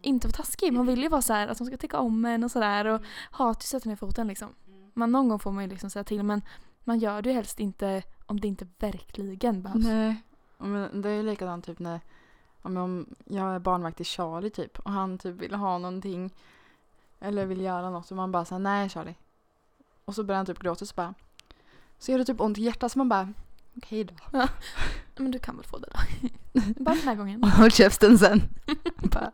inte 0.01 0.27
vara 0.27 0.35
taskig. 0.35 0.73
Man 0.73 0.85
vill 0.85 1.01
ju 1.03 1.09
vara 1.09 1.21
så 1.21 1.33
här 1.33 1.47
att 1.47 1.57
de 1.57 1.67
ska 1.67 1.77
tycka 1.77 1.99
om 1.99 2.25
en 2.25 2.43
och 2.43 2.51
sådär 2.51 2.85
och 2.85 3.01
hat 3.31 3.63
ju 3.63 3.65
sätta 3.67 3.89
ner 3.89 3.95
foten 3.95 4.27
liksom. 4.27 4.49
Men 4.93 5.11
någon 5.11 5.29
gång 5.29 5.39
får 5.39 5.51
man 5.51 5.63
ju 5.63 5.69
liksom 5.69 5.89
säga 5.89 6.03
till 6.03 6.23
men 6.23 6.41
man 6.83 6.99
gör 6.99 7.21
det 7.21 7.29
ju 7.29 7.35
helst 7.35 7.59
inte 7.59 8.03
om 8.25 8.39
det 8.39 8.47
inte 8.47 8.67
verkligen 8.79 9.61
behövs. 9.61 9.85
Nej. 9.85 10.21
Men 10.57 11.01
det 11.01 11.09
är 11.09 11.13
ju 11.13 11.23
likadant 11.23 11.65
typ 11.65 11.79
när 11.79 11.99
om 12.61 13.05
jag 13.25 13.55
är 13.55 13.59
barnvakt 13.59 13.97
till 13.97 14.05
Charlie 14.05 14.49
typ 14.49 14.79
och 14.79 14.91
han 14.91 15.17
typ 15.17 15.35
vill 15.35 15.53
ha 15.55 15.77
någonting 15.77 16.33
eller 17.19 17.45
vill 17.45 17.61
göra 17.61 17.89
något 17.89 18.11
och 18.11 18.17
man 18.17 18.31
bara 18.31 18.45
säger 18.45 18.59
nej 18.59 18.89
Charlie. 18.89 19.15
Och 20.05 20.15
så 20.15 20.23
börjar 20.23 20.37
han 20.37 20.45
typ 20.45 20.59
gråta 20.59 20.83
och 20.83 20.87
så 20.87 20.95
bara 20.95 21.13
så 21.99 22.11
gör 22.11 22.19
det 22.19 22.25
typ 22.25 22.41
ont 22.41 22.57
i 22.57 22.61
hjärtat 22.61 22.91
så 22.91 22.97
man 22.97 23.09
bara 23.09 23.33
okej 23.77 24.03
då. 24.03 24.13
Men 25.17 25.31
du 25.31 25.39
kan 25.39 25.55
väl 25.55 25.65
få 25.65 25.77
det 25.77 25.87
då. 25.91 25.99
Bara 26.83 26.95
den 26.95 27.07
här 27.07 27.15
gången. 27.15 27.43
Och 27.43 27.49
håll 27.59 27.71
käften 27.71 28.19
sen. 28.19 28.41
bara, 28.97 29.31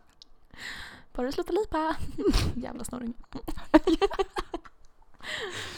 Bara 1.12 1.26
du 1.26 1.32
slutar 1.32 1.52
lipa. 1.52 1.96
Jävla 2.54 2.84
snorring. 2.84 3.14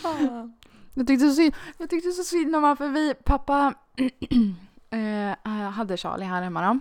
Ah. 0.02 0.48
jag, 0.94 1.06
tyckte 1.06 1.28
så 1.28 1.34
synd, 1.34 1.54
jag 1.78 1.90
tyckte 1.90 2.10
så 2.10 2.22
synd 2.24 2.56
om 2.56 2.62
honom 2.62 2.76
för 2.76 2.88
vi, 2.88 3.14
pappa 3.14 3.74
eh, 4.90 5.70
hade 5.70 5.96
Charlie 5.96 6.24
här 6.24 6.42
hemma 6.42 6.72
då. 6.72 6.80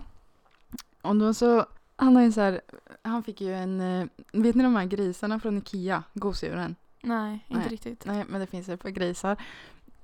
Och 1.08 1.16
då 1.16 1.34
så, 1.34 1.66
han 1.96 2.16
har 2.16 2.22
ju 2.22 2.32
så 2.32 2.40
här, 2.40 2.60
han 3.04 3.22
fick 3.22 3.40
ju 3.40 3.54
en, 3.54 3.80
eh, 3.80 4.06
vet 4.32 4.54
ni 4.54 4.62
de 4.62 4.76
här 4.76 4.84
grisarna 4.84 5.40
från 5.40 5.58
Ikea, 5.58 6.02
gosedjuren? 6.14 6.76
Nej, 7.02 7.44
inte 7.48 7.60
Nej. 7.60 7.68
riktigt. 7.68 8.06
Nej, 8.06 8.24
men 8.28 8.40
det 8.40 8.46
finns 8.46 8.68
ju 8.68 8.76
för 8.76 8.90
grisar. 8.90 9.36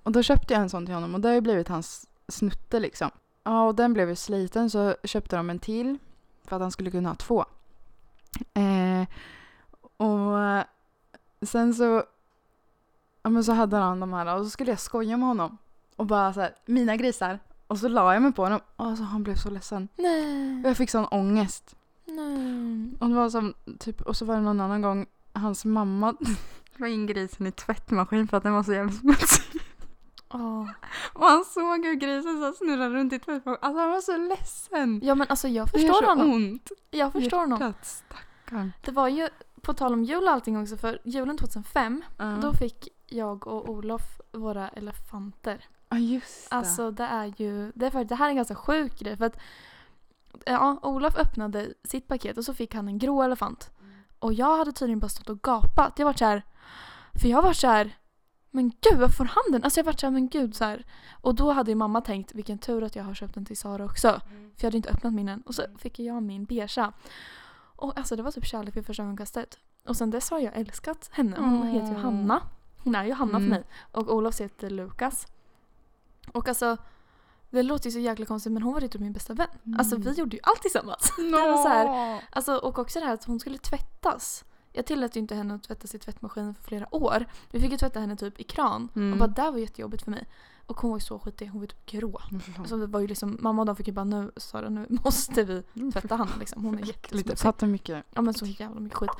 Och 0.02 0.12
då 0.12 0.22
köpte 0.22 0.54
jag 0.54 0.62
en 0.62 0.70
sån 0.70 0.86
till 0.86 0.94
honom 0.94 1.14
och 1.14 1.20
det 1.20 1.28
har 1.28 1.34
ju 1.34 1.40
blivit 1.40 1.68
hans 1.68 2.08
snutte 2.28 2.80
liksom. 2.80 3.10
Ja, 3.44 3.66
och 3.66 3.74
den 3.74 3.92
blev 3.92 4.08
ju 4.08 4.16
sliten 4.16 4.70
så 4.70 4.96
köpte 5.04 5.36
de 5.36 5.50
en 5.50 5.58
till 5.58 5.98
för 6.44 6.56
att 6.56 6.62
han 6.62 6.70
skulle 6.70 6.90
kunna 6.90 7.08
ha 7.08 7.16
två. 7.16 7.44
Eh, 8.54 9.08
och 9.96 10.40
eh, 10.40 10.64
sen 11.42 11.74
så, 11.74 12.04
ja 13.22 13.30
men 13.30 13.44
så 13.44 13.52
hade 13.52 13.76
han 13.76 14.00
de 14.00 14.12
här 14.12 14.36
och 14.36 14.44
så 14.44 14.50
skulle 14.50 14.70
jag 14.70 14.80
skoja 14.80 15.16
med 15.16 15.28
honom. 15.28 15.58
Och 15.96 16.06
bara 16.06 16.32
så 16.32 16.40
här, 16.40 16.54
mina 16.66 16.96
grisar. 16.96 17.38
Och 17.66 17.78
så 17.78 17.88
la 17.88 18.12
jag 18.12 18.22
mig 18.22 18.32
på 18.32 18.42
honom 18.42 18.60
och 18.76 18.86
alltså, 18.86 19.04
han 19.04 19.22
blev 19.22 19.34
så 19.34 19.50
ledsen. 19.50 19.88
Nej. 19.96 20.62
Och 20.64 20.70
jag 20.70 20.76
fick 20.76 20.90
sån 20.90 21.04
ångest. 21.04 21.76
Nej. 22.12 22.96
Och, 23.00 23.08
det 23.08 23.14
var 23.14 23.30
som, 23.30 23.54
typ, 23.78 24.00
och 24.00 24.16
så 24.16 24.24
var 24.24 24.34
det 24.34 24.40
någon 24.40 24.60
annan 24.60 24.82
gång 24.82 25.06
hans 25.32 25.64
mamma 25.64 26.14
la 26.76 26.88
in 26.88 27.06
grisen 27.06 27.46
i 27.46 27.52
tvättmaskin 27.52 28.28
för 28.28 28.36
att 28.36 28.42
den 28.42 28.52
var 28.52 28.62
så 28.62 28.72
jävla 28.72 28.92
smutsig. 28.92 29.60
Åh. 30.32 30.68
Och 31.12 31.26
han 31.26 31.44
såg 31.44 31.84
hur 31.86 31.94
grisen 31.94 32.40
så 32.40 32.52
snurrade 32.52 32.94
runt 32.94 33.12
i 33.12 33.18
tvättmaskinen. 33.18 33.58
Alltså 33.62 33.80
han 33.80 33.90
var 33.90 34.00
så 34.00 34.16
ledsen. 34.16 35.00
Ja 35.04 35.14
men 35.14 35.26
alltså 35.30 35.48
jag 35.48 35.68
Det 35.72 35.80
gör 35.80 35.88
förstår 35.92 36.02
så 36.02 36.08
honom. 36.08 36.32
ont. 36.34 36.70
Jag 36.90 37.12
förstår 37.12 37.38
honom. 37.38 37.60
Hjärtat, 37.60 37.86
stackarn. 37.86 38.72
Det 38.84 38.92
var 38.92 39.08
ju, 39.08 39.28
på 39.62 39.72
tal 39.74 39.92
om 39.92 40.04
jul 40.04 40.22
och 40.24 40.30
allting 40.30 40.62
också, 40.62 40.76
för 40.76 40.98
julen 41.04 41.36
2005 41.38 42.02
Ja. 42.18 42.24
då 42.42 42.52
fick 42.52 42.88
jag 43.06 43.46
och 43.46 43.68
Olof 43.68 44.20
våra 44.32 44.68
elefanter. 44.68 45.64
Ja 45.88 45.98
just 45.98 46.50
det. 46.50 46.56
Alltså 46.56 46.90
det 46.90 47.04
är 47.04 47.32
ju, 47.36 47.72
det, 47.74 47.86
är 47.86 47.90
faktiskt, 47.90 48.08
det 48.08 48.14
här 48.14 48.26
är 48.26 48.30
en 48.30 48.36
ganska 48.36 48.54
sjuk 48.54 48.98
grej 48.98 49.16
för 49.16 49.24
att 49.24 49.36
ja, 50.46 50.78
Olof 50.82 51.16
öppnade 51.16 51.74
sitt 51.84 52.08
paket 52.08 52.38
och 52.38 52.44
så 52.44 52.54
fick 52.54 52.74
han 52.74 52.88
en 52.88 52.98
grå 52.98 53.22
elefant. 53.22 53.70
Och 54.18 54.32
jag 54.32 54.56
hade 54.56 54.72
tydligen 54.72 54.98
bara 54.98 55.08
stått 55.08 55.28
och 55.28 55.42
gapat. 55.42 55.98
Jag 55.98 56.06
var 56.06 56.12
så 56.12 56.24
här, 56.24 56.42
för 57.20 57.28
jag 57.28 57.42
var 57.42 57.52
så 57.52 57.66
här, 57.66 57.96
men 58.50 58.68
gud 58.80 58.98
vad 59.00 59.14
får 59.16 59.24
han 59.24 59.52
den? 59.52 59.64
Alltså 59.64 59.80
jag 59.80 59.84
var 59.84 59.92
så 59.92 60.06
här, 60.06 60.10
men 60.10 60.28
gud 60.28 60.56
så 60.56 60.64
här. 60.64 60.86
Och 61.10 61.34
då 61.34 61.52
hade 61.52 61.70
ju 61.70 61.74
mamma 61.74 62.00
tänkt, 62.00 62.34
vilken 62.34 62.58
tur 62.58 62.82
att 62.82 62.96
jag 62.96 63.04
har 63.04 63.14
köpt 63.14 63.34
den 63.34 63.44
till 63.44 63.56
Sara 63.56 63.84
också. 63.84 64.20
För 64.56 64.64
jag 64.64 64.64
hade 64.66 64.76
inte 64.76 64.90
öppnat 64.90 65.12
min 65.14 65.28
än. 65.28 65.40
Och 65.40 65.54
så 65.54 65.62
fick 65.78 65.98
jag 65.98 66.22
min 66.22 66.44
beiga. 66.44 66.92
Och 67.76 67.98
alltså 67.98 68.16
det 68.16 68.22
var 68.22 68.30
typ 68.30 68.46
kärlek 68.46 68.76
vid 68.76 68.86
första 68.86 69.02
ögonkastet. 69.02 69.58
Och 69.84 69.96
sen 69.96 70.10
dess 70.10 70.30
har 70.30 70.38
jag 70.38 70.56
älskat 70.56 71.10
henne. 71.12 71.36
Hon 71.38 71.56
Mm. 71.62 71.66
heter 71.68 71.88
ju 71.92 71.98
Hanna. 71.98 72.42
Hon 72.84 72.94
är 72.94 73.04
ju 73.04 73.12
Hanna 73.12 73.36
Mm. 73.38 73.42
för 73.42 73.50
mig. 73.50 73.64
Och 73.92 74.14
Olof 74.14 74.40
heter 74.40 74.70
Lukas. 74.70 75.26
Och 76.32 76.48
alltså, 76.48 76.76
det 77.50 77.62
låter 77.62 77.86
ju 77.86 77.90
så 77.92 77.98
jäkla 77.98 78.26
konstigt 78.26 78.52
men 78.52 78.62
hon 78.62 78.72
var 78.74 78.80
ju 78.80 78.88
typ 78.88 79.00
min 79.00 79.12
bästa 79.12 79.34
vän. 79.34 79.48
Alltså 79.78 79.96
vi 79.96 80.10
gjorde 80.12 80.36
ju 80.36 80.40
allt 80.42 80.62
tillsammans. 80.62 81.12
no. 81.18 81.24
det 81.24 81.30
var 81.50 81.62
så 81.62 81.68
här- 81.68 82.24
Alltså, 82.30 82.56
och 82.56 82.78
också 82.78 83.00
det 83.00 83.06
här 83.06 83.14
att 83.14 83.24
hon 83.24 83.40
skulle 83.40 83.58
tvättas. 83.58 84.44
Jag 84.72 84.86
tillät 84.86 85.16
ju 85.16 85.20
inte 85.20 85.34
henne 85.34 85.54
att 85.54 85.62
tvättas 85.62 85.94
i 85.94 85.98
tvättmaskinen 85.98 86.54
för 86.54 86.62
flera 86.62 86.94
år. 86.94 87.26
Vi 87.50 87.60
fick 87.60 87.72
ju 87.72 87.78
tvätta 87.78 88.00
henne 88.00 88.16
typ 88.16 88.40
i 88.40 88.44
kran. 88.44 88.88
Mm. 88.96 89.12
Och 89.12 89.18
bara 89.18 89.44
det 89.44 89.50
var 89.50 89.58
jättejobbigt 89.58 90.02
för 90.02 90.10
mig. 90.10 90.28
Och 90.66 90.80
hon 90.80 90.90
var 90.90 90.96
ju 90.98 91.00
så 91.04 91.18
skitig, 91.18 91.46
hon 91.48 91.60
var 91.60 91.66
typ 91.66 91.86
grå. 91.86 92.20
Alltså 92.58 92.76
det 92.76 92.86
var 92.86 93.00
ju 93.00 93.06
liksom, 93.06 93.38
mamma 93.40 93.62
och 93.62 93.66
de 93.66 93.76
fick 93.76 93.86
ju 93.86 93.92
bara 93.92 94.04
nu 94.04 94.30
Sara 94.36 94.68
nu 94.68 94.86
måste 95.04 95.44
vi 95.44 95.62
tvätta 95.92 96.16
han 96.16 96.28
liksom. 96.38 96.64
Hon 96.64 96.78
är 96.78 96.86
jättesmutsig. 96.86 97.38
fattar 97.38 97.66
mycket. 97.66 98.04
Ja 98.14 98.22
men 98.22 98.34
så 98.34 98.46
jävla 98.46 98.80
mycket 98.80 98.98
skit. 98.98 99.10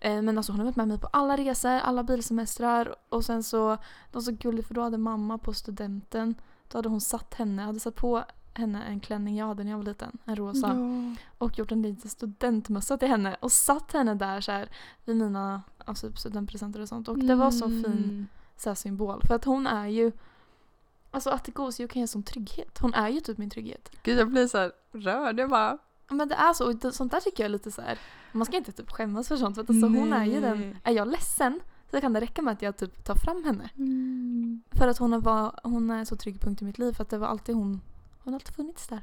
Eh, 0.00 0.22
men 0.22 0.38
alltså 0.38 0.52
hon 0.52 0.58
har 0.60 0.64
varit 0.64 0.76
med 0.76 0.88
mig 0.88 0.98
på 0.98 1.06
alla 1.06 1.36
resor, 1.36 1.70
alla 1.70 2.02
bilsemestrar 2.02 2.94
och 3.08 3.24
sen 3.24 3.42
så, 3.42 3.70
det 3.70 3.78
var 4.14 4.20
så 4.20 4.32
gulligt 4.32 4.68
för 4.68 4.74
då 4.74 4.82
hade 4.82 4.98
mamma 4.98 5.38
på 5.38 5.54
studenten, 5.54 6.34
då 6.72 6.78
hade 6.78 6.88
hon 6.88 7.00
satt 7.00 7.34
henne, 7.34 7.62
hade 7.62 7.80
satt 7.80 7.94
på 7.94 8.24
henne 8.54 8.82
en 8.84 9.00
klänning 9.00 9.36
jag 9.36 9.46
hade 9.46 9.64
när 9.64 9.70
jag 9.70 9.78
var 9.78 9.84
liten, 9.84 10.18
en 10.24 10.36
rosa. 10.36 10.68
Ja. 10.68 11.16
Och 11.38 11.58
gjort 11.58 11.72
en 11.72 11.82
liten 11.82 12.10
studentmössa 12.10 12.98
till 12.98 13.08
henne 13.08 13.36
och 13.40 13.52
satt 13.52 13.92
henne 13.92 14.14
där 14.14 14.40
så 14.40 14.52
här 14.52 14.68
vid 15.04 15.16
mina 15.16 15.62
alltså, 15.84 16.12
studentpresenter 16.12 16.80
och 16.80 16.88
sånt. 16.88 17.08
Och 17.08 17.18
det 17.18 17.34
var 17.34 17.50
så 17.50 17.68
fin 17.68 17.84
Mm. 17.84 18.26
så 18.56 18.70
här, 18.70 18.74
symbol. 18.74 19.22
För 19.26 19.34
att 19.34 19.44
hon 19.44 19.66
är 19.66 19.86
ju, 19.86 20.12
alltså 21.10 21.30
att 21.30 21.44
det 21.44 21.52
gosedjur 21.52 21.88
kan 21.88 22.00
ge 22.00 22.08
sån 22.08 22.22
trygghet. 22.22 22.78
Hon 22.80 22.94
är 22.94 23.08
ju 23.08 23.20
typ 23.20 23.38
min 23.38 23.50
trygghet. 23.50 23.90
Gud 24.02 24.18
jag 24.18 24.28
blir 24.28 24.46
så 24.46 24.58
här 24.58 24.72
rörd. 24.92 25.38
Jag 25.40 25.50
bara... 25.50 25.78
Men 26.08 26.28
det 26.28 26.34
är 26.34 26.52
så, 26.52 26.72
och 26.72 26.94
sånt 26.94 27.12
där 27.12 27.20
tycker 27.20 27.42
jag 27.42 27.48
är 27.48 27.52
lite 27.52 27.70
så 27.70 27.82
här. 27.82 27.98
man 28.32 28.46
ska 28.46 28.56
inte 28.56 28.72
typ 28.72 28.90
skämmas 28.90 29.28
för 29.28 29.36
sånt. 29.36 29.54
För 29.54 29.62
att 29.62 29.70
alltså, 29.70 29.86
hon 29.86 30.12
är 30.12 30.24
ju 30.24 30.40
den, 30.40 30.76
är 30.84 30.92
jag 30.92 31.08
ledsen 31.08 31.60
så 31.92 32.00
kan 32.00 32.12
det 32.12 32.20
räcka 32.20 32.42
med 32.42 32.52
att 32.52 32.62
jag 32.62 32.76
typ 32.76 33.04
tar 33.04 33.14
fram 33.14 33.44
henne. 33.44 33.70
Mm. 33.76 34.62
För 34.70 34.88
att 34.88 34.98
hon, 34.98 35.20
var, 35.20 35.60
hon 35.62 35.90
är 35.90 35.98
en 35.98 36.06
så 36.06 36.16
trygg 36.16 36.40
punkt 36.40 36.62
i 36.62 36.64
mitt 36.64 36.78
liv 36.78 36.92
för 36.92 37.02
att 37.02 37.10
det 37.10 37.18
var 37.18 37.26
alltid 37.26 37.54
hon, 37.54 37.80
hon 38.24 38.32
har 38.32 38.40
alltid 38.40 38.54
funnits 38.54 38.88
där. 38.88 39.02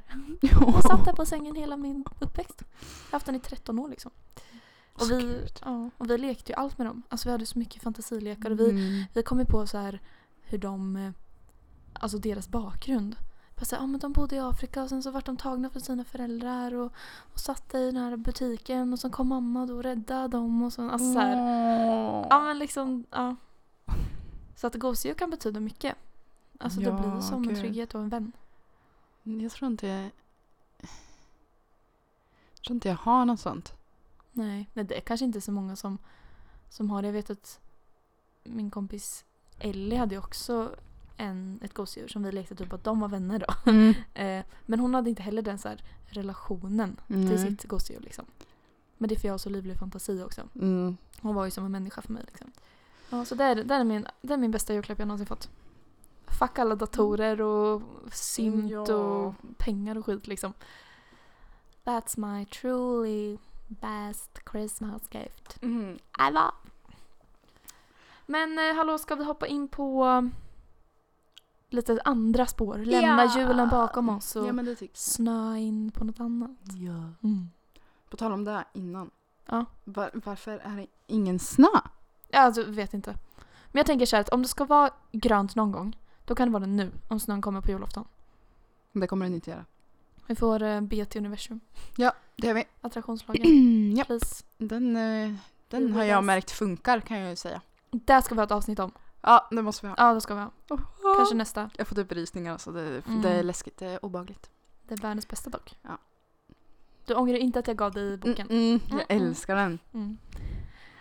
Hon 0.54 0.82
satt 0.82 1.04
där 1.04 1.12
på 1.12 1.26
sängen 1.26 1.54
hela 1.56 1.76
min 1.76 2.04
uppväxt. 2.20 2.62
Jag 2.80 2.86
har 3.06 3.12
haft 3.12 3.26
den 3.26 3.34
i 3.34 3.40
13 3.40 3.78
år 3.78 3.88
liksom. 3.88 4.10
Och 4.92 5.10
vi, 5.10 5.46
ja, 5.64 5.90
och 5.96 6.10
vi 6.10 6.18
lekte 6.18 6.52
ju 6.52 6.56
allt 6.56 6.78
med 6.78 6.86
dem. 6.86 7.02
Alltså 7.08 7.28
vi 7.28 7.32
hade 7.32 7.46
så 7.46 7.58
mycket 7.58 7.82
fantasilekar 7.82 8.50
och 8.50 8.60
vi, 8.60 8.70
Mm. 8.70 9.04
vi 9.14 9.22
kom 9.22 9.38
ju 9.38 9.44
på 9.44 9.66
så 9.66 9.78
här 9.78 10.00
hur 10.42 10.58
de, 10.58 10.96
eh, 10.96 11.10
alltså 11.92 12.18
deras 12.18 12.48
bakgrund. 12.48 13.16
Bara 13.60 13.64
så 13.64 13.76
här, 13.76 13.82
ja, 13.82 13.86
men 13.86 14.00
de 14.00 14.12
bodde 14.12 14.36
i 14.36 14.38
Afrika 14.38 14.82
och 14.82 14.88
sen 14.88 15.02
så 15.02 15.10
vart 15.10 15.26
de 15.26 15.36
tagna 15.36 15.70
för 15.70 15.80
sina 15.80 16.04
föräldrar 16.04 16.74
och, 16.74 16.92
och 17.32 17.40
satt 17.40 17.74
i 17.74 17.86
den 17.86 17.96
här 17.96 18.16
butiken 18.16 18.92
och 18.92 18.98
så 18.98 19.10
kom 19.10 19.28
mamma 19.28 19.66
då 19.66 19.74
och 19.74 19.82
räddade 19.82 20.28
dem 20.28 20.62
och 20.62 20.72
så, 20.72 20.90
alltså 20.90 21.12
så 21.12 21.18
här, 21.18 21.36
Åh. 21.36 22.26
Ja 22.30 22.40
men 22.40 22.58
liksom, 22.58 23.04
ja. 23.10 23.36
Så 24.56 24.66
att 24.66 24.74
gosedjur 24.74 25.14
kan 25.14 25.30
betyda 25.30 25.60
mycket. 25.60 25.96
Alltså 26.58 26.80
det 26.80 26.86
Ja, 26.86 26.92
blir 26.92 27.20
som 27.20 27.42
en 27.42 27.48
gud. 27.48 27.58
trygghet 27.58 27.94
och 27.94 28.00
en 28.00 28.08
vän. 28.08 28.32
Jag 29.22 29.52
tror 29.52 29.70
inte 29.70 29.86
jag... 29.86 30.10
Jag 32.54 32.64
tror 32.64 32.74
inte 32.74 32.88
jag 32.88 32.96
har 32.96 33.24
något 33.24 33.40
sånt. 33.40 33.72
Nej, 34.32 34.70
nej 34.74 34.84
det 34.84 34.96
är 34.96 35.00
kanske 35.00 35.24
inte 35.26 35.40
så 35.40 35.52
många 35.52 35.76
som, 35.76 35.98
som 36.68 36.90
har 36.90 37.02
det. 37.02 37.08
Jag 37.08 37.12
vet 37.12 37.30
att 37.30 37.60
min 38.44 38.70
kompis 38.70 39.24
Ellie 39.58 39.96
hade 39.96 40.14
ju 40.14 40.18
också 40.18 40.74
en, 41.20 41.60
ett 41.62 41.74
gosedjur 41.74 42.08
som 42.08 42.22
vi 42.22 42.32
lekte 42.32 42.54
typ 42.54 42.72
att 42.72 42.84
de 42.84 43.00
var 43.00 43.08
vänner 43.08 43.38
då. 43.38 43.54
Mm. 43.70 43.94
Eh, 44.14 44.44
men 44.66 44.80
hon 44.80 44.94
hade 44.94 45.10
inte 45.10 45.22
heller 45.22 45.42
den 45.42 45.58
så 45.58 45.68
här 45.68 45.82
relationen 46.06 47.00
till 47.06 47.16
Nej. 47.16 47.38
sitt 47.38 47.64
gosedjur 47.64 48.00
liksom. 48.02 48.24
Men 48.98 49.08
det 49.08 49.14
är 49.14 49.18
för 49.18 49.28
jag 49.28 49.32
har 49.32 49.38
så 49.38 49.50
livlig 49.50 49.76
fantasi 49.78 50.22
också. 50.22 50.42
Mm. 50.54 50.96
Hon 51.20 51.34
var 51.34 51.44
ju 51.44 51.50
som 51.50 51.64
en 51.64 51.72
människa 51.72 52.02
för 52.02 52.12
mig 52.12 52.22
liksom. 52.26 52.52
Ja, 53.10 53.24
så 53.24 53.34
det 53.34 53.44
är, 53.44 53.54
det 53.64 53.74
är, 53.74 53.84
min, 53.84 54.06
det 54.22 54.32
är 54.34 54.38
min 54.38 54.50
bästa 54.50 54.74
julklapp 54.74 54.98
jag 54.98 55.08
någonsin 55.08 55.26
fått. 55.26 55.50
Fuck 56.38 56.58
alla 56.58 56.74
datorer 56.74 57.40
och 57.40 57.82
synt 58.12 58.70
Ja. 58.70 58.94
och 58.94 59.34
pengar 59.58 59.98
och 59.98 60.06
skit 60.06 60.26
liksom. 60.26 60.52
That's 61.84 62.18
my 62.38 62.44
truly 62.46 63.38
best 63.68 64.38
Christmas 64.50 65.02
gift 65.12 65.58
Mm. 65.62 65.98
ever. 66.28 66.50
Men 68.26 68.58
eh, 68.58 68.74
hallå, 68.76 68.98
ska 68.98 69.14
vi 69.14 69.24
hoppa 69.24 69.46
in 69.46 69.68
på 69.68 70.04
lite 71.70 72.00
andra 72.04 72.46
spår? 72.46 72.78
Lämna 72.78 73.24
Ja. 73.24 73.38
julen 73.38 73.68
bakom 73.68 74.08
oss 74.08 74.36
och 74.36 74.46
Ja 74.46 74.76
snöa 74.92 75.58
in 75.58 75.90
på 75.90 76.04
något 76.04 76.20
annat. 76.20 76.50
jag. 76.64 76.94
Ja. 76.94 77.28
Mm. 77.28 77.50
På 78.10 78.16
tal 78.16 78.32
om 78.32 78.44
det 78.44 78.64
innan. 78.72 79.10
Ja. 79.46 79.64
Var, 79.84 80.10
varför 80.14 80.58
är 80.58 80.76
det 80.76 80.86
ingen 81.06 81.38
snö? 81.38 81.66
Ja, 82.28 82.38
alltså, 82.40 82.64
vet 82.64 82.94
inte. 82.94 83.10
Men 83.72 83.78
jag 83.78 83.86
tänker 83.86 84.06
så 84.06 84.16
här 84.16 84.20
att 84.20 84.28
om 84.28 84.42
det 84.42 84.48
ska 84.48 84.64
vara 84.64 84.90
grönt 85.12 85.54
någon 85.56 85.72
gång, 85.72 85.96
då 86.24 86.34
kan 86.34 86.48
det 86.48 86.52
vara 86.52 86.60
det 86.60 86.66
nu. 86.70 86.92
Om 87.08 87.20
snön 87.20 87.42
kommer 87.42 87.60
på 87.60 87.70
julafton. 87.70 88.04
Det 88.92 89.06
kommer 89.06 89.26
den 89.26 89.34
inte 89.34 89.50
göra. 89.50 89.64
Vi 90.26 90.34
får 90.36 90.62
eh, 90.62 90.80
be 90.80 91.04
till 91.04 91.20
universum. 91.20 91.60
Det 92.36 92.46
gör 92.46 92.54
vi. 92.54 92.64
Attraktionslagen. 92.80 93.96
ja, 93.96 94.04
Please. 94.04 94.44
den, 94.58 94.96
eh, 94.96 95.34
den 95.68 95.92
har 95.92 96.04
jag 96.04 96.24
märkt 96.24 96.50
funkar 96.50 97.00
kan 97.00 97.18
jag 97.18 97.30
ju 97.30 97.36
säga. 97.36 97.60
Det 97.90 98.22
ska 98.22 98.34
vi 98.34 98.38
ha 98.38 98.44
ett 98.44 98.50
avsnitt 98.52 98.78
om. 98.78 98.92
Ja, 99.20 99.48
det 99.50 99.62
måste 99.62 99.86
vi 99.86 99.88
ha. 99.90 99.94
Ja, 99.98 100.14
det 100.14 100.20
ska 100.20 100.34
vi 100.34 100.40
ha. 100.40 100.50
Kanske 101.16 101.34
nästa. 101.34 101.70
Jag 101.76 101.88
får 101.88 101.96
typ 101.96 102.12
rysningar 102.12 102.52
alltså. 102.52 102.72
Det, 102.72 103.06
Mm. 103.06 103.22
det 103.22 103.28
är 103.30 103.42
läskigt, 103.42 103.76
det 103.76 103.86
är 103.86 104.04
obehagligt. 104.04 104.50
Det 104.88 104.94
är 104.94 104.98
världens 104.98 105.28
bästa 105.28 105.50
dock. 105.50 105.76
Ja. 105.82 105.98
Du 107.06 107.14
ångrar 107.14 107.36
inte 107.36 107.58
att 107.58 107.66
jag 107.68 107.76
gav 107.76 107.92
dig 107.92 108.16
boken? 108.16 108.46
Mm, 108.50 108.62
mm, 108.62 108.80
jag 108.90 108.92
Mm, 108.92 109.06
mm. 109.08 109.28
älskar 109.28 109.56
den. 109.56 109.78
Mm. 109.92 110.18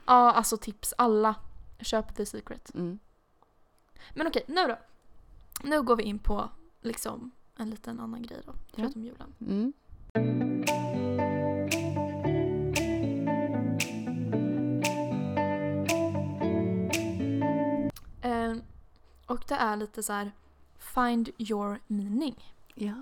Ja, 0.06 0.32
alltså 0.32 0.58
tips. 0.58 0.94
Alla. 0.98 1.36
Köp 1.80 2.16
The 2.16 2.26
Secret. 2.26 2.72
Mm. 2.76 3.00
Men 4.14 4.28
okej, 4.28 4.44
nu 4.48 4.68
då. 4.68 4.78
Nu 5.64 5.82
går 5.82 5.96
vi 5.96 6.04
in 6.04 6.20
på 6.20 6.50
liksom 6.82 7.32
en 7.58 7.70
liten 7.70 8.00
annan 8.00 8.22
grej 8.22 8.42
då. 8.46 8.54
Förutom 8.74 9.04
julen. 9.04 9.34
Mm. 9.42 9.74
Eh, 10.14 10.89
och 19.30 19.44
det 19.48 19.56
är 19.56 19.76
lite 19.76 20.04
så 20.04 20.14
här 20.14 20.32
Find 20.80 21.30
your 21.38 21.80
meaning. 21.88 22.54
Ja. 22.76 22.94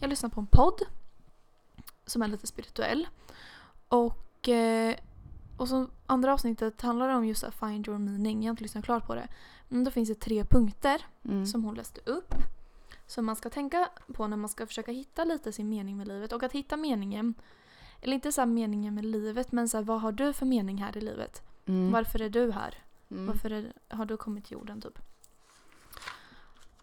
Jag 0.00 0.10
lyssnar 0.10 0.30
på 0.30 0.40
en 0.40 0.46
podd 0.46 0.80
som 2.06 2.22
är 2.22 2.28
lite 2.28 2.46
spirituell. 2.46 3.08
Och, 3.88 4.48
eh, 4.48 4.96
och 5.56 5.68
så 5.68 5.86
andra 6.06 6.32
avsnittet 6.32 6.80
handlar 6.82 7.08
om 7.08 7.26
just 7.26 7.44
att 7.44 7.54
find 7.54 7.88
your 7.88 7.98
meaning. 7.98 8.42
Jag 8.42 8.46
har 8.48 8.50
inte 8.50 8.62
lyssnat 8.62 8.84
klart 8.84 9.06
på 9.06 9.14
det. 9.14 9.28
Men 9.68 9.84
då 9.84 9.90
finns 9.90 10.08
det 10.08 10.14
tre 10.14 10.44
punkter 10.44 11.02
Mm. 11.24 11.46
som 11.46 11.64
hon 11.64 11.74
läste 11.74 12.00
upp. 12.10 12.34
Som 13.06 13.26
man 13.26 13.36
ska 13.36 13.50
tänka 13.50 13.88
på 14.14 14.26
när 14.26 14.36
man 14.36 14.48
ska 14.48 14.66
försöka 14.66 14.92
hitta 14.92 15.24
lite 15.24 15.52
sin 15.52 15.68
mening 15.68 15.96
med 15.96 16.08
livet. 16.08 16.32
Och 16.32 16.42
att 16.42 16.52
hitta 16.52 16.76
meningen, 16.76 17.34
eller 18.00 18.14
inte 18.14 18.32
så 18.32 18.46
meningen 18.46 18.94
med 18.94 19.04
livet, 19.04 19.52
men 19.52 19.68
så 19.68 19.76
här, 19.76 19.84
vad 19.84 20.00
har 20.00 20.12
du 20.12 20.32
för 20.32 20.46
mening 20.46 20.78
här 20.78 20.96
i 20.96 21.00
livet? 21.00 21.42
Mm. 21.66 21.92
Varför 21.92 22.22
är 22.22 22.30
du 22.30 22.52
här? 22.52 22.74
Mm. 23.10 23.26
Varför 23.26 23.50
är, 23.50 23.72
har 23.88 24.04
du 24.04 24.16
kommit 24.16 24.44
till 24.44 24.52
jorden 24.52 24.80
typ? 24.80 24.98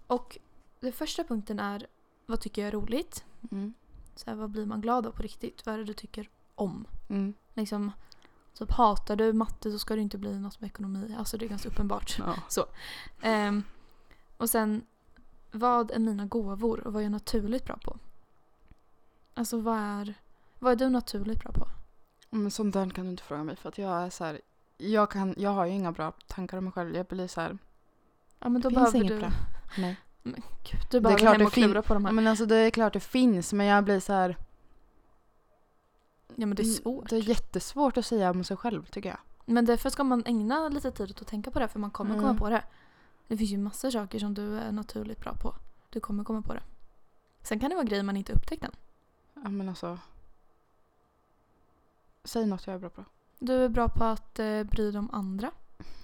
Och 0.07 0.37
den 0.79 0.93
första 0.93 1.23
punkten 1.23 1.59
är 1.59 1.87
vad 2.25 2.39
tycker 2.39 2.61
jag 2.61 2.67
är 2.67 2.71
roligt? 2.71 3.25
Mm. 3.51 3.73
Så 4.15 4.29
här, 4.29 4.37
vad 4.37 4.49
blir 4.49 4.65
man 4.65 4.81
glad 4.81 5.07
av 5.07 5.11
på 5.11 5.21
riktigt? 5.21 5.65
Vad 5.65 5.75
är 5.75 5.79
det 5.79 5.85
du 5.85 5.93
tycker 5.93 6.29
om? 6.55 6.87
Mm. 7.09 7.33
Liksom, 7.53 7.91
typ, 8.53 8.71
hatar 8.71 9.15
du 9.15 9.33
matte 9.33 9.71
så 9.71 9.79
ska 9.79 9.95
det 9.95 10.01
inte 10.01 10.17
bli 10.17 10.39
något 10.39 10.61
med 10.61 10.67
ekonomi. 10.67 11.15
Alltså 11.17 11.37
det 11.37 11.45
är 11.45 11.49
ganska 11.49 11.69
uppenbart. 11.69 12.19
Ja. 12.19 12.35
Ehm, 13.21 13.63
och 14.37 14.49
sen, 14.49 14.81
vad 15.51 15.91
är 15.91 15.99
mina 15.99 16.25
gåvor 16.25 16.87
och 16.87 16.93
vad 16.93 17.01
är 17.01 17.05
jag 17.05 17.11
naturligt 17.11 17.65
bra 17.65 17.77
på? 17.83 17.97
Alltså 19.33 19.59
vad 19.59 19.77
är, 19.77 20.13
vad 20.59 20.71
är 20.71 20.75
du 20.75 20.89
naturligt 20.89 21.39
bra 21.39 21.51
på? 21.51 21.67
Men 22.29 22.51
sånt 22.51 22.73
där 22.73 22.89
kan 22.89 23.05
du 23.05 23.11
inte 23.11 23.23
fråga 23.23 23.43
mig 23.43 23.55
för 23.55 23.69
att 23.69 23.77
jag 23.77 23.91
är 23.91 24.09
så 24.09 24.23
här. 24.23 24.41
Jag, 24.77 25.11
kan, 25.11 25.35
jag 25.37 25.49
har 25.49 25.65
ju 25.65 25.71
inga 25.71 25.91
bra 25.91 26.13
tankar 26.27 26.57
om 26.57 26.63
mig 26.63 26.73
själv. 26.73 26.95
Jag 26.95 27.05
blir 27.05 27.27
så 27.27 27.41
här. 27.41 27.57
Ja 28.39 28.49
men 28.49 28.61
då 28.61 28.69
Det 28.69 28.75
finns 28.75 28.95
inget 28.95 29.07
du... 29.07 29.19
bra. 29.19 29.31
Nej. 29.77 29.97
Gud, 30.23 30.81
du 30.91 30.97
är 30.97 31.01
behöver 31.01 31.19
klart 31.19 31.31
hem 31.33 31.39
det 31.39 31.45
och 31.45 31.53
klura 31.53 31.81
på 31.81 31.93
de 31.93 32.05
här. 32.05 32.11
Men 32.11 32.27
alltså 32.27 32.45
det 32.45 32.55
är 32.55 32.69
klart 32.69 32.93
det 32.93 32.99
finns 32.99 33.53
men 33.53 33.65
jag 33.65 33.83
blir 33.83 33.99
så 33.99 34.13
här. 34.13 34.37
Ja 36.35 36.45
men 36.45 36.55
det 36.55 36.61
är 36.61 36.65
Mm, 36.65 36.75
svårt. 36.75 37.09
Det 37.09 37.15
är 37.15 37.29
jättesvårt 37.29 37.97
att 37.97 38.05
säga 38.05 38.29
om 38.31 38.43
sig 38.43 38.57
själv 38.57 38.85
tycker 38.85 39.09
jag. 39.09 39.17
Men 39.45 39.65
därför 39.65 39.89
ska 39.89 40.03
man 40.03 40.23
ägna 40.25 40.69
lite 40.69 40.91
tid 40.91 41.11
åt 41.11 41.21
att 41.21 41.27
tänka 41.27 41.51
på 41.51 41.59
det 41.59 41.67
för 41.67 41.79
man 41.79 41.91
kommer 41.91 42.11
Mm. 42.11 42.23
komma 42.23 42.39
på 42.39 42.49
det. 42.49 42.63
Det 43.27 43.37
finns 43.37 43.49
ju 43.51 43.57
massor 43.57 43.89
saker 43.91 44.19
som 44.19 44.33
du 44.33 44.57
är 44.57 44.71
naturligt 44.71 45.19
bra 45.19 45.33
på. 45.33 45.55
Du 45.89 45.99
kommer 45.99 46.23
komma 46.23 46.41
på 46.41 46.53
det. 46.53 46.63
Sen 47.41 47.59
kan 47.59 47.69
det 47.69 47.75
vara 47.75 47.85
grejer 47.85 48.03
man 48.03 48.17
inte 48.17 48.33
upptäckt 48.33 48.63
än. 48.63 48.71
Ja 49.43 49.49
men 49.49 49.69
alltså. 49.69 49.99
Säg 52.23 52.45
något 52.45 52.67
jag 52.67 52.75
är 52.75 52.79
bra 52.79 52.89
på. 52.89 53.05
Du 53.39 53.53
är 53.53 53.69
bra 53.69 53.89
på 53.89 54.03
att 54.03 54.39
eh, 54.39 54.63
bry 54.63 54.91
dig 54.91 54.99
om 54.99 55.09
andra. 55.13 55.51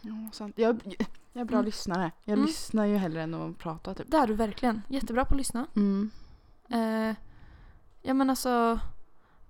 Ja, 0.02 0.30
sant. 0.34 0.58
Jag, 0.58 0.96
jag 1.34 1.42
är 1.42 1.46
bra 1.46 1.56
Mm. 1.58 1.66
lyssnare. 1.66 2.12
Jag 2.24 2.34
Mm. 2.34 2.46
lyssnar 2.46 2.86
ju 2.86 2.96
hellre 2.98 3.22
än 3.24 3.34
att 3.34 3.58
prata 3.58 3.94
typ. 3.94 4.12
Det 4.12 4.18
är 4.18 4.28
du 4.28 4.34
verkligen. 4.34 4.82
Jättebra 4.88 5.26
på 5.26 5.34
att 5.34 5.38
lyssna. 5.38 5.68
Mm. 5.76 6.12
Eh, 6.70 7.16
ja 8.02 8.14
men 8.14 8.30
alltså, 8.30 8.80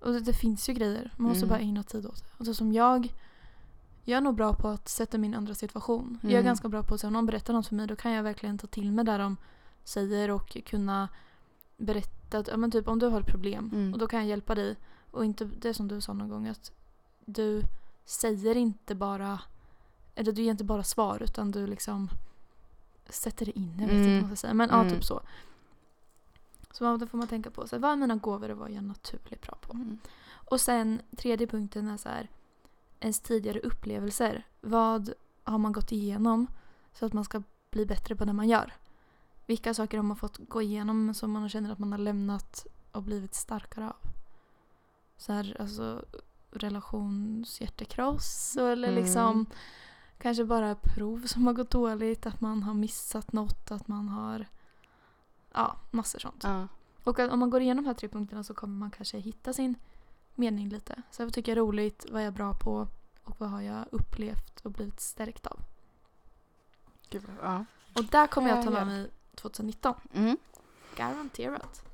och 0.00 0.12
det, 0.12 0.20
det 0.20 0.32
finns 0.32 0.68
ju 0.68 0.72
grejer. 0.72 1.12
Man 1.16 1.28
måste 1.28 1.44
Mm. 1.44 1.48
bara 1.48 1.58
ägna 1.58 1.82
tid 1.82 2.06
åt 2.06 2.16
det. 2.24 2.28
Alltså 2.38 2.54
som 2.54 2.72
jag, 2.72 3.14
jag 4.04 4.16
är 4.16 4.20
nog 4.20 4.34
bra 4.34 4.54
på 4.54 4.68
att 4.68 4.88
sätta 4.88 5.18
min 5.18 5.34
andra 5.34 5.54
situation. 5.54 6.18
Jag 6.22 6.30
är 6.32 6.34
Mm. 6.36 6.44
ganska 6.46 6.68
bra 6.68 6.82
på 6.82 6.94
att 6.94 7.00
säga 7.00 7.08
om 7.08 7.12
någon 7.12 7.26
berättar 7.26 7.52
något 7.54 7.66
för 7.66 7.74
mig 7.74 7.86
då 7.86 7.96
kan 7.96 8.12
jag 8.12 8.22
verkligen 8.22 8.58
ta 8.58 8.66
till 8.66 8.92
mig 8.92 9.04
det 9.04 9.18
de 9.18 9.36
säger 9.84 10.30
och 10.30 10.56
kunna 10.66 11.08
berätta 11.76 12.38
att, 12.38 12.48
ja 12.48 12.56
men 12.56 12.70
typ 12.70 12.88
om 12.88 12.98
du 12.98 13.06
har 13.06 13.20
ett 13.20 13.26
problem 13.26 13.70
Mm. 13.74 13.92
och 13.92 13.98
då 13.98 14.06
kan 14.06 14.18
jag 14.20 14.28
hjälpa 14.28 14.54
dig. 14.54 14.76
Och 15.10 15.24
inte 15.24 15.44
det 15.44 15.74
som 15.74 15.88
du 15.88 16.00
sa 16.00 16.12
någon 16.12 16.28
gång 16.28 16.48
att 16.48 16.72
du 17.24 17.62
säger 18.04 18.56
inte 18.56 18.94
bara, 18.94 19.40
eller 20.14 20.32
du 20.32 20.42
ger 20.42 20.50
inte 20.50 20.64
bara 20.64 20.82
svar 20.82 21.22
utan 21.22 21.50
du 21.50 21.66
liksom 21.66 22.08
sätter 23.08 23.46
det 23.46 23.58
in. 23.58 23.76
Jag 23.80 23.86
vet 23.86 23.94
inte 23.96 24.04
Mm. 24.04 24.14
vad 24.14 24.22
man 24.28 24.36
ska 24.36 24.40
säga 24.46 24.54
men 24.54 24.68
ja 24.70 24.80
Mm. 24.80 24.92
typ 24.92 25.04
så. 25.04 25.20
Så 26.70 26.96
det 26.96 27.06
får 27.06 27.18
man 27.18 27.28
tänka 27.28 27.50
på. 27.50 27.68
Så 27.68 27.76
här, 27.76 27.80
vad 27.80 27.92
är 27.92 27.96
mina 27.96 28.16
gåvor 28.16 28.50
och 28.50 28.58
vad 28.58 28.70
är 28.70 28.74
jag 28.74 28.84
naturligt 28.84 29.42
bra 29.42 29.54
på? 29.60 29.72
Mm. 29.72 29.98
Och 30.32 30.60
sen 30.60 31.00
tredje 31.16 31.46
punkten 31.46 31.88
är 31.88 31.96
så 31.96 32.08
här, 32.08 32.28
ens 33.00 33.20
tidigare 33.20 33.60
upplevelser. 33.60 34.46
Vad 34.60 35.12
har 35.44 35.58
man 35.58 35.72
gått 35.72 35.92
igenom 35.92 36.46
så 36.92 37.06
att 37.06 37.12
man 37.12 37.24
ska 37.24 37.42
bli 37.70 37.86
bättre 37.86 38.16
på 38.16 38.24
det 38.24 38.32
man 38.32 38.48
gör? 38.48 38.72
Vilka 39.46 39.74
saker 39.74 39.98
har 39.98 40.02
man 40.04 40.16
fått 40.16 40.38
gå 40.48 40.62
igenom 40.62 41.14
som 41.14 41.30
man 41.32 41.48
känner 41.48 41.72
att 41.72 41.78
man 41.78 41.92
har 41.92 41.98
lämnat 41.98 42.66
och 42.92 43.02
blivit 43.02 43.34
starkare 43.34 43.86
av? 43.88 43.96
Så 45.16 45.32
här, 45.32 45.56
alltså 45.60 46.04
relationshjärtekross 46.50 48.56
eller 48.56 48.88
Mm. 48.88 49.04
liksom 49.04 49.46
kanske 50.18 50.44
bara 50.44 50.74
prov 50.74 51.26
som 51.26 51.46
har 51.46 51.54
gått 51.54 51.70
dåligt, 51.70 52.26
att 52.26 52.40
man 52.40 52.62
har 52.62 52.74
missat 52.74 53.32
något, 53.32 53.70
att 53.70 53.88
man 53.88 54.08
har 54.08 54.46
ja, 55.52 55.76
massor 55.90 56.18
sånt. 56.18 56.44
Ja. 56.44 56.68
Och 57.04 57.18
att 57.18 57.30
om 57.30 57.38
man 57.38 57.50
går 57.50 57.60
igenom 57.60 57.84
de 57.84 57.88
här 57.88 57.94
tre 57.94 58.08
punkterna 58.08 58.44
så 58.44 58.54
kommer 58.54 58.74
man 58.78 58.90
kanske 58.90 59.18
hitta 59.18 59.52
sin 59.52 59.74
mening 60.34 60.68
lite. 60.68 61.02
Så 61.10 61.24
vad 61.24 61.32
tycker 61.32 61.52
jag 61.52 61.56
är 61.56 61.62
roligt, 61.62 62.06
vad 62.10 62.20
är 62.20 62.24
jag 62.24 62.34
bra 62.34 62.54
på 62.54 62.88
och 63.24 63.40
vad 63.40 63.50
har 63.50 63.60
jag 63.60 63.84
upplevt 63.90 64.60
och 64.60 64.70
blivit 64.70 65.00
stärkt 65.00 65.46
av. 65.46 65.60
Gud, 67.10 67.22
ja. 67.42 67.64
Och 67.94 68.04
där 68.04 68.26
kommer 68.26 68.48
jag 68.48 68.64
ta 68.64 68.72
Ja, 68.72 68.84
med 68.84 68.86
mig 68.86 69.10
2019. 69.34 69.94
Mm. 70.12 70.36
Garanterat. 70.96 71.84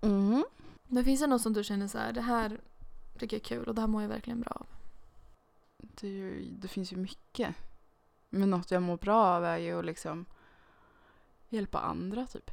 Mm. 0.00 0.44
Men 0.86 1.04
finns 1.04 1.20
det 1.20 1.26
något 1.26 1.42
som 1.42 1.52
du 1.52 1.64
känner 1.64 1.88
så 1.88 1.98
här, 1.98 2.12
det 2.12 2.20
här 2.20 2.60
tycker 3.18 3.36
jag 3.36 3.40
är 3.40 3.44
kul 3.44 3.68
och 3.68 3.74
det 3.74 3.80
här 3.80 3.88
mår 3.88 4.02
jag 4.02 4.08
verkligen 4.08 4.40
bra 4.40 4.52
av? 4.52 4.66
Det, 5.78 6.08
ju, 6.08 6.50
det 6.50 6.68
finns 6.68 6.92
ju 6.92 6.96
mycket. 6.96 7.54
Men 8.30 8.50
något 8.50 8.70
jag 8.70 8.82
mår 8.82 8.96
bra 8.96 9.24
av 9.24 9.44
är 9.44 9.56
ju 9.56 9.78
att 9.78 9.84
liksom 9.84 10.24
hjälpa 11.48 11.78
andra 11.78 12.26
typ. 12.26 12.50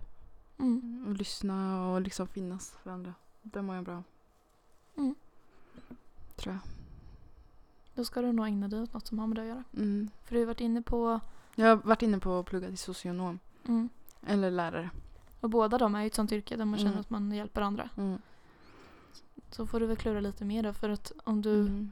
Mm. 0.60 1.06
Och 1.08 1.14
lyssna 1.14 1.88
och 1.90 2.02
liksom 2.02 2.28
finnas 2.28 2.72
för 2.84 2.92
andra. 2.92 3.14
Det 3.42 3.62
mår 3.62 3.76
jag 3.76 3.84
bra 3.86 3.96
av. 3.96 4.04
Mm. 4.98 5.16
Tror 6.36 6.54
jag. 6.54 6.62
Då 7.96 8.06
ska 8.06 8.22
du 8.22 8.32
nog 8.32 8.48
ägna 8.48 8.68
dig 8.68 8.82
åt 8.82 8.94
något 8.94 9.08
som 9.08 9.20
har 9.20 9.28
med 9.28 9.38
det 9.38 9.42
att 9.42 9.48
göra. 9.48 9.64
Mm. 9.74 10.10
För 10.24 10.36
du 10.36 10.42
har 10.42 10.46
varit 10.48 10.62
inne 10.62 10.82
på, 10.82 11.20
Jag 11.56 11.68
har 11.68 11.76
varit 11.76 12.02
inne 12.02 12.20
på 12.20 12.40
att 12.40 12.46
plugga 12.46 12.68
till 12.68 12.78
socionom. 12.78 13.40
mm. 13.68 13.90
Eller 14.28 14.52
lärare. 14.52 14.90
och 15.40 15.50
båda 15.50 15.78
de 15.78 15.96
är 15.96 16.02
ju 16.02 16.08
ett 16.08 16.16
sånt 16.16 16.32
yrke 16.32 16.56
där 16.56 16.66
man 16.66 16.78
känner 16.80 16.92
Mm. 16.92 17.02
att 17.02 17.10
man 17.10 17.32
hjälper 17.32 17.62
andra. 17.62 17.90
Mm. 17.98 18.22
Så 19.52 19.68
får 19.68 19.80
du 19.80 19.86
väl 19.86 19.98
klura 19.98 20.20
lite 20.20 20.46
mer 20.46 20.64
då 20.64 20.74
för 20.74 20.90
att 20.90 21.12
om 21.24 21.42
du 21.42 21.60
Mm. 21.62 21.92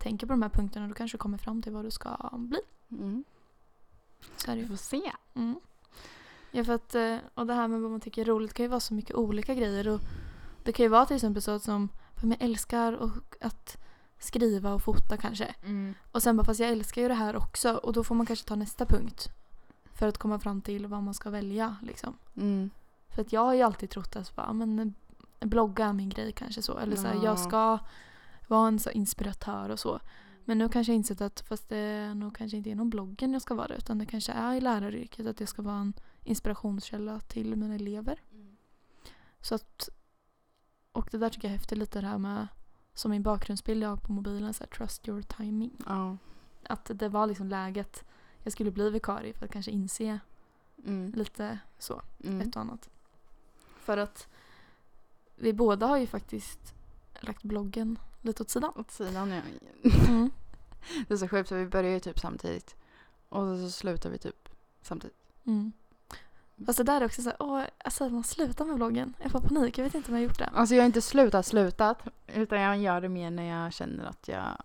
Tänker 0.00 0.26
på 0.26 0.32
de 0.32 0.42
här 0.42 0.48
punkterna 0.48 0.88
då 0.88 0.94
kanske 0.94 1.16
du 1.16 1.18
kommer 1.20 1.38
fram 1.38 1.62
till 1.62 1.72
vad 1.72 1.84
du 1.84 1.90
ska 1.90 2.30
bli. 2.32 2.60
Mm. 2.90 3.24
Så 4.36 4.50
är 4.50 4.56
det 4.56 4.62
Vi 4.62 4.68
får 4.68 4.76
se. 4.76 5.12
Mm. 5.34 5.60
Ja, 6.50 6.64
för 6.64 6.72
att, 6.72 6.94
eh, 6.94 7.16
och 7.34 7.46
det 7.46 7.54
här 7.54 7.68
med 7.68 7.80
vad 7.80 7.90
man 7.90 8.00
tycker 8.00 8.22
är 8.22 8.26
roligt 8.26 8.54
kan 8.54 8.64
ju 8.64 8.68
vara 8.68 8.80
så 8.80 8.94
mycket 8.94 9.16
olika 9.16 9.54
grejer. 9.54 9.88
Och 9.88 10.00
det 10.64 10.72
kan 10.72 10.84
ju 10.84 10.88
vara 10.88 11.06
till 11.06 11.16
exempel 11.16 11.42
så 11.42 11.50
att 11.50 11.62
som, 11.62 11.88
jag 12.22 12.36
älskar 12.40 12.92
och 12.92 13.34
att 13.40 13.76
skriva 14.18 14.74
och 14.74 14.82
fota 14.82 15.16
kanske. 15.16 15.54
Mm. 15.62 15.94
Och 16.12 16.22
sen 16.22 16.36
bara, 16.36 16.44
fast 16.44 16.60
jag 16.60 16.70
älskar 16.70 17.02
ju 17.02 17.08
det 17.08 17.14
här 17.14 17.36
också. 17.36 17.74
Och 17.74 17.92
då 17.92 18.04
får 18.04 18.14
man 18.14 18.26
kanske 18.26 18.48
ta 18.48 18.54
nästa 18.56 18.86
punkt. 18.86 19.28
För 19.94 20.08
att 20.08 20.18
komma 20.18 20.38
fram 20.38 20.60
till 20.60 20.86
vad 20.86 21.02
man 21.02 21.14
ska 21.14 21.30
välja 21.30 21.76
liksom. 21.82 22.16
Mm. 22.36 22.70
För 23.08 23.22
att 23.22 23.32
jag 23.32 23.40
har 23.40 23.54
ju 23.54 23.62
alltid 23.62 23.90
trott 23.90 24.16
att 24.16 24.36
bara, 24.36 24.52
men, 24.52 24.94
eh, 25.40 25.48
blogga 25.48 25.86
är 25.86 25.92
min 25.92 26.08
grej 26.08 26.32
kanske 26.32 26.62
så. 26.62 26.78
Eller 26.78 26.96
så 26.96 27.06
här, 27.06 27.14
Ja. 27.14 27.24
jag 27.24 27.38
ska 27.38 27.78
vara 28.50 28.68
en 28.68 28.78
så 28.78 28.90
inspiratör 28.90 29.68
och 29.68 29.78
så. 29.80 30.00
Men 30.44 30.58
nu 30.58 30.68
kanske 30.68 30.92
jag 30.92 30.96
insett 30.96 31.20
att 31.20 31.40
fast 31.40 31.68
det 31.68 32.14
nog 32.14 32.36
kanske 32.36 32.56
inte 32.56 32.70
är 32.70 32.72
inom 32.72 32.90
bloggen 32.90 33.32
jag 33.32 33.42
ska 33.42 33.54
vara. 33.54 33.74
Utan 33.76 33.98
det 33.98 34.06
kanske 34.06 34.32
är 34.32 34.54
i 34.54 34.60
läraryrket. 34.60 35.26
Att 35.26 35.40
jag 35.40 35.48
ska 35.48 35.62
vara 35.62 35.76
en 35.76 35.92
inspirationskälla 36.24 37.20
till 37.20 37.56
mina 37.56 37.74
elever. 37.74 38.22
Så 39.40 39.54
att, 39.54 39.88
och 40.92 41.08
det 41.10 41.18
där 41.18 41.28
tycker 41.30 41.48
jag 41.48 41.52
är 41.54 41.58
häftigt 41.58 41.78
lite 41.78 42.00
det 42.00 42.06
här 42.06 42.18
med 42.18 42.48
som 42.94 43.10
min 43.10 43.22
bakgrundsbild 43.22 43.82
jag 43.82 43.88
har 43.88 43.96
på 43.96 44.12
mobilen, 44.12 44.54
så 44.54 44.64
här, 44.64 44.70
trust 44.70 45.08
your 45.08 45.22
timing. 45.22 45.72
Ja. 45.86 46.16
Att 46.66 46.90
det 46.94 47.08
var 47.08 47.26
liksom 47.26 47.48
läget 47.48 48.04
jag 48.42 48.52
skulle 48.52 48.70
bli 48.70 48.90
vikarie 48.90 49.32
för 49.34 49.44
att 49.46 49.52
kanske 49.52 49.70
inse 49.70 50.18
Mm. 50.84 51.12
lite 51.12 51.58
så, 51.78 52.02
Mm. 52.24 52.40
ett 52.40 52.56
och 52.56 52.62
annat. 52.62 52.88
För 53.78 53.96
att 53.98 54.28
vi 55.36 55.52
båda 55.52 55.86
har 55.86 55.98
ju 55.98 56.06
faktiskt 56.06 56.74
lagt 57.20 57.42
bloggen 57.42 57.98
lite 58.20 58.42
åt 58.42 58.50
sidan. 58.50 58.72
Åt 58.76 58.90
sidan 58.90 59.30
ja. 59.30 59.40
Mm. 60.08 60.30
Det 61.08 61.14
är 61.14 61.18
så 61.18 61.28
sjukt 61.28 61.48
för 61.48 61.56
vi 61.56 61.66
börjar 61.66 61.90
ju 61.90 62.00
typ 62.00 62.18
samtidigt. 62.18 62.76
Och 63.28 63.58
så 63.58 63.70
slutar 63.70 64.10
vi 64.10 64.18
typ 64.18 64.48
samtidigt. 64.82 65.16
Mm. 65.44 65.72
Fast 66.66 66.76
det 66.78 66.84
där 66.84 67.00
är 67.00 67.04
också 67.04 67.22
såhär, 67.22 67.36
åh, 67.42 67.62
alltså 67.78 68.08
man 68.08 68.24
slutar 68.24 68.64
med 68.64 68.76
bloggen. 68.76 69.14
Jag 69.22 69.32
får 69.32 69.40
panik, 69.40 69.78
jag 69.78 69.84
vet 69.84 69.94
inte 69.94 70.08
om 70.10 70.14
jag 70.14 70.22
har 70.22 70.28
gjort 70.28 70.38
det. 70.38 70.50
Alltså 70.54 70.74
jag 70.74 70.82
har 70.82 70.86
inte 70.86 71.00
slutat 71.00 71.46
slutat. 71.46 71.98
Utan 72.26 72.60
jag 72.60 72.78
gör 72.78 73.00
det 73.00 73.08
mer 73.08 73.30
när 73.30 73.64
jag 73.64 73.72
känner 73.72 74.04
att 74.04 74.28
jag 74.28 74.56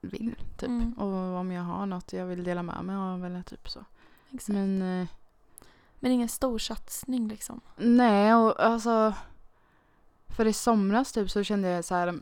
vill. 0.00 0.34
Typ. 0.56 0.68
Mm. 0.68 0.92
Och 0.92 1.38
om 1.40 1.52
jag 1.52 1.62
har 1.62 1.86
något 1.86 2.12
jag 2.12 2.26
vill 2.26 2.44
dela 2.44 2.62
med 2.62 2.84
mig 2.84 2.96
av 2.96 3.24
eller 3.24 3.42
typ 3.42 3.68
så. 3.68 3.84
Exakt. 4.30 4.48
Men, 4.48 4.78
Men 4.78 5.08
eh, 6.10 6.12
ingen 6.12 6.28
stor 6.28 6.58
satsning 6.58 7.28
liksom. 7.28 7.60
nej 7.76 8.34
och 8.34 8.64
alltså. 8.64 9.14
För 10.28 10.46
i 10.46 10.52
somras 10.52 11.12
typ 11.12 11.30
så 11.30 11.42
kände 11.42 11.68
jag 11.68 11.84
så 11.84 11.94
här. 11.94 12.20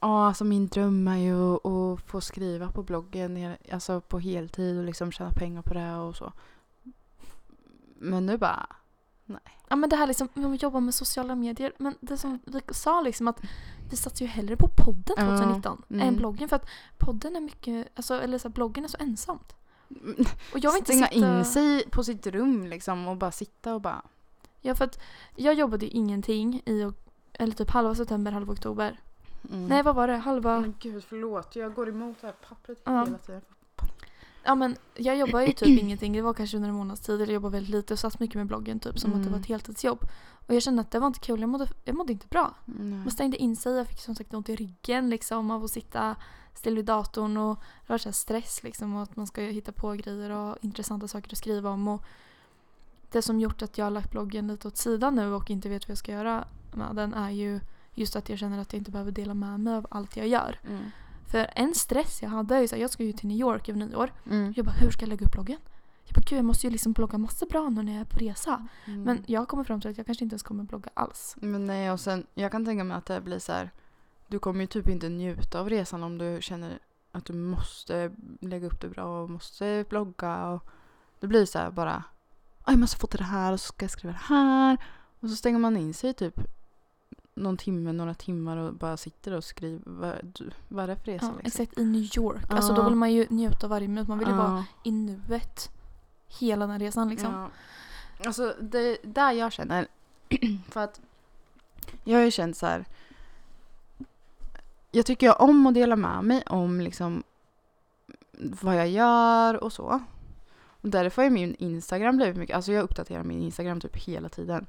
Ja, 0.00 0.26
alltså 0.26 0.44
min 0.44 0.66
dröm 0.68 1.08
är 1.08 1.16
ju 1.16 1.54
att, 1.54 2.00
få 2.00 2.20
skriva 2.20 2.70
på 2.70 2.82
bloggen 2.82 3.36
hel- 3.36 3.56
alltså 3.72 4.00
på 4.00 4.18
heltid 4.18 4.78
och 4.78 4.84
liksom 4.84 5.12
tjäna 5.12 5.30
pengar 5.30 5.62
på 5.62 5.74
det 5.74 5.94
och 5.94 6.16
så. 6.16 6.32
Men 7.98 8.26
nu 8.26 8.38
bara, 8.38 8.66
Ja 9.68 9.76
men 9.76 9.90
det 9.90 9.96
här 9.96 10.06
liksom, 10.06 10.28
att 10.34 10.62
jobba 10.62 10.80
med 10.80 10.94
sociala 10.94 11.34
medier. 11.34 11.72
Men 11.78 11.94
det 12.00 12.18
som 12.18 12.38
vi 12.44 12.60
sa 12.70 13.00
liksom 13.00 13.28
att 13.28 13.40
vi 13.90 13.96
satsar 13.96 14.24
ju 14.24 14.30
hellre 14.30 14.56
på 14.56 14.68
podden 14.68 15.14
Ja, 15.16 15.38
2019 15.38 15.82
mm. 15.88 16.08
än 16.08 16.16
bloggen. 16.16 16.48
För 16.48 16.56
att 16.56 16.68
podden 16.98 17.36
är 17.36 17.40
mycket, 17.40 17.88
alltså, 17.94 18.14
eller 18.14 18.38
så 18.38 18.48
här, 18.48 18.52
bloggen 18.52 18.84
är 18.84 18.88
så 18.88 18.96
ensamt. 19.00 19.54
Och 20.52 20.58
jag 20.58 20.72
vill 20.72 20.78
inte 20.78 20.92
stänga 20.92 21.06
sitta... 21.06 21.38
in 21.38 21.44
sig 21.44 21.90
på 21.90 22.04
sitt 22.04 22.26
rum 22.26 22.66
liksom 22.66 23.08
och 23.08 23.16
bara 23.16 23.32
sitta 23.32 23.74
och 23.74 23.80
bara. 23.80 24.02
Ja 24.60 24.74
för 24.74 24.84
att 24.84 25.00
jag 25.36 25.54
jobbade 25.54 25.86
ju 25.86 25.92
ingenting 25.92 26.62
i, 26.66 26.92
eller 27.32 27.54
typ 27.54 27.70
halva 27.70 27.94
september, 27.94 28.32
halva 28.32 28.52
oktober. 28.52 29.00
Mm. 29.50 29.66
Nej 29.66 29.82
vad 29.82 29.94
var 29.94 30.08
det? 30.08 30.16
Halva... 30.16 30.60
Men 30.60 30.74
gud 30.80 31.04
förlåt, 31.04 31.56
jag 31.56 31.74
går 31.74 31.88
emot 31.88 32.16
det 32.20 32.26
här 32.26 32.34
pappret 32.48 32.78
Ja. 32.84 33.04
hela 33.04 33.18
tiden. 33.18 33.40
Ja 34.44 34.54
men 34.54 34.76
jag 34.94 35.16
jobbar 35.16 35.40
ju 35.40 35.52
typ 35.52 35.80
ingenting. 35.82 36.12
Det 36.12 36.22
var 36.22 36.34
kanske 36.34 36.56
under 36.56 36.68
en 36.68 36.74
månads 36.74 37.00
tid. 37.00 37.14
Eller 37.14 37.26
jag 37.26 37.34
jobbade 37.34 37.52
väldigt 37.52 37.70
lite 37.70 37.92
och 37.94 37.98
satt 37.98 38.20
mycket 38.20 38.36
med 38.36 38.46
bloggen 38.46 38.80
typ 38.80 38.98
som 38.98 39.10
att 39.10 39.16
det 39.16 39.22
var 39.22 39.28
Mm. 39.28 39.40
ett 39.40 39.46
heltidsjobb. 39.46 40.04
Och 40.46 40.54
jag 40.54 40.62
kände 40.62 40.80
att 40.82 40.90
det 40.90 40.98
var 40.98 41.06
inte 41.06 41.20
kul. 41.20 41.40
Jag 41.40 41.48
mådde, 41.48 41.66
jag 41.84 41.94
mådde 41.96 42.12
inte 42.12 42.26
bra. 42.26 42.54
Nej. 42.64 42.84
Man 42.98 43.10
stängde 43.10 43.36
in 43.36 43.56
sig. 43.56 43.76
Jag 43.76 43.86
fick 43.86 44.00
som 44.00 44.14
sagt 44.14 44.34
ont 44.34 44.48
i 44.48 44.56
ryggen 44.56 45.10
liksom 45.10 45.50
av 45.50 45.64
att 45.64 45.70
sitta 45.70 46.16
still 46.54 46.76
vid 46.76 46.84
datorn 46.84 47.36
och 47.36 47.56
det 47.86 47.92
var 47.92 47.98
så 47.98 48.08
här 48.08 48.12
stress 48.14 48.62
liksom 48.62 48.96
och 48.96 49.02
att 49.02 49.16
man 49.16 49.26
ska 49.26 49.40
hitta 49.42 49.72
på 49.72 49.92
grejer 49.92 50.30
och 50.30 50.56
intressanta 50.60 51.08
saker 51.08 51.32
att 51.32 51.38
skriva 51.38 51.70
om. 51.70 51.88
Och 51.88 52.04
det 53.10 53.22
som 53.22 53.40
gjort 53.40 53.62
att 53.62 53.78
jag 53.78 53.86
har 53.86 53.90
lagt 53.90 54.10
bloggen 54.10 54.46
lite 54.48 54.68
åt 54.68 54.76
sidan 54.76 55.14
nu 55.14 55.32
och 55.34 55.50
inte 55.50 55.68
vet 55.68 55.88
vad 55.88 55.90
jag 55.90 55.98
ska 55.98 56.12
göra 56.12 56.44
med 56.74 56.96
den 56.96 57.14
är 57.14 57.30
ju 57.30 57.60
just 58.00 58.16
att 58.16 58.28
jag 58.28 58.38
känner 58.38 58.58
att 58.58 58.72
jag 58.72 58.80
inte 58.80 58.90
behöver 58.90 59.12
dela 59.12 59.34
med 59.34 59.60
mig 59.60 59.74
av 59.74 59.86
allt 59.90 60.16
jag 60.16 60.28
gör. 60.28 60.58
Mm. 60.68 60.82
För 61.26 61.50
en 61.54 61.74
stress 61.74 62.22
jag 62.22 62.28
hade 62.30 62.54
är 62.56 62.60
ju 62.60 62.68
så 62.68 62.74
här, 62.74 62.82
jag 62.82 62.90
ska 62.90 63.04
ju 63.04 63.12
till 63.12 63.28
New 63.28 63.38
York 63.38 63.68
över 63.68 63.78
nyår. 63.78 64.12
Mm. 64.30 64.52
Jag 64.56 64.66
bara, 64.66 64.72
hur 64.72 64.90
ska 64.90 65.02
jag 65.02 65.08
lägga 65.08 65.26
upp 65.26 65.32
bloggen? 65.32 65.58
Jag 66.04 66.14
bara, 66.14 66.24
gud 66.28 66.38
jag 66.38 66.44
måste 66.44 66.66
ju 66.66 66.70
liksom 66.70 66.92
blogga 66.92 67.18
massa 67.18 67.46
bra 67.46 67.68
nu 67.68 67.82
när 67.82 67.92
jag 67.92 68.00
är 68.00 68.04
på 68.04 68.18
resa. 68.18 68.66
Mm. 68.84 69.02
Men 69.02 69.24
jag 69.26 69.48
kommer 69.48 69.64
fram 69.64 69.80
till 69.80 69.90
att 69.90 69.96
jag 69.96 70.06
kanske 70.06 70.24
inte 70.24 70.34
ens 70.34 70.42
kommer 70.42 70.64
blogga 70.64 70.90
alls. 70.94 71.36
Men 71.40 71.66
nej 71.66 71.90
och 71.92 72.00
sen, 72.00 72.26
jag 72.34 72.52
kan 72.52 72.64
tänka 72.64 72.84
mig 72.84 72.96
att 72.96 73.06
det 73.06 73.20
blir 73.20 73.38
så 73.38 73.52
här. 73.52 73.70
Du 74.28 74.38
kommer 74.38 74.60
ju 74.60 74.66
typ 74.66 74.88
inte 74.88 75.08
njuta 75.08 75.60
av 75.60 75.70
resan 75.70 76.02
om 76.02 76.18
du 76.18 76.38
känner 76.40 76.78
att 77.12 77.24
du 77.24 77.32
måste 77.32 78.10
lägga 78.40 78.66
upp 78.66 78.80
det 78.80 78.88
bra 78.88 79.22
och 79.22 79.30
måste 79.30 79.84
blogga 79.88 80.46
och 80.48 80.64
det 81.20 81.26
blir 81.26 81.46
så 81.46 81.58
här 81.58 81.70
bara. 81.70 82.04
"Aj, 82.64 82.72
Jag 82.74 82.78
måste 82.78 82.96
få 82.96 83.06
till 83.06 83.18
det 83.18 83.24
här 83.24 83.52
och 83.52 83.60
så 83.60 83.66
ska 83.66 83.84
jag 83.84 83.90
skriva 83.90 84.12
det 84.12 84.34
här. 84.34 84.78
Och 85.20 85.30
så 85.30 85.36
stänger 85.36 85.58
man 85.58 85.76
in 85.76 85.94
sig 85.94 86.14
typ 86.14 86.40
någon 87.42 87.56
timme, 87.56 87.92
några 87.92 88.14
timmar 88.14 88.56
och 88.56 88.74
bara 88.74 88.96
sitter 88.96 89.32
och 89.32 89.44
skriver. 89.44 89.82
Vad, 90.68 90.84
är 90.84 90.88
det 90.88 90.96
för 90.96 91.04
resa 91.12 91.26
Ja, 91.26 91.32
liksom? 91.42 91.62
Exakt, 91.62 91.78
i 91.78 91.84
New 91.84 92.08
York. 92.18 92.42
Alltså 92.50 92.74
då 92.74 92.82
Ja. 92.82 92.84
vill 92.88 92.94
man 92.96 93.12
ju 93.12 93.26
njuta 93.30 93.66
av 93.66 93.70
varje 93.70 93.88
minut. 93.88 94.08
Man 94.08 94.18
vill 94.18 94.28
ju 94.28 94.34
vara 94.34 94.48
Ja. 94.48 94.64
i 94.82 94.90
nuet 94.90 95.70
hela 96.38 96.66
den 96.66 96.78
resan 96.80 97.08
liksom. 97.08 97.32
Ja. 97.32 97.50
Alltså 98.26 98.54
det 98.60 98.98
där 99.02 99.32
jag 99.32 99.52
känner. 99.52 99.86
för 100.68 100.80
att 100.80 101.00
jag 102.04 102.18
har 102.18 102.24
ju 102.24 102.30
känt 102.30 102.56
så 102.56 102.66
här. 102.66 102.84
Jag 104.90 105.06
tycker 105.06 105.26
jag 105.26 105.40
om 105.40 105.66
att 105.66 105.74
dela 105.74 105.96
med 105.96 106.24
mig 106.24 106.42
om 106.46 106.80
liksom 106.80 107.22
vad 108.32 108.76
jag 108.76 108.88
gör 108.88 109.64
och 109.64 109.72
så. 109.72 110.00
Och 110.82 110.88
därför 110.88 111.22
har 111.22 111.24
ju 111.24 111.34
min 111.34 111.54
Instagram 111.54 112.16
blivit 112.16 112.36
mycket, 112.36 112.56
alltså 112.56 112.72
jag 112.72 112.82
uppdaterar 112.82 113.22
min 113.22 113.42
Instagram 113.42 113.80
typ 113.80 113.96
hela 113.96 114.28
tiden. 114.28 114.66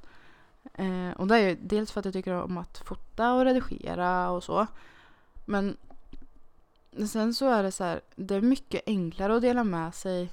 Eh, 0.73 1.11
och 1.11 1.27
det 1.27 1.35
är 1.35 1.49
ju 1.49 1.55
dels 1.61 1.91
för 1.91 1.99
att 1.99 2.05
jag 2.05 2.13
tycker 2.13 2.33
om 2.33 2.57
att 2.57 2.77
fota 2.77 3.33
och 3.33 3.45
redigera 3.45 4.29
och 4.29 4.43
så. 4.43 4.67
Men 5.45 5.77
sen 7.07 7.33
så 7.33 7.49
är 7.49 7.63
det 7.63 7.71
så 7.71 7.83
här, 7.83 8.01
det 8.15 8.35
är 8.35 8.41
mycket 8.41 8.81
enklare 8.85 9.35
att 9.35 9.41
dela 9.41 9.63
med 9.63 9.95
sig 9.95 10.31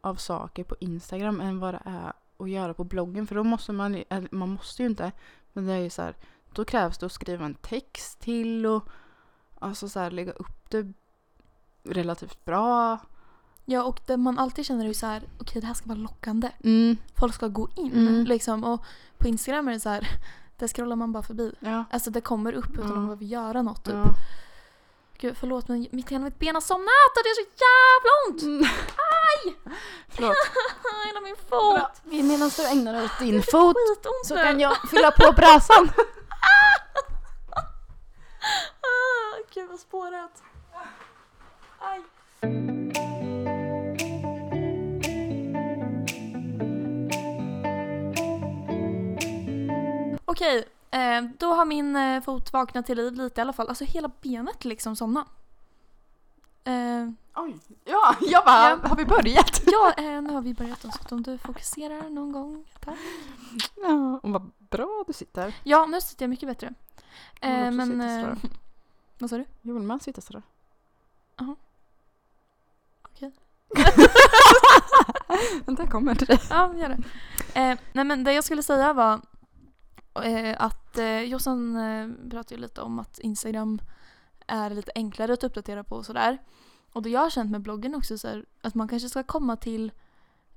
av 0.00 0.14
saker 0.14 0.64
på 0.64 0.76
Instagram 0.80 1.40
än 1.40 1.60
vad 1.60 1.74
det 1.74 1.82
är 1.84 2.12
att 2.36 2.50
göra 2.50 2.74
på 2.74 2.84
bloggen. 2.84 3.26
För 3.26 3.34
då 3.34 3.44
måste 3.44 3.72
man, 3.72 4.04
eller 4.08 4.28
man 4.30 4.48
måste 4.48 4.82
ju 4.82 4.88
inte, 4.88 5.12
men 5.52 5.66
det 5.66 5.72
är 5.72 5.78
ju 5.78 5.90
så 5.90 6.02
här, 6.02 6.14
då 6.52 6.64
krävs 6.64 6.98
det 6.98 7.06
att 7.06 7.12
skriva 7.12 7.44
en 7.44 7.54
text 7.54 8.20
till 8.20 8.66
och 8.66 8.88
alltså 9.58 9.88
så 9.88 10.00
här, 10.00 10.10
lägga 10.10 10.32
upp 10.32 10.70
det 10.70 10.92
relativt 11.82 12.44
bra. 12.44 12.98
Ja 13.64 13.82
och 13.82 14.00
det 14.06 14.16
man 14.16 14.38
alltid 14.38 14.66
känner 14.66 14.84
är 14.84 14.88
ju 14.88 14.94
så 14.94 15.06
här, 15.06 15.22
okej 15.40 15.60
det 15.60 15.66
här 15.66 15.74
ska 15.74 15.88
vara 15.88 15.98
lockande. 15.98 16.50
Mm, 16.64 16.96
Folk 17.18 17.34
ska 17.34 17.48
gå 17.48 17.68
in 17.76 17.92
Mm. 17.92 18.24
liksom. 18.24 18.64
Och 18.64 18.84
på 19.18 19.28
Instagram 19.28 19.68
är 19.68 19.72
det 19.72 19.80
så 19.80 19.88
här, 19.88 20.08
där 20.58 20.68
scrollar 20.68 20.96
man 20.96 21.12
bara 21.12 21.22
förbi. 21.22 21.54
ja. 21.60 21.84
Alltså 21.90 22.10
det 22.10 22.20
kommer 22.20 22.52
upp 22.52 22.70
utan 22.74 22.84
Ja. 22.86 22.94
att 22.94 22.94
behöver 23.04 23.24
göra 23.24 23.62
något 23.62 23.84
typ. 23.84 23.94
ja. 23.94 24.04
Gud 25.18 25.36
förlåt 25.36 25.68
men 25.68 25.86
mitt 25.90 26.10
hela 26.10 26.24
mitt 26.24 26.38
ben 26.38 26.54
har 26.54 26.60
somnat 26.60 27.12
och 27.16 27.22
det 27.24 27.28
är 27.28 27.44
så 27.44 27.50
jävla 27.66 28.10
ont! 28.28 28.42
Mm. 28.42 28.64
Förlåt. 30.08 30.34
Hela 31.06 31.20
min 31.20 31.36
fot! 31.36 32.02
Medan 32.24 32.50
du 32.56 32.66
ägnar 32.66 32.92
dig 32.92 33.04
åt 33.04 33.18
din 33.18 33.42
fot 33.42 33.76
så 34.24 34.34
nu! 34.34 34.42
kan 34.42 34.60
jag 34.60 34.76
fylla 34.90 35.10
på 35.10 35.32
brasan. 35.32 35.90
Ah, 38.80 39.42
gud 39.54 39.68
vad 39.70 39.80
spårat. 39.80 40.42
Aj. 41.80 42.02
Okej, 50.34 50.64
eh, 50.90 51.22
då 51.38 51.52
har 51.54 51.64
min 51.64 51.96
eh, 51.96 52.22
fot 52.22 52.52
vaknat 52.52 52.86
till 52.86 52.96
liv 52.96 53.12
lite 53.14 53.40
i 53.40 53.42
alla 53.42 53.52
fall. 53.52 53.68
Alltså 53.68 53.84
hela 53.84 54.10
benet 54.20 54.64
liksom 54.64 54.96
somna. 54.96 55.26
Eh, 56.64 57.08
Oj, 57.36 57.58
ja, 57.84 58.14
jag 58.20 58.44
bara, 58.44 58.70
Ja. 58.70 58.78
har 58.88 58.96
vi 58.96 59.04
börjat? 59.04 59.62
ja, 59.66 59.92
eh, 59.96 60.22
nu 60.22 60.30
har 60.34 60.42
vi 60.42 60.54
börjat 60.54 60.80
så 60.82 60.88
att 60.88 61.12
om 61.12 61.22
du 61.22 61.38
fokuserar 61.38 62.10
någon 62.10 62.32
gång. 62.32 62.64
Tack. 62.80 62.98
Ja, 63.76 64.20
och 64.22 64.30
vad 64.30 64.50
bra 64.70 65.04
du 65.06 65.12
sitter. 65.12 65.54
Ja, 65.62 65.86
nu 65.86 66.00
sitter 66.00 66.22
jag 66.24 66.30
mycket 66.30 66.48
bättre. 66.48 66.74
Jag 67.40 67.48
vill 67.50 67.60
Eh, 67.62 67.66
också 67.68 67.76
men... 67.76 67.90
sitta 67.90 68.04
Eh, 68.06 68.20
sådär. 68.20 68.38
vad 69.18 69.30
sa 69.30 69.36
du? 69.36 69.44
Jag 69.62 69.74
vill 69.74 69.82
med 69.82 70.02
sitta 70.02 70.20
sådär. 70.20 70.42
Okej. 73.02 73.32
Vänta, 75.66 75.82
jag 75.82 75.90
kommer 75.92 76.14
till 76.14 76.26
dig. 76.26 76.38
Ja, 76.50 76.74
gör 76.76 76.88
det. 76.88 76.94
Eh, 77.60 77.78
nej 77.92 78.04
men 78.04 78.24
det 78.24 78.32
jag 78.32 78.44
skulle 78.44 78.62
säga 78.62 78.92
var 78.92 79.20
att 80.58 80.98
eh, 80.98 81.20
Jossan 81.20 81.76
eh, 81.76 82.30
pratade 82.30 82.54
ju 82.54 82.60
lite 82.60 82.80
om 82.80 82.98
att 82.98 83.18
Instagram 83.18 83.78
är 84.46 84.70
lite 84.70 84.92
enklare 84.94 85.32
att 85.32 85.44
uppdatera 85.44 85.84
på 85.84 85.96
och 85.96 86.06
sådär. 86.06 86.38
Och 86.92 87.02
det 87.02 87.10
jag 87.10 87.20
har 87.20 87.30
känt 87.30 87.50
med 87.50 87.60
bloggen 87.60 87.94
också 87.94 88.18
så 88.18 88.28
här, 88.28 88.44
att 88.60 88.74
man 88.74 88.88
kanske 88.88 89.08
ska 89.08 89.22
komma 89.22 89.56
till 89.56 89.92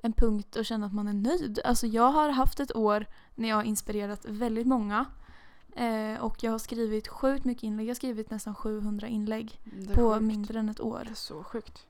en 0.02 0.14
punkt 0.14 0.56
och 0.56 0.66
känna 0.66 0.86
att 0.86 0.94
man 0.94 1.08
är 1.08 1.14
nöjd. 1.14 1.60
Alltså 1.66 1.88
jag 1.88 2.12
har 2.12 2.30
haft 2.30 2.60
ett 2.60 2.76
år 2.76 3.06
när 3.36 3.50
jag 3.50 3.56
har 3.56 3.64
inspirerat 3.64 4.26
väldigt 4.26 4.68
många. 4.68 5.06
Eh, 5.76 6.20
och 6.20 6.44
jag 6.44 6.52
har 6.52 6.60
skrivit 6.60 7.08
sjukt 7.08 7.46
mycket 7.46 7.64
inlägg. 7.64 7.86
Jag 7.86 7.90
har 7.90 7.96
skrivit 7.96 8.32
nästan 8.32 8.56
700 8.56 9.08
inlägg 9.08 9.60
är 9.90 9.96
på 9.96 10.14
sjukt. 10.14 10.24
mindre 10.24 10.60
än 10.60 10.70
ett 10.70 10.80
år. 10.80 11.02
Det 11.04 11.12
är 11.12 11.16
så 11.16 11.44
sjukt. 11.44 11.86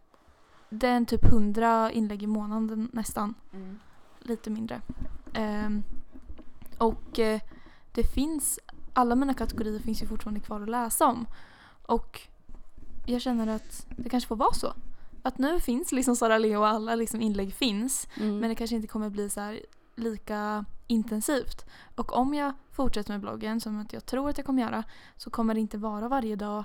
Det 0.69 0.87
är 0.87 0.95
en 0.95 1.05
typ 1.05 1.25
100 1.25 1.91
inlägg 1.91 2.23
i 2.23 2.27
månaden 2.27 2.89
nästan. 2.93 3.33
lite 4.19 4.49
mindre. 4.49 4.81
Ehm, 5.33 5.83
och 6.77 7.19
eh, 7.19 7.41
det 7.91 8.03
finns, 8.03 8.59
alla 8.93 9.15
mina 9.15 9.33
kategorier 9.33 9.79
finns 9.79 10.03
ju 10.03 10.07
fortfarande 10.07 10.39
kvar 10.39 10.61
att 10.61 10.69
läsa 10.69 11.05
om. 11.07 11.25
Och 11.81 12.21
jag 13.05 13.21
känner 13.21 13.47
att 13.55 13.85
det 13.97 14.09
kanske 14.09 14.27
får 14.27 14.35
vara 14.35 14.53
så. 14.53 14.73
Att 15.23 15.37
nu 15.37 15.59
finns 15.59 15.91
liksom 15.91 16.15
Sara 16.15 16.37
Leo 16.37 16.59
och 16.59 16.67
alla 16.67 16.95
liksom 16.95 17.21
inlägg 17.21 17.53
finns. 17.53 18.07
Mm. 18.17 18.39
Men 18.39 18.49
det 18.49 18.55
kanske 18.55 18.75
inte 18.75 18.87
kommer 18.87 19.09
bli 19.09 19.29
så 19.29 19.39
här 19.41 19.59
lika 19.95 20.65
intensivt. 20.87 21.65
Och 21.95 22.13
om 22.13 22.33
jag 22.33 22.53
fortsätter 22.71 23.11
med 23.11 23.21
bloggen, 23.21 23.61
som 23.61 23.85
jag 23.91 24.05
tror 24.05 24.29
att 24.29 24.37
jag 24.37 24.45
kommer 24.45 24.61
göra, 24.61 24.83
så 25.17 25.29
kommer 25.29 25.53
det 25.53 25.59
inte 25.59 25.77
vara 25.77 26.07
varje 26.07 26.35
dag 26.35 26.63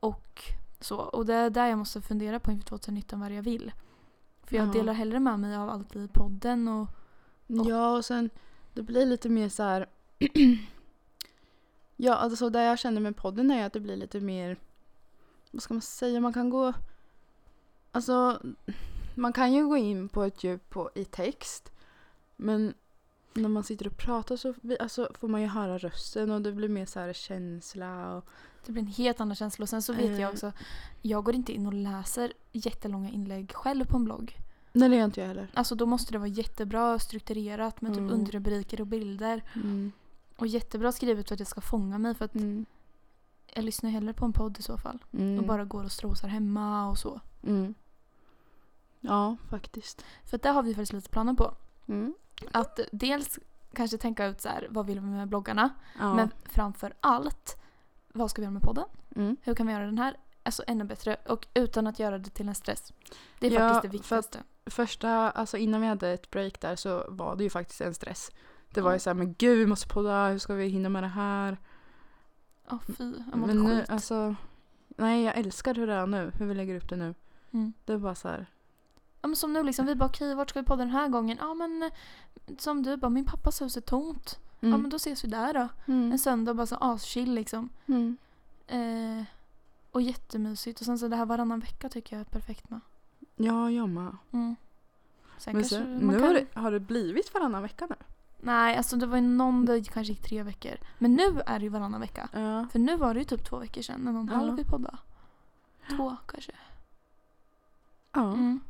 och 0.00 0.42
så. 0.80 0.96
Och 0.96 1.26
det 1.26 1.34
är 1.34 1.50
där 1.50 1.66
jag 1.66 1.78
måste 1.78 2.00
fundera 2.02 2.40
på 2.40 2.52
inför 2.52 2.68
2019 2.68 3.20
vad 3.20 3.32
jag 3.32 3.42
vill. 3.42 3.72
För 4.44 4.56
jag 4.56 4.68
Ja. 4.68 4.72
delar 4.72 4.92
hellre 4.92 5.20
med 5.20 5.40
mig 5.40 5.56
av 5.56 5.70
allt 5.70 5.96
i 5.96 6.08
podden 6.08 6.68
och 6.68 6.88
Ja, 7.46 7.96
och 7.96 8.04
sen 8.04 8.30
det 8.74 8.82
blir 8.82 9.06
lite 9.06 9.28
mer 9.28 9.48
så 9.48 9.62
här. 9.62 9.86
Ja, 12.00 12.14
alltså 12.14 12.50
det 12.50 12.62
jag 12.62 12.78
känner 12.78 13.00
med 13.00 13.16
podden 13.16 13.50
är 13.50 13.66
att 13.66 13.72
det 13.72 13.80
blir 13.80 13.96
lite 13.96 14.20
mer, 14.20 14.56
vad 15.50 15.62
ska 15.62 15.74
man 15.74 15.80
säga, 15.80 16.20
man 16.20 16.32
kan 16.32 16.50
gå, 16.50 16.72
alltså 17.92 18.40
man 19.14 19.32
kan 19.32 19.52
ju 19.52 19.66
gå 19.66 19.76
in 19.76 20.08
på 20.08 20.22
ett 20.22 20.44
djup 20.44 20.70
på, 20.70 20.90
i 20.94 21.04
text 21.04 21.72
men 22.36 22.74
när 23.34 23.48
man 23.48 23.64
sitter 23.64 23.86
och 23.86 23.96
pratar 23.96 24.36
så 24.36 24.54
alltså, 24.80 25.10
får 25.18 25.28
man 25.28 25.40
ju 25.40 25.46
höra 25.46 25.78
rösten 25.78 26.30
och 26.30 26.42
det 26.42 26.52
blir 26.52 26.68
mer 26.68 26.86
så 26.86 27.00
här 27.00 27.12
känsla 27.12 28.16
och 28.16 28.24
Det 28.66 28.72
blir 28.72 28.82
en 28.82 28.88
helt 28.88 29.20
annan 29.20 29.36
känsla. 29.36 29.62
Och 29.62 29.68
sen 29.68 29.82
så 29.82 29.92
vet 29.92 30.04
Eh. 30.10 30.20
jag 30.20 30.30
också, 30.30 30.52
jag 31.02 31.24
går 31.24 31.34
inte 31.34 31.52
in 31.52 31.66
och 31.66 31.72
läser 31.74 32.32
jättelånga 32.52 33.10
inlägg 33.10 33.52
själv 33.54 33.84
på 33.84 33.96
en 33.96 34.04
blogg. 34.04 34.36
Nej 34.72 34.88
det 34.88 34.96
gör 34.96 35.04
inte 35.04 35.20
jag 35.20 35.28
heller. 35.28 35.48
Alltså 35.54 35.74
då 35.74 35.86
måste 35.86 36.12
det 36.12 36.18
vara 36.18 36.28
jättebra 36.28 36.98
strukturerat 36.98 37.80
med 37.80 37.92
typ 37.92 37.98
Mm. 37.98 38.12
underrubriker 38.14 38.80
och 38.80 38.86
bilder. 38.86 39.42
Mm. 39.54 39.92
Och 40.38 40.46
jättebra 40.46 40.92
skrivet 40.92 41.28
för 41.28 41.34
att 41.34 41.38
det 41.38 41.44
ska 41.44 41.60
fånga 41.60 41.98
mig 41.98 42.14
för 42.14 42.24
att 42.24 42.34
Mm. 42.34 42.66
jag 43.54 43.64
lyssnar 43.64 43.90
hellre 43.90 44.12
på 44.12 44.24
en 44.24 44.32
podd 44.32 44.58
i 44.58 44.62
så 44.62 44.78
fall. 44.78 45.04
Mm. 45.12 45.38
Och 45.38 45.44
bara 45.44 45.64
går 45.64 45.84
och 45.84 45.92
strosar 45.92 46.28
hemma 46.28 46.88
och 46.90 46.98
så. 46.98 47.20
Mm. 47.46 47.74
Ja, 49.00 49.36
faktiskt. 49.50 50.04
För 50.24 50.38
där 50.38 50.52
har 50.52 50.62
vi 50.62 50.74
faktiskt 50.74 50.92
lite 50.92 51.08
planer 51.10 51.34
på. 51.34 51.54
Mm. 51.86 52.14
Att 52.52 52.80
dels 52.92 53.38
kanske 53.72 53.98
tänka 53.98 54.26
ut 54.26 54.40
så 54.40 54.48
här, 54.48 54.66
vad 54.70 54.86
vill 54.86 55.00
vi 55.00 55.06
med 55.06 55.28
bloggarna? 55.28 55.70
Ja. 55.98 56.14
Men 56.14 56.30
framför 56.44 56.94
allt, 57.00 57.56
vad 58.12 58.30
ska 58.30 58.40
vi 58.42 58.44
göra 58.44 58.52
med 58.52 58.62
podden? 58.62 58.84
mm. 59.16 59.36
Hur 59.42 59.54
kan 59.54 59.66
vi 59.66 59.72
göra 59.72 59.84
den 59.84 59.98
här 59.98 60.16
alltså 60.42 60.62
ännu 60.66 60.84
bättre? 60.84 61.16
Och 61.26 61.46
utan 61.54 61.86
att 61.86 61.98
göra 61.98 62.18
det 62.18 62.30
till 62.30 62.48
en 62.48 62.54
stress. 62.54 62.92
Det 63.38 63.46
är 63.46 63.50
Ja, 63.50 63.58
faktiskt 63.58 63.82
det 63.82 63.88
för 63.88 63.92
viktigaste. 63.98 64.38
Första, 64.66 65.30
alltså 65.30 65.56
innan 65.56 65.80
vi 65.80 65.86
hade 65.86 66.08
ett 66.10 66.30
break 66.30 66.60
där 66.60 66.76
så 66.76 67.04
var 67.08 67.36
det 67.36 67.44
ju 67.44 67.50
faktiskt 67.50 67.80
en 67.80 67.94
stress. 67.94 68.30
Det 68.74 68.80
var 68.80 68.92
ju 68.92 68.98
såhär, 68.98 69.14
men 69.14 69.34
gud 69.38 69.58
vi 69.58 69.66
måste 69.66 69.88
podda, 69.88 70.28
hur 70.28 70.38
ska 70.38 70.54
vi 70.54 70.66
hinna 70.68 70.88
med 70.88 71.02
det 71.02 71.08
här? 71.08 71.58
Ja, 72.68 72.78
fy. 72.98 73.12
Jag 73.30 73.38
mådde 73.38 73.54
Men 73.54 73.64
nu, 73.64 73.80
skit. 73.80 73.90
alltså, 73.90 74.34
nej 74.88 75.22
jag 75.24 75.36
älskar 75.38 75.74
hur 75.74 75.86
det 75.86 75.94
är 75.94 76.06
nu, 76.06 76.32
hur 76.38 76.46
vi 76.46 76.54
lägger 76.54 76.76
upp 76.76 76.88
det 76.88 76.96
nu. 76.96 77.14
Mm. 77.50 77.72
Det 77.84 77.92
är 77.92 77.98
bara 77.98 78.14
så 78.14 78.28
här. 78.28 78.46
Ja, 79.22 79.28
men 79.28 79.36
som 79.36 79.52
nu 79.52 79.62
liksom, 79.62 79.86
vi 79.86 79.94
bara 79.94 80.06
okej, 80.08 80.34
vart 80.34 80.50
ska 80.50 80.60
vi 80.60 80.66
podda 80.66 80.84
den 80.84 80.90
här 80.92 81.08
gången? 81.08 81.38
Ja 81.40 81.54
men 81.54 81.90
som 82.58 82.82
du 82.82 82.96
bara, 82.96 83.08
min 83.08 83.24
pappas 83.24 83.62
hus 83.62 83.76
är 83.76 83.80
tomt. 83.80 84.38
Mm. 84.60 84.72
Ja 84.72 84.78
men 84.78 84.90
då 84.90 84.96
ses 84.96 85.24
vi 85.24 85.28
där 85.28 85.54
då. 85.54 85.68
mm. 85.92 86.12
En 86.12 86.18
söndag 86.18 86.54
bara 86.54 86.66
så 86.66 86.76
aschill 86.80 87.34
liksom. 87.34 87.68
Mm. 87.86 88.16
Eh, 88.66 89.24
och 89.90 90.02
jättemysigt. 90.02 90.80
Och 90.80 90.86
sen 90.86 90.98
så 90.98 91.08
det 91.08 91.16
här 91.16 91.26
varannan 91.26 91.60
vecka 91.60 91.88
tycker 91.88 92.16
jag 92.16 92.20
är 92.20 92.24
perfekt 92.30 92.70
med. 92.70 92.80
Ja, 93.36 93.70
jag 93.70 93.88
med. 93.88 94.16
Mm. 94.32 94.56
Sen 95.38 95.54
Men 95.56 95.64
så, 95.64 95.78
nu 95.80 96.12
kan... 96.18 96.22
har, 96.22 96.34
det, 96.34 96.46
har 96.54 96.70
det 96.72 96.80
blivit 96.80 97.34
varannan 97.34 97.62
vecka 97.62 97.86
nu? 97.90 97.96
Nej, 98.40 98.76
alltså 98.76 98.96
det 98.96 99.06
var 99.06 99.16
ju 99.16 99.22
någon 99.22 99.66
där 99.66 99.74
det 99.74 99.92
kanske 99.92 100.12
gick 100.12 100.22
tre 100.22 100.42
veckor. 100.42 100.76
Men 100.98 101.14
nu 101.14 101.40
är 101.46 101.58
det 101.58 101.62
ju 101.62 101.68
varannan 101.68 102.00
vecka. 102.00 102.28
Ja. 102.32 102.66
För 102.72 102.78
nu 102.78 102.96
var 102.96 103.14
det 103.14 103.20
ju 103.20 103.24
typ 103.24 103.44
två 103.44 103.58
veckor 103.58 103.82
sedan, 103.82 104.08
en 104.08 104.16
och 104.16 104.20
en 104.20 104.28
halv 104.28 104.56
vi 104.56 104.64
poddade. 104.64 104.98
Två 105.96 106.16
kanske. 106.26 106.52
Ja. 108.12 108.32
Mm. 108.32 108.60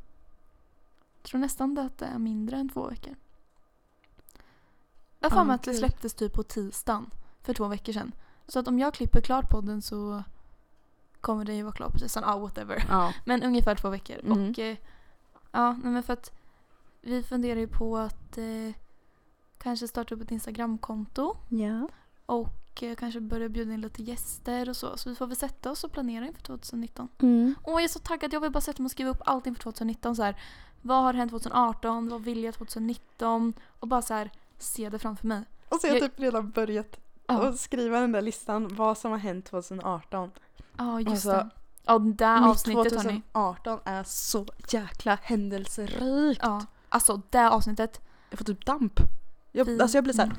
Tror 1.22 1.40
nästan 1.40 1.78
att 1.78 1.98
det 1.98 2.06
är 2.06 2.18
mindre 2.18 2.56
än 2.56 2.68
två 2.68 2.88
veckor. 2.88 3.14
Jag 5.20 5.30
har 5.30 5.44
mig 5.44 5.54
att 5.54 5.62
det 5.62 5.74
släpptes 5.74 6.14
typ 6.14 6.32
på 6.34 6.42
tisdagen 6.42 7.10
för 7.42 7.54
två 7.54 7.68
veckor 7.68 7.92
sedan. 7.92 8.12
Så 8.46 8.58
att 8.58 8.68
om 8.68 8.78
jag 8.78 8.94
klipper 8.94 9.20
klart 9.20 9.50
podden 9.50 9.82
så 9.82 10.22
kommer 11.20 11.44
det 11.44 11.54
ju 11.54 11.62
vara 11.62 11.72
klart 11.72 11.92
på 11.92 11.98
tisdagen. 11.98 12.28
Ja, 12.28 12.38
whatever. 12.38 12.84
ja. 12.88 13.12
Men 13.24 13.42
ungefär 13.42 13.74
två 13.74 13.88
veckor. 13.90 14.18
Mm. 14.18 14.50
Och 14.50 14.58
eh, 14.58 14.76
ja, 15.52 15.72
nej, 15.72 15.92
men 15.92 16.02
för 16.02 16.12
att 16.12 16.32
vi 17.00 17.22
funderar 17.22 17.60
ju 17.60 17.68
på 17.68 17.98
att 17.98 18.38
eh, 18.38 18.74
kanske 19.58 19.88
starta 19.88 20.14
upp 20.14 20.20
ett 20.22 20.30
Instagramkonto 20.30 21.36
Ja. 21.48 21.88
och 22.26 22.82
eh, 22.82 22.94
kanske 22.96 23.20
börja 23.20 23.48
bjuda 23.48 23.72
in 23.72 23.80
lite 23.80 24.02
gäster 24.02 24.68
och 24.68 24.76
så. 24.76 24.96
Så 24.96 25.08
vi 25.08 25.14
får 25.16 25.26
väl 25.26 25.36
sätta 25.36 25.70
oss 25.70 25.84
och 25.84 25.92
planera 25.92 26.26
inför 26.26 26.42
2019. 26.42 27.08
Mm. 27.22 27.54
Åh, 27.64 27.72
jag 27.72 27.82
är 27.84 27.88
så 27.88 27.98
taggad. 27.98 28.32
Jag 28.32 28.40
vill 28.40 28.50
bara 28.50 28.60
sätta 28.60 28.82
mig 28.82 28.86
och 28.86 28.90
skriva 28.90 29.10
upp 29.10 29.22
allt 29.26 29.46
inför 29.46 29.62
2019. 29.62 30.16
Så 30.16 30.22
här, 30.22 30.40
vad 30.82 31.02
har 31.02 31.12
hänt 31.14 31.30
2018? 31.30 32.08
Vad 32.08 32.22
vill 32.22 32.44
jag 32.44 32.54
2019? 32.54 33.52
Och 33.80 33.88
bara 33.88 34.02
så 34.02 34.14
här, 34.14 34.30
se 34.58 34.88
det 34.88 34.98
framför 34.98 35.26
mig. 35.26 35.42
Och 35.68 35.80
så 35.80 35.86
har 35.86 35.94
jag 35.94 36.02
Jag- 36.02 36.10
typ 36.10 36.20
redan 36.20 36.50
börjat 36.50 36.96
Ja, 37.26 37.48
att 37.48 37.60
skriva 37.60 38.00
den 38.00 38.12
där 38.12 38.22
listan 38.22 38.68
vad 38.76 38.98
som 38.98 39.10
har 39.10 39.18
hänt 39.18 39.44
2018. 39.46 40.30
ja 40.76 41.00
just 41.00 41.10
Alltså, 41.10 41.30
det. 41.30 41.48
Ja, 41.84 41.98
det 41.98 42.12
där 42.12 42.48
avsnittet 42.48 42.92
hörni. 42.92 43.22
2018 43.32 43.80
är 43.84 44.04
så 44.04 44.46
jäkla 44.68 45.18
händelserikt. 45.22 46.40
Ja, 46.42 46.66
alltså 46.88 47.20
det 47.30 47.50
avsnittet. 47.50 48.00
Jag 48.30 48.38
får 48.38 48.44
typ 48.44 48.66
damp. 48.66 49.00
Jag, 49.52 49.80
alltså 49.80 49.96
jag 49.96 50.04
blir 50.04 50.14
såhär... 50.14 50.32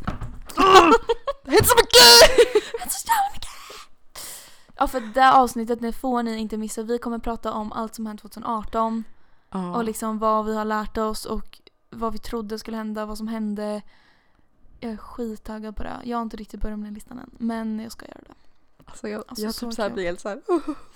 Det 1.43 1.51
hänt 1.51 1.67
så 1.67 1.75
mycket! 1.75 2.91
Så 2.91 3.07
jävla 3.07 3.33
mycket! 3.33 3.49
Ja, 4.75 4.87
för 4.87 5.01
det 5.01 5.33
avsnittet 5.33 5.81
det 5.81 5.91
får 5.91 6.23
ni 6.23 6.37
inte 6.37 6.57
missa. 6.57 6.83
Vi 6.83 6.97
kommer 6.97 7.19
prata 7.19 7.53
om 7.53 7.71
allt 7.71 7.95
som 7.95 8.05
hänt 8.05 8.21
2018. 8.21 9.03
Ja. 9.51 9.75
Och 9.75 9.83
liksom 9.83 10.19
vad 10.19 10.45
vi 10.45 10.55
har 10.55 10.65
lärt 10.65 10.97
oss 10.97 11.25
och 11.25 11.59
vad 11.89 12.13
vi 12.13 12.19
trodde 12.19 12.59
skulle 12.59 12.77
hända, 12.77 13.05
vad 13.05 13.17
som 13.17 13.27
hände. 13.27 13.81
Jag 14.79 14.91
är 14.91 14.97
skittaggad 14.97 15.75
på 15.75 15.83
det. 15.83 15.99
Jag 16.03 16.17
har 16.17 16.21
inte 16.21 16.37
riktigt 16.37 16.61
börjat 16.61 16.79
med 16.79 16.87
den 16.87 16.93
listan 16.93 17.19
än. 17.19 17.29
Men 17.37 17.79
jag 17.79 17.91
ska 17.91 18.05
göra 18.05 18.21
det. 18.27 18.33
Alltså 18.89 19.07
jag, 19.07 19.23
Alltså, 19.27 19.45
jag 19.45 19.53
så 19.55 19.65
typ 19.65 19.75
såhär 19.75 19.89
kul. 19.89 19.93
blir 19.93 20.05
helt 20.05 20.19
såhär... 20.19 20.41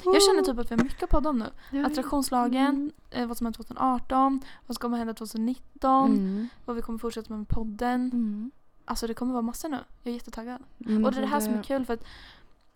Jag 0.04 0.22
känner 0.24 0.41
typ 0.41 0.60
att 0.60 0.72
vi 0.72 0.76
har 0.76 0.84
mycket 0.84 1.10
på 1.10 1.20
dem 1.20 1.39
nu. 1.39 1.46
Ja. 1.72 1.86
Attraktionslagen, 1.88 2.76
Mm. 2.76 2.91
eh, 3.12 3.28
vad 3.28 3.38
som 3.38 3.46
hände 3.46 3.58
2018, 3.58 4.41
vad 4.68 4.76
som 4.76 4.82
kommer 4.82 4.98
hända 4.98 5.14
2019, 5.14 6.12
Mm. 6.12 6.48
vad 6.66 6.76
vi 6.76 6.82
kommer 6.82 7.00
fortsätta 7.00 7.30
med 7.30 7.39
med 7.39 7.48
podden. 7.48 8.02
Mm. 8.14 8.52
Alltså 8.86 9.08
det 9.08 9.14
kommer 9.14 9.32
vara 9.34 9.41
massor 9.41 9.70
nu. 9.70 9.78
Jag 10.04 10.12
är 10.12 10.16
jättetaggad. 10.16 10.64
Men 10.78 11.06
Och 11.06 11.12
det 11.12 11.18
är 11.18 11.22
det 11.22 11.28
här 11.28 11.39
som 11.39 11.54
är 11.54 11.64
kul 11.64 11.86
för 11.86 11.94
att 11.94 12.04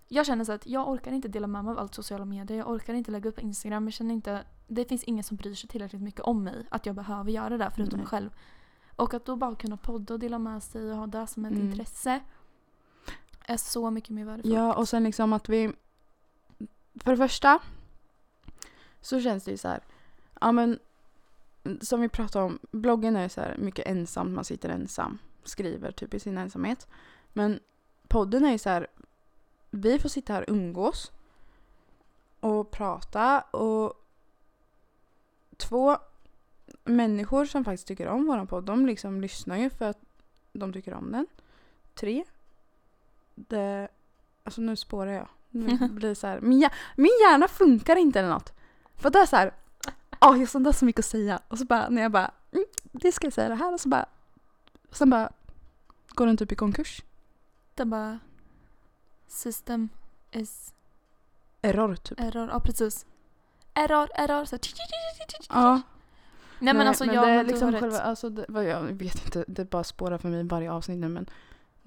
jag 0.07 0.26
känner 0.26 0.43
så 0.45 0.51
att 0.51 0.68
jag 0.68 0.89
orkar 0.89 1.11
inte 1.11 1.28
dela 1.28 1.47
med 1.47 1.63
mig 1.63 1.72
av 1.72 1.80
allt 1.80 1.95
sociala 1.95 2.26
medier. 2.26 2.57
Jag 2.57 2.70
orkar 2.70 2.93
inte 2.93 3.11
lägga 3.11 3.30
upp 3.30 3.36
på 3.36 3.41
Instagram. 3.41 3.84
Jag 3.86 3.93
känner 3.93 4.13
inte, 4.13 4.43
det 4.68 4.86
finns 4.86 5.03
ingen 5.03 5.24
som 5.24 5.38
bryr 5.38 5.55
sig 5.55 5.70
tillräckligt 5.70 6.01
mycket 6.01 6.22
om 6.22 6.43
mig. 6.43 6.65
Att 6.72 6.86
jag 6.86 6.95
behöver 6.95 7.32
göra 7.32 7.57
det 7.57 7.72
förutom 7.76 7.97
mig 7.99 8.07
själv. 8.07 8.30
Och 8.95 9.13
att 9.13 9.26
då 9.26 9.36
bara 9.36 9.55
kunna 9.55 9.78
podda 9.78 10.13
och 10.13 10.20
dela 10.20 10.39
med 10.39 10.63
sig 10.63 10.91
och 10.91 10.97
ha 10.97 11.07
det 11.07 11.28
som 11.28 11.45
ett 11.45 11.51
Mm. 11.51 11.65
intresse. 11.70 12.20
Är 13.49 13.57
så 13.57 13.91
mycket 13.91 14.09
mer 14.09 14.25
värdefullt. 14.25 14.53
Ja, 14.55 14.73
och 14.73 14.89
sen 14.89 15.03
liksom 15.03 15.33
att 15.33 15.49
vi... 15.49 15.71
För 16.95 17.11
det 17.11 17.17
första 17.17 17.59
så 19.01 19.21
känns 19.21 19.43
det 19.43 19.51
ju 19.51 19.57
så 19.57 19.67
här... 19.67 19.81
Ja, 20.41 20.51
men 20.51 20.79
som 21.81 22.01
vi 22.01 22.09
pratade 22.09 22.45
om, 22.45 22.59
bloggen 22.71 23.15
är 23.15 23.29
så 23.29 23.41
här 23.41 23.57
mycket 23.57 23.87
ensamt. 23.87 24.35
man 24.35 24.43
sitter 24.43 24.69
ensam, 24.69 25.17
skriver 25.43 25.91
typ 25.91 26.13
i 26.13 26.19
sin 26.19 26.37
ensamhet. 26.37 26.87
Men 27.33 27.59
podden 28.07 28.45
är 28.45 28.51
ju 28.51 28.57
så 28.57 28.69
här, 28.69 28.87
vi 29.71 29.99
får 29.99 30.09
sitta 30.09 30.33
här 30.33 30.41
och 30.41 30.49
umgås 30.49 31.11
och 32.39 32.71
prata 32.71 33.41
och 33.41 33.93
två 35.57 35.97
människor 36.83 37.45
som 37.45 37.65
faktiskt 37.65 37.87
tycker 37.87 38.07
om 38.07 38.25
våran 38.25 38.47
podd, 38.47 38.63
de 38.63 38.85
liksom 38.85 39.21
lyssnar 39.21 39.57
ju 39.57 39.69
för 39.69 39.85
att 39.85 39.99
de 40.53 40.73
tycker 40.73 40.93
om 40.93 41.11
den. 41.11 41.27
Tre, 41.93 42.23
det... 43.38 43.88
Alltså 44.43 44.61
nu 44.61 44.75
spårar 44.75 45.11
jag. 45.11 45.27
Nu 45.49 45.77
blir 45.91 46.09
det 46.09 46.15
så 46.15 46.27
här, 46.27 46.41
min, 46.41 46.59
hjär- 46.59 46.73
min 46.95 47.11
hjärna 47.21 47.47
funkar 47.47 47.95
inte 47.95 48.19
eller 48.19 48.29
något. 48.29 48.53
För 48.95 49.09
det 49.09 49.19
är 49.19 49.25
så 49.25 49.35
här, 49.35 49.53
ja 50.19 50.31
oh, 50.31 50.39
jag 50.39 50.47
har 50.47 50.71
så 50.73 50.85
mycket 50.85 50.99
att 50.99 51.05
säga. 51.05 51.39
Och 51.47 51.57
så 51.57 51.65
bara 51.65 51.89
när 51.89 52.01
jag 52.01 52.11
bara, 52.11 52.31
mm, 52.51 52.65
det 52.91 53.11
ska 53.11 53.25
jag 53.25 53.33
säga 53.33 53.49
det 53.49 53.55
här 53.55 53.73
och 53.73 53.79
så 53.79 53.89
bara, 53.89 54.05
sen 54.91 55.09
bara 55.09 55.31
går 56.07 56.25
den 56.25 56.38
typ 56.38 56.51
i 56.51 56.55
konkurs. 56.55 57.01
Är 57.75 57.85
bara 57.85 58.19
system 59.27 59.89
is 60.31 60.73
Error 61.61 61.95
typ. 61.95 62.19
error. 62.19 62.49
Ja 62.51 62.59
precis. 62.59 63.05
Error, 63.73 64.09
error. 64.15 64.45
Så. 64.45 64.57
Ja. 65.49 65.81
Nej 66.59 66.73
men 66.73 66.88
alltså 66.88 67.05
jag 67.05 67.27
det 67.27 67.31
är 67.31 67.43
liksom 67.43 67.65
har 67.65 67.71
rätt. 67.71 67.81
själva, 67.81 67.99
alltså 67.99 68.29
det, 68.29 68.63
jag 68.63 68.81
vet 68.81 69.25
inte, 69.25 69.45
det 69.47 69.65
bara 69.65 69.83
spårar 69.83 70.17
för 70.17 70.29
mig 70.29 70.43
varje 70.43 70.71
avsnitt 70.71 70.97
nu 70.99 71.07
men 71.07 71.29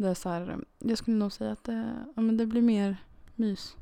det 0.03 0.09
är 0.09 0.15
så 0.15 0.29
här, 0.29 0.65
jag 0.79 0.99
skulle 0.99 1.17
nog 1.17 1.33
säga 1.33 1.53
att 1.53 1.65
det, 1.65 2.07
ja, 2.17 2.23
men 2.23 2.37
det 2.37 2.47
blir 2.47 2.63
mer 2.63 2.97
mys. 3.35 3.77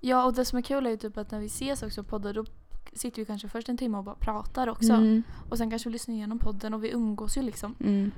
Ja 0.00 0.24
och 0.24 0.34
det 0.34 0.44
som 0.44 0.58
är 0.58 0.62
kul 0.62 0.86
är 0.86 0.90
ju 0.90 0.96
typ 0.96 1.16
att 1.16 1.30
när 1.30 1.40
vi 1.40 1.46
ses 1.46 1.82
också 1.82 2.02
på 2.02 2.08
poddar 2.08 2.32
då 2.32 2.44
sitter 2.92 3.22
vi 3.22 3.26
kanske 3.26 3.48
först 3.48 3.68
en 3.68 3.76
timme 3.76 3.98
och 3.98 4.04
bara 4.04 4.14
pratar 4.14 4.68
också. 4.68 4.92
Mm. 4.92 5.22
Och 5.50 5.58
sen 5.58 5.70
kanske 5.70 5.88
vi 5.88 5.92
lyssnar 5.92 6.14
igenom 6.14 6.38
podden 6.38 6.74
och 6.74 6.84
vi 6.84 6.90
umgås 6.90 7.36
ju 7.36 7.42
liksom. 7.42 7.74
Mm. 7.80 8.10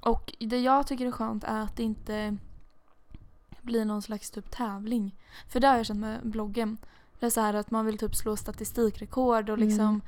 Och 0.00 0.34
det 0.40 0.58
jag 0.58 0.86
tycker 0.86 1.06
är 1.06 1.10
skönt 1.10 1.44
är 1.44 1.60
att 1.60 1.76
det 1.76 1.82
inte 1.82 2.36
blir 3.62 3.84
någon 3.84 4.02
slags 4.02 4.30
typ 4.30 4.50
tävling. 4.50 5.16
För 5.48 5.60
det 5.60 5.68
har 5.68 5.76
jag 5.76 5.86
känt 5.86 6.00
med 6.00 6.20
bloggen. 6.22 6.78
Det 7.20 7.26
är 7.26 7.30
så 7.30 7.40
här 7.40 7.54
att 7.54 7.70
man 7.70 7.86
vill 7.86 7.98
typ 7.98 8.14
slå 8.14 8.36
statistikrekord 8.36 9.50
och 9.50 9.58
liksom 9.58 9.86
Mm. 9.86 10.00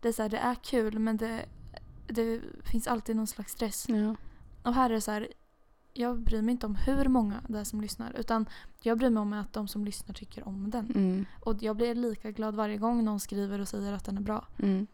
det 0.00 0.08
är 0.08 0.12
så 0.12 0.22
här, 0.22 0.28
det 0.28 0.38
är 0.38 0.54
kul 0.54 0.98
men 0.98 1.16
det, 1.16 1.44
det 2.06 2.40
finns 2.64 2.86
alltid 2.86 3.16
någon 3.16 3.26
slags 3.26 3.52
stress. 3.52 3.88
Ja. 3.88 4.16
Och 4.62 4.74
här 4.74 4.90
är 4.90 4.94
det 4.94 5.00
så 5.00 5.10
här, 5.10 5.28
jag 5.92 6.18
bryr 6.18 6.42
mig 6.42 6.52
inte 6.52 6.66
om 6.66 6.74
hur 6.74 7.08
många 7.08 7.40
det 7.48 7.58
är 7.58 7.64
som 7.64 7.80
lyssnar 7.80 8.12
utan 8.16 8.48
jag 8.80 8.98
bryr 8.98 9.10
mig 9.10 9.20
om 9.20 9.32
att 9.32 9.52
de 9.52 9.68
som 9.68 9.84
lyssnar 9.84 10.14
tycker 10.14 10.48
om 10.48 10.70
den. 10.70 10.92
Mm. 10.94 11.26
Och 11.40 11.62
jag 11.62 11.76
blir 11.76 11.94
lika 11.94 12.30
glad 12.30 12.54
varje 12.54 12.76
gång 12.76 13.04
någon 13.04 13.20
skriver 13.20 13.58
och 13.60 13.68
säger 13.68 13.92
att 13.92 14.04
den 14.04 14.16
är 14.16 14.20
bra. 14.20 14.46
Mm. 14.58 14.86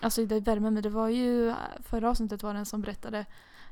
Alltså 0.00 0.26
det 0.26 0.40
värmer 0.40 0.70
mig. 0.70 0.82
Det 0.82 0.90
var 0.90 1.08
ju 1.08 1.54
förra 1.80 2.10
avsnittet 2.10 2.42
var 2.42 2.52
det 2.52 2.58
en 2.58 2.66
som 2.66 2.80
berättade 2.80 3.26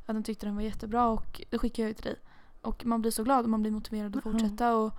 att 0.07 0.15
den 0.15 0.23
tyckte 0.23 0.47
den 0.47 0.55
var 0.55 0.63
jättebra 0.63 1.09
och 1.09 1.43
det 1.51 1.59
skickade 1.59 1.83
jag 1.83 1.89
ju 1.89 1.95
till 1.95 2.05
dig. 2.05 2.17
Och 2.61 2.87
man 2.87 3.01
blir 3.01 3.11
så 3.11 3.25
glad 3.25 3.45
och 3.45 3.51
man 3.51 3.63
blir 3.63 3.73
motiverad 3.73 4.17
att 4.17 4.23
fortsätta. 4.23 4.77
Och 4.77 4.93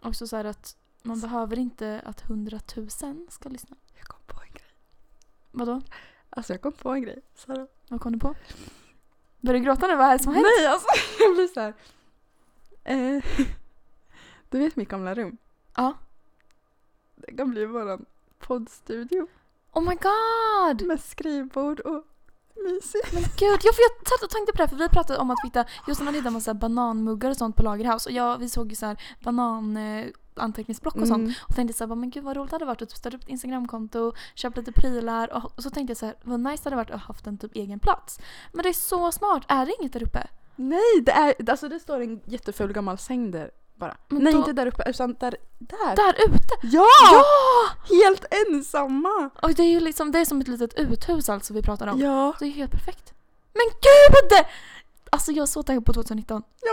också 0.00 0.26
så 0.26 0.36
här 0.36 0.44
att 0.44 0.76
man 1.02 1.20
behöver 1.20 1.58
inte 1.58 2.02
att 2.04 2.20
hundratusen 2.20 3.26
ska 3.30 3.48
lyssna. 3.48 3.76
Jag 3.94 4.06
kom 4.06 4.20
på 4.26 4.42
en 4.42 4.52
grej. 4.52 4.74
Vadå? 5.50 5.80
Alltså 6.30 6.52
jag 6.52 6.60
kom 6.60 6.72
på 6.72 6.90
en 6.90 7.02
grej. 7.02 7.22
Sara. 7.34 7.66
Vad 7.88 8.00
kom 8.00 8.12
du 8.12 8.18
på? 8.18 8.34
Börjar 9.42 9.60
du 9.60 9.64
gråta 9.66 9.86
nu? 9.86 9.96
Vad 9.96 10.06
är 10.06 10.18
det 10.18 10.22
som 10.22 10.34
har 10.34 10.34
hänt? 10.34 10.46
Nej 10.58 10.66
alltså 10.66 10.88
jag 11.18 11.34
blir 11.34 11.46
såhär. 11.46 11.74
Eh, 12.84 13.24
du 14.50 14.58
vet 14.58 14.76
mitt 14.76 14.88
gamla 14.88 15.14
rum? 15.14 15.36
Ja. 15.76 15.94
Det 17.16 17.36
kan 17.36 17.50
bli 17.50 17.66
våran 17.66 18.04
poddstudio 18.38 19.28
Oh 19.72 19.82
my 19.82 19.94
god! 19.94 20.86
med 20.86 21.00
skrivbord 21.00 21.80
och 21.80 22.04
mysigt. 22.64 23.12
Men 23.12 23.22
gud, 23.22 23.60
ja, 23.62 23.72
för 23.72 23.82
jag 23.82 24.08
satt 24.08 24.22
och 24.22 24.30
tänkte 24.30 24.52
på 24.52 24.56
det 24.56 24.62
här, 24.62 24.68
för 24.68 24.76
vi 24.76 24.88
pratade 24.88 25.18
om 25.18 25.30
att 25.30 25.38
vi 25.42 25.46
hittade, 25.48 25.68
just 25.88 26.00
när 26.00 26.04
man 26.04 26.14
hittar 26.14 26.30
massa 26.30 26.54
bananmuggar 26.54 27.30
och 27.30 27.36
sånt 27.36 27.56
på 27.56 27.62
Lagerhaus 27.62 28.06
och 28.06 28.12
jag, 28.12 28.38
vi 28.38 28.48
såg 28.48 28.70
ju 28.70 28.76
så 28.76 28.86
här 28.86 28.96
banan 29.20 29.76
eh, 29.76 30.06
anteckningsblock 30.34 30.94
och 30.94 31.06
sånt 31.08 31.20
Mm. 31.22 31.32
och 31.48 31.54
tänkte 31.54 31.76
så 31.78 31.86
här, 31.86 31.94
men 31.94 32.10
gud 32.10 32.24
vad 32.24 32.36
roligt 32.36 32.50
det 32.50 32.54
hade 32.54 32.64
varit 32.64 32.82
att 32.82 32.90
starta 32.90 33.16
upp 33.16 33.22
ett 33.22 33.28
instagramkonto, 33.28 34.12
köpa 34.34 34.60
lite 34.60 34.72
prylar 34.72 35.32
och, 35.32 35.52
och 35.56 35.62
så 35.62 35.70
tänkte 35.70 35.90
jag 35.90 35.96
så 35.98 36.06
här, 36.06 36.14
vad 36.22 36.40
nice 36.40 36.62
det 36.62 36.66
hade 36.66 36.76
varit 36.76 36.90
att 36.90 37.00
ha 37.00 37.06
haft 37.06 37.26
en 37.26 37.38
typ 37.38 37.54
egen 37.54 37.78
plats. 37.78 38.20
Men 38.52 38.62
det 38.62 38.68
är 38.68 38.72
så 38.72 39.12
smart, 39.12 39.42
är 39.48 39.66
det 39.66 39.74
inget 39.80 39.92
där 39.92 40.02
uppe? 40.02 40.26
Nej, 40.56 41.00
det, 41.02 41.12
är, 41.12 41.50
alltså 41.50 41.68
det 41.68 41.80
står 41.80 42.00
en 42.00 42.20
jätteful 42.24 42.72
gammal 42.72 42.98
säng 42.98 43.30
där 43.30 43.50
bara. 43.74 43.96
Men 44.08 44.22
Nej 44.24 44.32
då- 44.32 44.38
inte 44.38 44.52
där 44.52 44.66
uppe 44.66 44.90
utan 44.90 45.16
där. 45.20 45.36
Där! 45.58 45.96
Där 45.96 46.14
ute! 46.28 46.54
Ja! 46.62 46.86
Ja! 47.12 47.24
Helt 48.04 48.24
ensamma! 48.48 49.30
Och 49.42 49.54
det 49.54 49.62
är 49.62 49.70
ju 49.70 49.80
liksom, 49.80 50.12
det 50.12 50.18
är 50.18 50.24
som 50.24 50.40
ett 50.40 50.48
litet 50.48 50.74
uthus 50.78 51.28
alltså 51.28 51.54
vi 51.54 51.62
pratar 51.62 51.86
om. 51.86 52.00
Ja. 52.00 52.34
Det 52.38 52.44
är 52.46 52.50
helt 52.50 52.72
perfekt. 52.72 53.12
Men 53.54 53.66
gud! 53.66 54.46
Alltså 55.12 55.32
jag 55.32 55.42
är 55.42 55.46
så 55.46 55.62
taggad 55.62 55.86
på 55.86 55.92
2019. 55.92 56.42
Ja, 56.60 56.68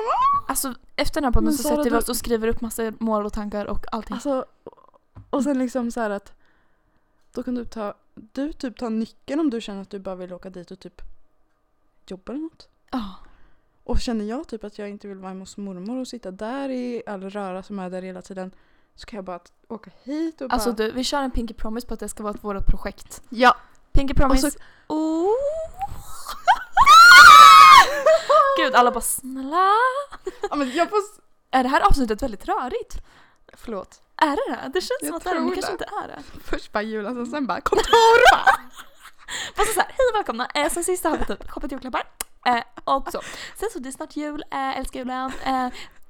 Alltså 0.47 0.73
efter 0.95 1.21
den 1.21 1.23
här 1.23 1.31
podden 1.31 1.53
så 1.53 1.63
Sara, 1.63 1.75
sätter 1.75 1.91
vi 1.91 1.97
oss 1.97 2.09
och 2.09 2.17
skriver 2.17 2.47
upp 2.47 2.61
massa 2.61 2.93
mål 2.99 3.25
och 3.25 3.33
tankar 3.33 3.65
och 3.65 3.85
allting. 3.91 4.13
Alltså, 4.13 4.45
och 5.29 5.43
sen 5.43 5.59
liksom 5.59 5.91
så 5.91 5.99
här 6.01 6.09
att 6.09 6.33
då 7.33 7.43
kan 7.43 7.55
du 7.55 7.65
ta, 7.65 7.93
du 8.15 8.53
typ 8.53 8.77
ta 8.79 8.89
nyckeln 8.89 9.39
om 9.39 9.49
du 9.49 9.61
känner 9.61 9.81
att 9.81 9.89
du 9.89 9.99
bara 9.99 10.15
vill 10.15 10.33
åka 10.33 10.49
dit 10.49 10.71
och 10.71 10.79
typ 10.79 11.01
jobba 12.07 12.31
eller 12.33 12.41
något. 12.43 12.69
Ja. 12.91 13.15
Och 13.83 13.99
känner 13.99 14.25
jag 14.25 14.47
typ 14.47 14.63
att 14.63 14.79
jag 14.79 14.89
inte 14.89 15.07
vill 15.07 15.17
vara 15.17 15.29
hemma 15.29 15.41
hos 15.41 15.57
mormor 15.57 15.99
och 15.99 16.07
sitta 16.07 16.31
där 16.31 16.69
i 16.69 17.03
all 17.07 17.29
röra 17.29 17.63
som 17.63 17.79
är 17.79 17.89
där 17.89 18.01
hela 18.01 18.21
tiden 18.21 18.51
så 18.95 19.05
kan 19.05 19.17
jag 19.17 19.25
bara 19.25 19.39
åka 19.67 19.91
hit 20.03 20.41
och 20.41 20.53
Alltså 20.53 20.69
bara... 20.73 20.77
du, 20.87 20.91
vi 20.91 21.03
kör 21.03 21.21
en 21.21 21.31
Pinky 21.31 21.53
Promise 21.53 21.87
på 21.87 21.93
att 21.93 21.99
det 21.99 22.09
ska 22.09 22.23
vara 22.23 22.33
ett 22.33 22.43
vårt 22.43 22.65
projekt. 22.65 23.21
Ja! 23.29 23.55
Pinky 23.91 24.13
Promise. 24.13 24.47
Och 24.47 24.53
så- 24.53 24.59
Oh. 24.87 25.29
Gud, 28.63 28.75
alla 28.75 28.91
bara 28.91 29.01
snälla. 29.01 29.69
ja 30.49 30.55
men 30.55 30.71
jag 30.71 30.87
s- 30.87 31.19
Är 31.51 31.63
det 31.63 31.69
här 31.69 31.81
avsnittet 31.81 32.21
väldigt 32.23 32.45
rörigt? 32.45 32.97
Förlåt. 33.53 34.01
Är 34.15 34.29
det 34.29 34.55
det? 34.55 34.69
Det 34.73 34.81
känns 34.81 34.91
Jag 35.01 35.07
som 35.07 35.15
att 35.17 35.23
det 35.23 35.29
är 35.29 35.33
det, 35.35 35.39
men 35.41 35.53
kanske 35.53 35.71
inte 35.71 35.85
är 36.03 36.07
det. 36.07 36.21
Först 36.43 36.71
bara 36.71 36.83
julen 36.83 37.17
och 37.21 37.27
sen 37.27 37.47
bara 37.47 37.61
kontor! 37.61 37.89
Fast 39.55 39.73
så 39.73 39.79
här, 39.79 39.87
hej 39.89 40.05
och 40.13 40.15
välkomna. 40.15 40.47
Eh, 40.53 40.69
sen 40.71 40.83
sist 40.83 41.03
har 41.03 41.17
vi 41.17 41.25
typ 41.25 41.49
shoppat 41.51 41.71
julklappar. 41.71 42.03
Eh, 42.45 42.61
och 42.83 43.11
så. 43.11 43.21
Sen 43.59 43.69
så, 43.73 43.79
det 43.79 43.89
är 43.89 43.91
snart 43.91 44.15
jul, 44.15 44.43
eh, 44.51 44.77
älskar 44.77 44.99
julen. 44.99 45.31
Eh, 45.43 45.67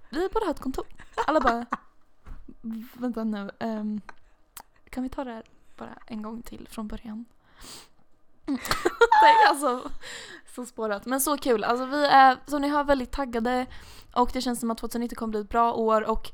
vi 0.09 0.29
borde 0.29 0.45
ha 0.45 0.51
ett 0.51 0.59
kontor. 0.59 0.85
Alla 1.27 1.39
bara, 1.39 1.65
vänta 2.93 3.23
nu. 3.23 3.51
ehm, 3.59 4.01
kan 4.89 5.03
vi 5.03 5.09
ta 5.09 5.23
det 5.23 5.31
här 5.31 5.43
bara 5.77 5.97
en 6.07 6.21
gång 6.21 6.41
till 6.41 6.67
från 6.71 6.87
början? 6.87 7.25
Det 9.21 9.27
är 9.27 9.49
alltså 9.49 9.89
så 10.55 10.65
spårat. 10.65 11.05
Men 11.05 11.21
så 11.21 11.37
kul. 11.37 11.63
Alltså 11.63 11.85
vi 11.85 12.05
är, 12.05 12.37
som 12.45 12.61
ni 12.61 12.69
hör, 12.69 12.83
väldigt 12.83 13.11
taggade. 13.11 13.65
Och 14.15 14.29
det 14.33 14.41
känns 14.41 14.59
som 14.59 14.71
att 14.71 14.77
2019 14.77 15.15
kommer 15.15 15.31
bli 15.31 15.41
ett 15.41 15.49
bra 15.49 15.73
år. 15.73 16.09
Och 16.09 16.31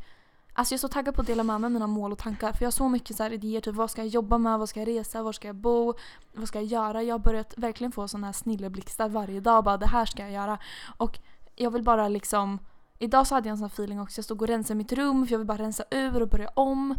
Alltså 0.58 0.74
jag 0.74 0.78
är 0.78 0.82
så 0.82 0.88
taggad 0.88 1.16
på 1.16 1.22
att 1.22 1.28
dela 1.28 1.44
med 1.44 1.62
mig 1.62 1.68
av 1.68 1.72
mina 1.72 1.88
mål 1.88 2.12
och 2.12 2.18
tankar 2.18 2.52
för 2.54 2.62
jag 2.62 2.68
har 2.68 2.72
så 2.72 2.90
mycket 2.90 3.18
så 3.18 3.24
här 3.24 3.34
idéer, 3.34 3.62
typ 3.62 3.76
vad 3.76 3.92
ska 3.92 4.02
jag 4.02 4.08
jobba 4.08 4.38
med, 4.38 4.60
vad 4.60 4.70
ska 4.70 4.80
jag 4.80 4.88
resa, 4.88 5.24
var 5.24 5.32
ska 5.32 5.48
jag 5.48 5.56
bo, 5.56 5.94
vad 6.34 6.48
ska 6.48 6.60
jag 6.60 6.66
göra? 6.66 7.04
Jag 7.04 7.14
har 7.14 7.20
börjat 7.20 7.54
verkligen 7.58 7.92
få 7.92 8.08
sådana 8.08 8.28
här 8.28 8.34
snilleblixtar 8.34 9.10
varje 9.10 9.40
dag, 9.40 9.64
bara 9.64 9.78
det 9.78 9.88
här 9.88 10.06
ska 10.06 10.24
jag 10.24 10.32
göra. 10.32 10.58
Och 10.98 11.20
jag 11.56 11.72
vill 11.72 11.84
bara 11.84 12.08
liksom, 12.08 12.60
idag 13.00 13.28
så 13.28 13.36
hade 13.36 13.50
jag 13.50 13.52
en 13.52 13.58
sån 13.58 13.64
här 13.64 13.74
feeling 13.74 14.02
också, 14.02 14.20
jag 14.20 14.26
stod 14.26 14.42
och 14.42 14.48
rensade 14.48 14.78
mitt 14.78 14.92
rum 14.92 15.28
för 15.28 15.34
jag 15.34 15.40
vill 15.40 15.48
bara 15.48 15.58
rensa 15.58 15.84
ur 15.92 16.22
och 16.22 16.28
börja 16.28 16.50
om. 16.54 16.96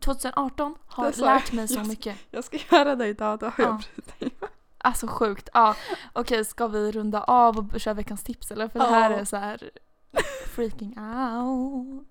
2018 0.00 0.74
har 0.86 1.12
sa 1.12 1.24
lärt 1.24 1.52
mig 1.52 1.68
så 1.68 1.74
jag. 1.78 1.86
mycket. 1.86 2.16
Jag 2.30 2.44
ska 2.44 2.58
göra 2.70 2.96
det 2.96 3.06
idag, 3.06 3.38
då 3.38 3.46
har 3.46 3.54
Ja. 3.58 3.64
jag 3.64 3.76
brytt 3.94 4.18
dig. 4.20 4.30
Alltså 4.78 5.06
sjukt. 5.06 5.48
Ja. 5.54 5.76
Okej, 6.12 6.44
ska 6.44 6.66
vi 6.66 6.92
runda 6.92 7.22
av 7.22 7.58
och 7.74 7.80
köra 7.80 7.94
veckans 7.94 8.22
tips 8.24 8.50
eller? 8.50 8.68
För 8.68 8.78
det 8.78 8.84
här 8.86 9.10
Ja. 9.10 9.16
är 9.18 9.24
så 9.24 9.36
här 9.36 9.70
freaking 10.54 10.98
out. 10.98 12.06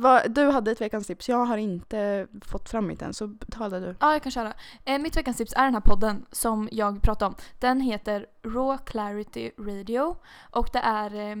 Vad- 0.00 0.30
Du 0.30 0.50
hade 0.50 0.70
ett 0.70 0.80
veckans 0.80 1.06
tips, 1.06 1.28
jag 1.28 1.44
har 1.44 1.56
inte 1.56 2.26
fått 2.44 2.68
fram 2.68 2.86
mitt 2.86 3.02
än 3.02 3.14
så 3.14 3.34
tala 3.50 3.80
du. 3.80 3.96
Ja, 4.00 4.12
jag 4.12 4.22
kan 4.22 4.32
köra. 4.32 4.52
Eh, 4.84 4.98
mitt 4.98 5.16
veckans 5.16 5.36
tips 5.36 5.52
är 5.56 5.64
den 5.64 5.74
här 5.74 5.80
podden 5.80 6.26
som 6.32 6.68
jag 6.72 7.02
pratade 7.02 7.26
om. 7.28 7.34
Den 7.58 7.80
heter 7.80 8.26
Raw 8.42 8.78
Clarity 8.84 9.50
Radio 9.58 10.16
och 10.50 10.68
det 10.72 10.78
är 10.78 11.14
eh, 11.30 11.36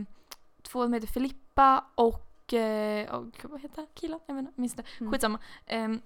två 0.62 0.84
som 0.84 0.92
heter 0.92 1.06
Filippa 1.06 1.84
och, 1.94 2.54
eh, 2.54 3.10
och 3.14 3.26
vad 3.42 3.60
heter 3.60 3.86
killen? 3.94 4.20
Jag 4.26 4.34
menar, 4.36 4.52
minns 4.54 4.74
det. 4.74 4.82
Mm. 5.00 5.12
Skitsamma. 5.12 5.38
Ehm, 5.66 6.00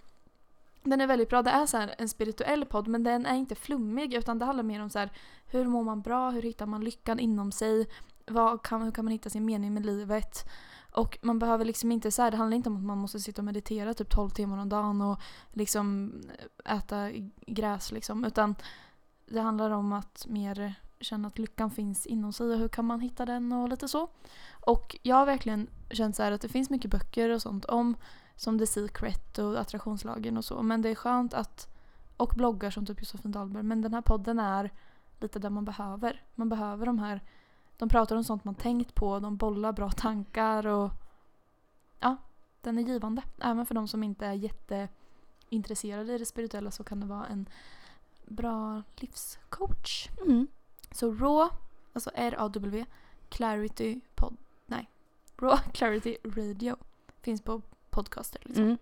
den 0.83 1.01
är 1.01 1.07
väldigt 1.07 1.29
bra. 1.29 1.43
Det 1.43 1.51
är 1.51 1.67
så 1.67 1.89
en 1.99 2.09
spirituell 2.09 2.65
podd 2.65 2.89
men 2.89 3.05
den 3.05 3.27
är 3.27 3.35
inte 3.35 3.55
flummig 3.55 4.15
utan 4.15 4.39
det 4.39 4.45
handlar 4.45 4.65
mer 4.65 4.83
om 4.83 4.91
så 4.91 4.99
här, 4.99 5.11
hur 5.47 5.65
mår 5.65 5.83
man 5.83 6.03
bra, 6.03 6.31
hur 6.31 6.43
hittar 6.43 6.67
man 6.67 6.85
lyckan 6.85 7.19
inom 7.19 7.53
sig, 7.53 7.87
vad 8.27 8.63
kan, 8.63 8.83
hur 8.83 8.91
kan 8.91 9.05
man 9.05 9.13
hitta 9.13 9.31
sin 9.31 9.45
mening 9.45 9.75
med 9.75 9.87
livet. 9.87 10.45
Och 10.95 11.19
man 11.23 11.39
behöver 11.39 11.65
liksom 11.65 11.93
inte 11.93 12.11
så 12.11 12.23
här, 12.23 12.31
det 12.31 12.37
handlar 12.37 12.57
inte 12.57 12.69
om 12.69 12.77
att 12.77 12.83
man 12.83 12.99
måste 12.99 13.21
sitta 13.21 13.41
och 13.41 13.47
meditera 13.47 13.95
typ 13.95 14.11
12 14.11 14.31
timmar 14.31 14.59
om 14.59 14.69
dagen 14.69 15.01
och 15.01 15.21
liksom 15.53 16.13
eh, 16.65 16.77
äta 16.77 17.11
gräs 17.47 17.93
liksom 17.93 18.25
utan 18.25 18.55
det 19.27 19.41
handlar 19.41 19.71
om 19.71 19.93
att 19.93 20.27
mer 20.29 20.75
känna 21.01 21.29
att 21.29 21.39
lyckan 21.39 21.71
finns 21.71 22.07
inom 22.07 22.33
sig 22.33 22.53
och 22.53 22.59
hur 22.59 22.69
kan 22.69 22.85
man 22.85 23.01
hitta 23.01 23.27
den 23.27 23.53
och 23.53 23.69
lite 23.69 23.89
så. 23.89 24.09
Och 24.51 24.97
jag 25.03 25.17
har 25.17 25.27
verkligen 25.27 25.67
känt 25.91 26.17
så 26.17 26.23
här 26.23 26.33
att 26.33 26.41
det 26.41 26.49
finns 26.49 26.71
mycket 26.71 26.91
böcker 26.91 27.31
och 27.31 27.43
sånt 27.43 27.65
om 27.65 27.97
som 28.37 28.59
The 28.59 28.67
Secret 28.67 29.39
och 29.39 29.61
attraktionslagen 29.61 30.37
och 30.37 30.45
så. 30.45 30.63
Men 30.63 30.83
det 30.83 30.89
är 30.89 30.95
skönt 30.95 31.35
att, 31.35 31.75
och 32.17 32.33
bloggar 32.37 32.71
som 32.71 32.87
typ 32.87 33.01
Josefin 33.01 33.33
Dahlberg, 33.33 33.63
men 33.63 33.83
den 33.83 33.95
här 33.95 34.01
podden 34.01 34.39
är 34.39 34.71
lite 35.21 35.39
där 35.39 35.51
man 35.51 35.65
behöver. 35.65 36.23
Man 36.35 36.49
behöver 36.49 36.87
de 36.87 36.99
här, 36.99 37.21
de 37.77 37.89
pratar 37.89 38.17
om 38.17 38.25
sånt 38.25 38.45
man 38.45 38.55
tänkt 38.55 38.95
på, 38.95 39.19
de 39.19 39.37
bollar 39.37 39.73
bra 39.73 39.91
tankar 39.91 40.67
och 40.67 40.91
ja, 42.01 42.17
den 42.61 42.79
är 42.79 42.83
givande. 42.83 43.23
Även 43.41 43.67
för 43.67 43.75
de 43.75 43.89
som 43.89 44.03
inte 44.03 44.27
är 44.27 44.33
jätteintresserade 44.33 46.15
i 46.15 46.19
det 46.19 46.27
spirituella 46.27 46.71
så 46.71 46.85
kan 46.85 47.01
det 47.01 47.07
vara 47.07 47.27
en 47.27 47.49
bra 48.25 48.83
livscoach. 48.97 50.09
Mm. 50.27 50.47
Så 50.91 51.13
RAW, 51.13 51.51
alltså 51.93 52.11
R-A-W, 52.15 52.87
Clarity 53.29 54.01
Pod, 54.15 54.37
nej, 54.67 54.91
RAW 55.37 55.59
Clarity 55.73 56.17
Radio 56.25 56.77
finns 57.23 57.43
på 57.43 57.63
podcaster 57.91 58.43
liksom. 58.45 58.65
Mm. 58.65 58.79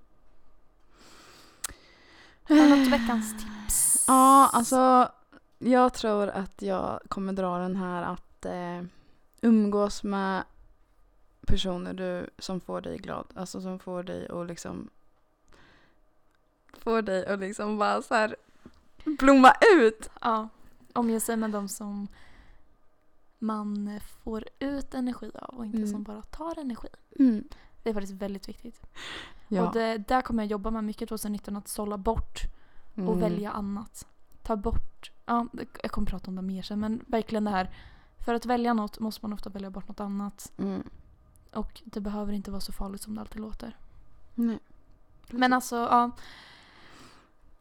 Har 2.49 2.77
något 2.77 2.93
veckans 2.93 3.45
tips? 3.45 4.05
Ja, 4.09 4.51
alltså 4.53 5.13
jag 5.59 5.95
tror 5.95 6.29
att 6.29 6.63
jag 6.63 7.01
kommer 7.09 7.33
dra 7.33 7.59
den 7.59 7.77
här 7.77 8.03
att 8.03 8.32
eh, 8.45 8.83
umgås 9.41 10.03
med 10.03 10.45
personer 11.47 11.95
du, 11.95 12.31
som 12.39 12.61
får 12.61 12.81
dig 12.81 12.99
glad. 12.99 13.27
Alltså 13.35 13.61
som 13.61 13.79
får 13.79 14.03
dig 14.03 14.29
att 14.29 14.47
liksom 14.47 14.91
får 16.73 17.03
dig 17.03 17.27
att 17.27 17.39
liksom 17.41 17.79
bara 17.79 18.03
så 18.03 18.15
här 18.15 18.37
blomma 19.05 19.53
ut. 19.77 20.11
Ja, 20.21 20.49
omge 20.93 21.21
sig 21.21 21.37
med 21.37 21.51
de 21.51 21.69
som 21.69 22.09
man 23.39 24.01
får 24.25 24.45
ut 24.59 24.95
energi 24.95 25.31
av 25.35 25.55
och 25.59 25.65
inte 25.67 25.79
Mm. 25.79 25.91
som 25.91 26.03
bara 26.03 26.23
tar 26.23 26.59
energi. 26.59 26.89
Mm. 27.19 27.45
Det 27.83 27.91
är 27.91 27.95
faktiskt 27.95 28.23
väldigt 28.23 28.49
viktigt. 28.49 28.83
Ja. 29.49 29.67
Och 29.67 29.73
det, 29.73 29.99
där 29.99 30.21
kommer 30.23 30.43
jag 30.43 30.51
jobba 30.51 30.71
med 30.71 30.85
mycket 30.85 31.09
2019, 31.09 31.57
att 31.57 31.69
sålla 31.69 31.99
bort 31.99 32.39
och 32.95 32.99
Mm. 33.01 33.21
välja 33.21 33.51
annat. 33.51 34.07
Ta 34.43 34.57
bort, 34.57 35.11
ja, 35.27 35.47
jag 35.83 35.91
kommer 35.91 36.07
prata 36.07 36.31
om 36.31 36.37
det 36.37 36.43
mer 36.43 36.63
sen, 36.63 36.81
men 36.81 37.05
verkligen 37.07 37.45
det 37.45 37.51
här. 37.51 37.71
För 38.25 38.35
att 38.35 38.47
välja 38.47 38.75
något 38.75 38.99
måste 38.99 39.25
man 39.25 39.33
ofta 39.33 39.51
välja 39.51 39.71
bort 39.71 39.89
något 39.89 40.01
annat. 40.01 40.53
Mm. 40.59 40.83
Och 41.55 41.83
det 41.85 42.01
behöver 42.01 42.33
inte 42.33 42.51
vara 42.51 42.61
så 42.61 42.73
farligt 42.73 43.03
som 43.03 43.15
det 43.15 43.21
alltid 43.21 43.41
låter. 43.41 43.77
Nej. 44.35 44.59
Men 45.31 45.53
alltså, 45.53 45.77
ja. 45.77 46.11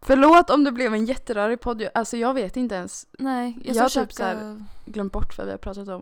Förlåt 0.03 0.49
om 0.49 0.63
det 0.63 0.71
blev 0.71 0.93
en 0.93 1.05
jätterörig 1.05 1.61
podd. 1.61 1.87
Alltså 1.93 2.17
jag 2.17 2.33
vet 2.33 2.57
inte 2.57 2.75
ens. 2.75 3.07
Nej, 3.19 3.57
jag 3.63 3.75
Jag 3.75 3.83
har 3.83 3.89
typ 3.89 4.13
så 4.13 4.23
här- 4.23 4.65
Glömt 4.85 5.13
bort 5.13 5.37
vad 5.37 5.45
vi 5.47 5.51
har 5.51 5.57
pratat 5.57 5.87
om. 5.87 6.01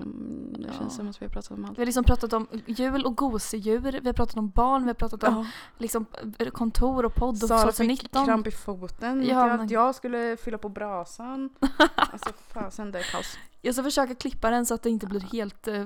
Det 0.59 0.67
Ja. 0.67 0.73
känns 0.79 0.95
som 0.95 1.09
att 1.09 1.21
vi 1.21 1.25
har 1.25 1.29
pratat 1.31 1.51
om 1.51 1.65
allt. 1.65 1.77
Vi 1.77 1.81
har 1.81 1.85
liksom 1.85 2.03
pratat 2.03 2.33
om 2.33 2.47
jul 2.65 3.05
och 3.05 3.17
gosedjur, 3.17 3.99
vi 4.01 4.07
har 4.07 4.13
pratat 4.13 4.37
om 4.37 4.49
barn, 4.49 4.81
vi 4.83 4.87
har 4.89 4.93
pratat 4.93 5.23
om 5.23 5.33
Ja. 5.35 5.45
liksom, 5.77 6.05
eh, 6.39 6.49
kontor 6.49 7.05
och 7.05 7.15
podd 7.15 7.43
och 7.43 7.49
Sara 7.49 7.59
fick 7.67 7.75
2019. 7.75 8.25
kramp 8.25 8.47
i 8.47 8.51
foten. 8.51 9.25
Ja, 9.27 9.57
men- 9.57 9.67
jag 9.67 9.95
skulle 9.95 10.37
fylla 10.37 10.57
på 10.57 10.69
brasan. 10.69 11.49
alltså 11.95 12.29
fasen 12.53 12.91
det 12.91 12.99
är 12.99 13.03
kaos. 13.11 13.37
Jag 13.61 13.75
ska 13.75 13.83
försöka 13.83 14.15
klippa 14.15 14.49
den 14.49 14.65
så 14.65 14.73
att 14.73 14.81
det 14.83 14.89
inte 14.89 15.05
blir 15.07 15.19
helt 15.19 15.67
eh, 15.67 15.85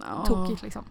Ja. 0.00 0.24
tokigt 0.26 0.62
liksom. 0.62 0.84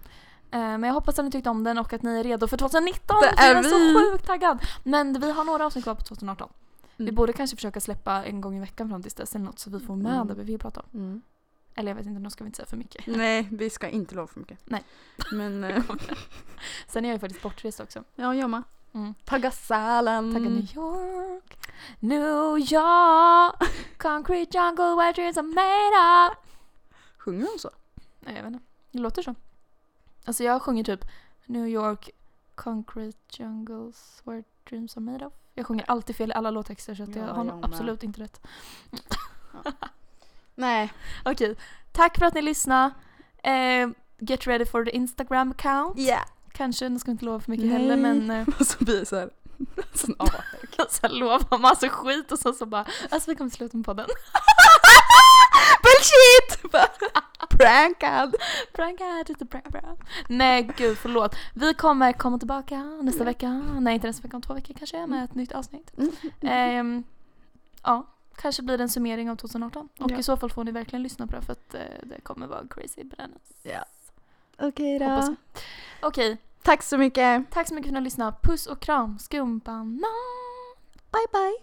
Eh, 0.52 0.60
Men 0.60 0.84
jag 0.84 0.94
hoppas 0.94 1.20
att 1.20 1.26
ni 1.26 1.32
tyckte 1.32 1.50
om 1.50 1.64
den 1.64 1.78
och 1.78 1.94
att 1.94 2.02
ni 2.04 2.20
är 2.20 2.24
redo 2.24 2.48
för 2.48 2.58
2019! 2.58 3.18
Det 3.22 3.28
är 3.44 3.48
jag 3.50 3.58
är 3.58 3.64
vi. 3.64 3.70
så 3.70 4.12
sjukt 4.12 4.26
taggad! 4.28 4.60
Men 4.84 5.20
vi 5.20 5.32
har 5.32 5.44
några 5.44 5.66
avsnitt 5.66 5.84
kvar 5.84 5.96
på 5.96 6.04
2018. 6.04 6.50
Vi 6.98 7.04
Mm. 7.04 7.16
borde 7.16 7.34
kanske 7.34 7.56
försöka 7.58 7.80
släppa 7.82 8.24
en 8.26 8.42
gång 8.42 8.58
i 8.58 8.60
veckan 8.60 8.90
fram 8.90 9.02
tills 9.02 9.14
dess 9.14 9.36
eller 9.36 9.46
något 9.46 9.60
så 9.60 9.70
vi 9.70 9.80
får 9.80 9.96
med 9.96 10.14
Mm. 10.16 10.28
det 10.28 10.34
vi 10.34 10.44
vill 10.44 10.60
prata 10.60 10.80
om. 10.82 11.00
Mm. 11.00 11.22
Eller 11.76 11.92
jag 11.92 11.96
vet 11.96 12.06
inte, 12.06 12.20
nu 12.20 12.30
ska 12.30 12.44
vi 12.44 12.48
inte 12.48 12.58
säga 12.58 12.66
för 12.66 12.78
mycket. 12.78 13.08
Nej, 13.08 13.48
vi 13.52 13.70
ska 13.70 13.90
inte 13.90 14.16
lova 14.16 14.28
för 14.28 14.40
mycket. 14.40 14.60
Nej. 14.66 14.84
Men 15.32 15.64
eh, 15.64 15.84
Sen 16.88 17.06
är 17.06 17.10
jag 17.10 17.16
ju 17.16 17.20
faktiskt 17.20 17.44
bortrest 17.44 17.80
också. 17.80 18.04
ja, 18.16 18.36
jag 18.36 18.50
med. 18.50 18.64
Mm. 18.94 19.14
Tagga 19.26 19.52
Sälen. 19.52 20.34
Tagga 20.34 20.50
New 20.50 20.76
York, 20.76 21.23
New 22.00 22.58
York, 22.58 23.56
concrete 23.98 24.58
jungle 24.58 24.96
where 24.96 25.14
dreams 25.14 25.38
are 25.38 25.44
made 25.44 26.30
of. 26.32 26.38
Sjunger 27.18 27.48
hon 27.48 27.60
så? 27.60 27.70
Nej 28.20 28.36
jag 28.36 28.44
vet 28.44 28.54
inte. 28.54 28.66
Det 28.92 29.00
låter 29.00 29.22
så. 29.22 29.36
Alltså 30.26 30.44
jag 30.44 30.62
sjunger 30.62 30.84
typ 30.84 31.06
New 31.46 31.68
York, 31.68 32.10
concrete 32.56 33.18
jungles 33.30 34.22
where 34.24 34.44
dreams 34.70 34.98
are 34.98 35.02
made 35.04 35.26
of. 35.26 35.34
Jag 35.54 35.66
sjunger 35.66 35.86
alltid 35.88 36.16
fel 36.16 36.30
i 36.32 36.34
alla 36.34 36.52
låttexter 36.52 36.96
så 36.96 37.04
att 37.04 37.16
jag 37.16 37.28
Ja, 37.28 37.34
har 37.34 37.46
jag 37.46 37.60
absolut 37.66 38.04
inte 38.04 38.22
rätt. 38.22 38.42
Nej. 40.56 40.94
Okej, 41.26 41.56
tack 41.92 42.18
för 42.18 42.26
att 42.26 42.34
ni 42.34 42.42
lyssnade. 42.42 42.94
Eh, 43.44 43.90
get 44.20 44.48
ready 44.48 44.66
for 44.66 44.86
the 44.86 44.92
Instagram 44.96 45.52
account. 45.52 45.98
Ja. 45.98 46.20
Kanske, 46.52 46.90
nu 46.90 47.00
ska 47.00 47.12
inte 47.12 47.26
lova 47.26 47.40
för 47.40 47.52
mycket 47.52 47.66
Nej. 47.66 47.78
heller 47.78 47.98
men 47.98 48.30
eh, 48.32 48.48
Och 48.60 48.68
så 48.68 48.84
blir 48.84 49.00
det 49.00 49.06
så 49.06 49.16
här. 49.16 49.30
Sån 49.94 50.16
avverk. 50.20 50.92
så 50.92 51.08
här, 51.08 51.10
lova 51.10 51.58
massa 51.58 51.90
skit 51.90 52.32
och 52.32 52.40
så, 52.40 52.54
så 52.54 52.66
bara 52.66 52.86
alltså 53.10 53.32
vi 53.32 53.36
kommer 53.36 53.50
slutet 53.52 53.74
med 53.74 53.86
podden. 53.86 54.06
Bullshit! 55.84 56.72
Prankad. 57.50 58.36
Prank 58.74 59.02
out, 59.02 59.30
it's 59.30 59.44
a 59.44 59.48
prank 59.52 59.70
bra. 59.70 59.98
Nej 60.30 60.70
gud 60.78 60.98
förlåt. 60.98 61.36
Vi 61.54 61.74
kommer 61.74 62.14
komma 62.14 62.38
tillbaka 62.38 62.78
nästa 62.84 63.24
vecka. 63.24 63.50
Nej 63.80 63.94
inte 63.96 64.08
nästa 64.08 64.24
vecka, 64.24 64.36
om 64.36 64.42
två 64.42 64.54
veckor 64.54 64.74
kanske 64.74 65.08
med 65.08 65.24
ett 65.24 65.36
nytt 65.36 65.52
avsnitt. 65.52 65.92
Ehm, 66.42 67.04
ja, 67.84 68.08
kanske 68.36 68.62
blir 68.64 68.78
det 68.78 68.84
en 68.84 68.90
summering 68.90 69.30
av 69.32 69.36
2018. 69.36 69.90
Och 70.00 70.12
Ja. 70.12 70.18
i 70.18 70.24
så 70.24 70.38
fall 70.38 70.50
får 70.52 70.64
ni 70.64 70.72
verkligen 70.72 71.04
lyssna 71.04 71.28
på 71.28 71.36
det 71.36 71.42
för 71.42 71.52
att 71.54 71.74
eh, 71.74 71.82
det 72.04 72.22
kommer 72.22 72.48
vara 72.48 72.68
crazy 72.70 73.04
bananas. 73.04 73.42
Ja. 73.64 73.86
Okej 74.58 75.00
Hoppas 75.00 75.28
då. 75.30 75.36
Okej, 76.02 76.38
Tack 76.64 76.84
så 76.84 76.98
mycket. 76.98 77.52
Tack 77.52 77.68
så 77.68 77.74
mycket 77.74 77.86
för 77.86 77.90
att 77.90 77.94
ni 77.94 78.00
har 78.00 78.04
lyssnat. 78.04 78.42
Puss 78.42 78.68
och 78.68 78.80
kram, 78.80 79.20
skumbanan. 79.20 80.04
Bye 81.12 81.28
bye. 81.32 81.54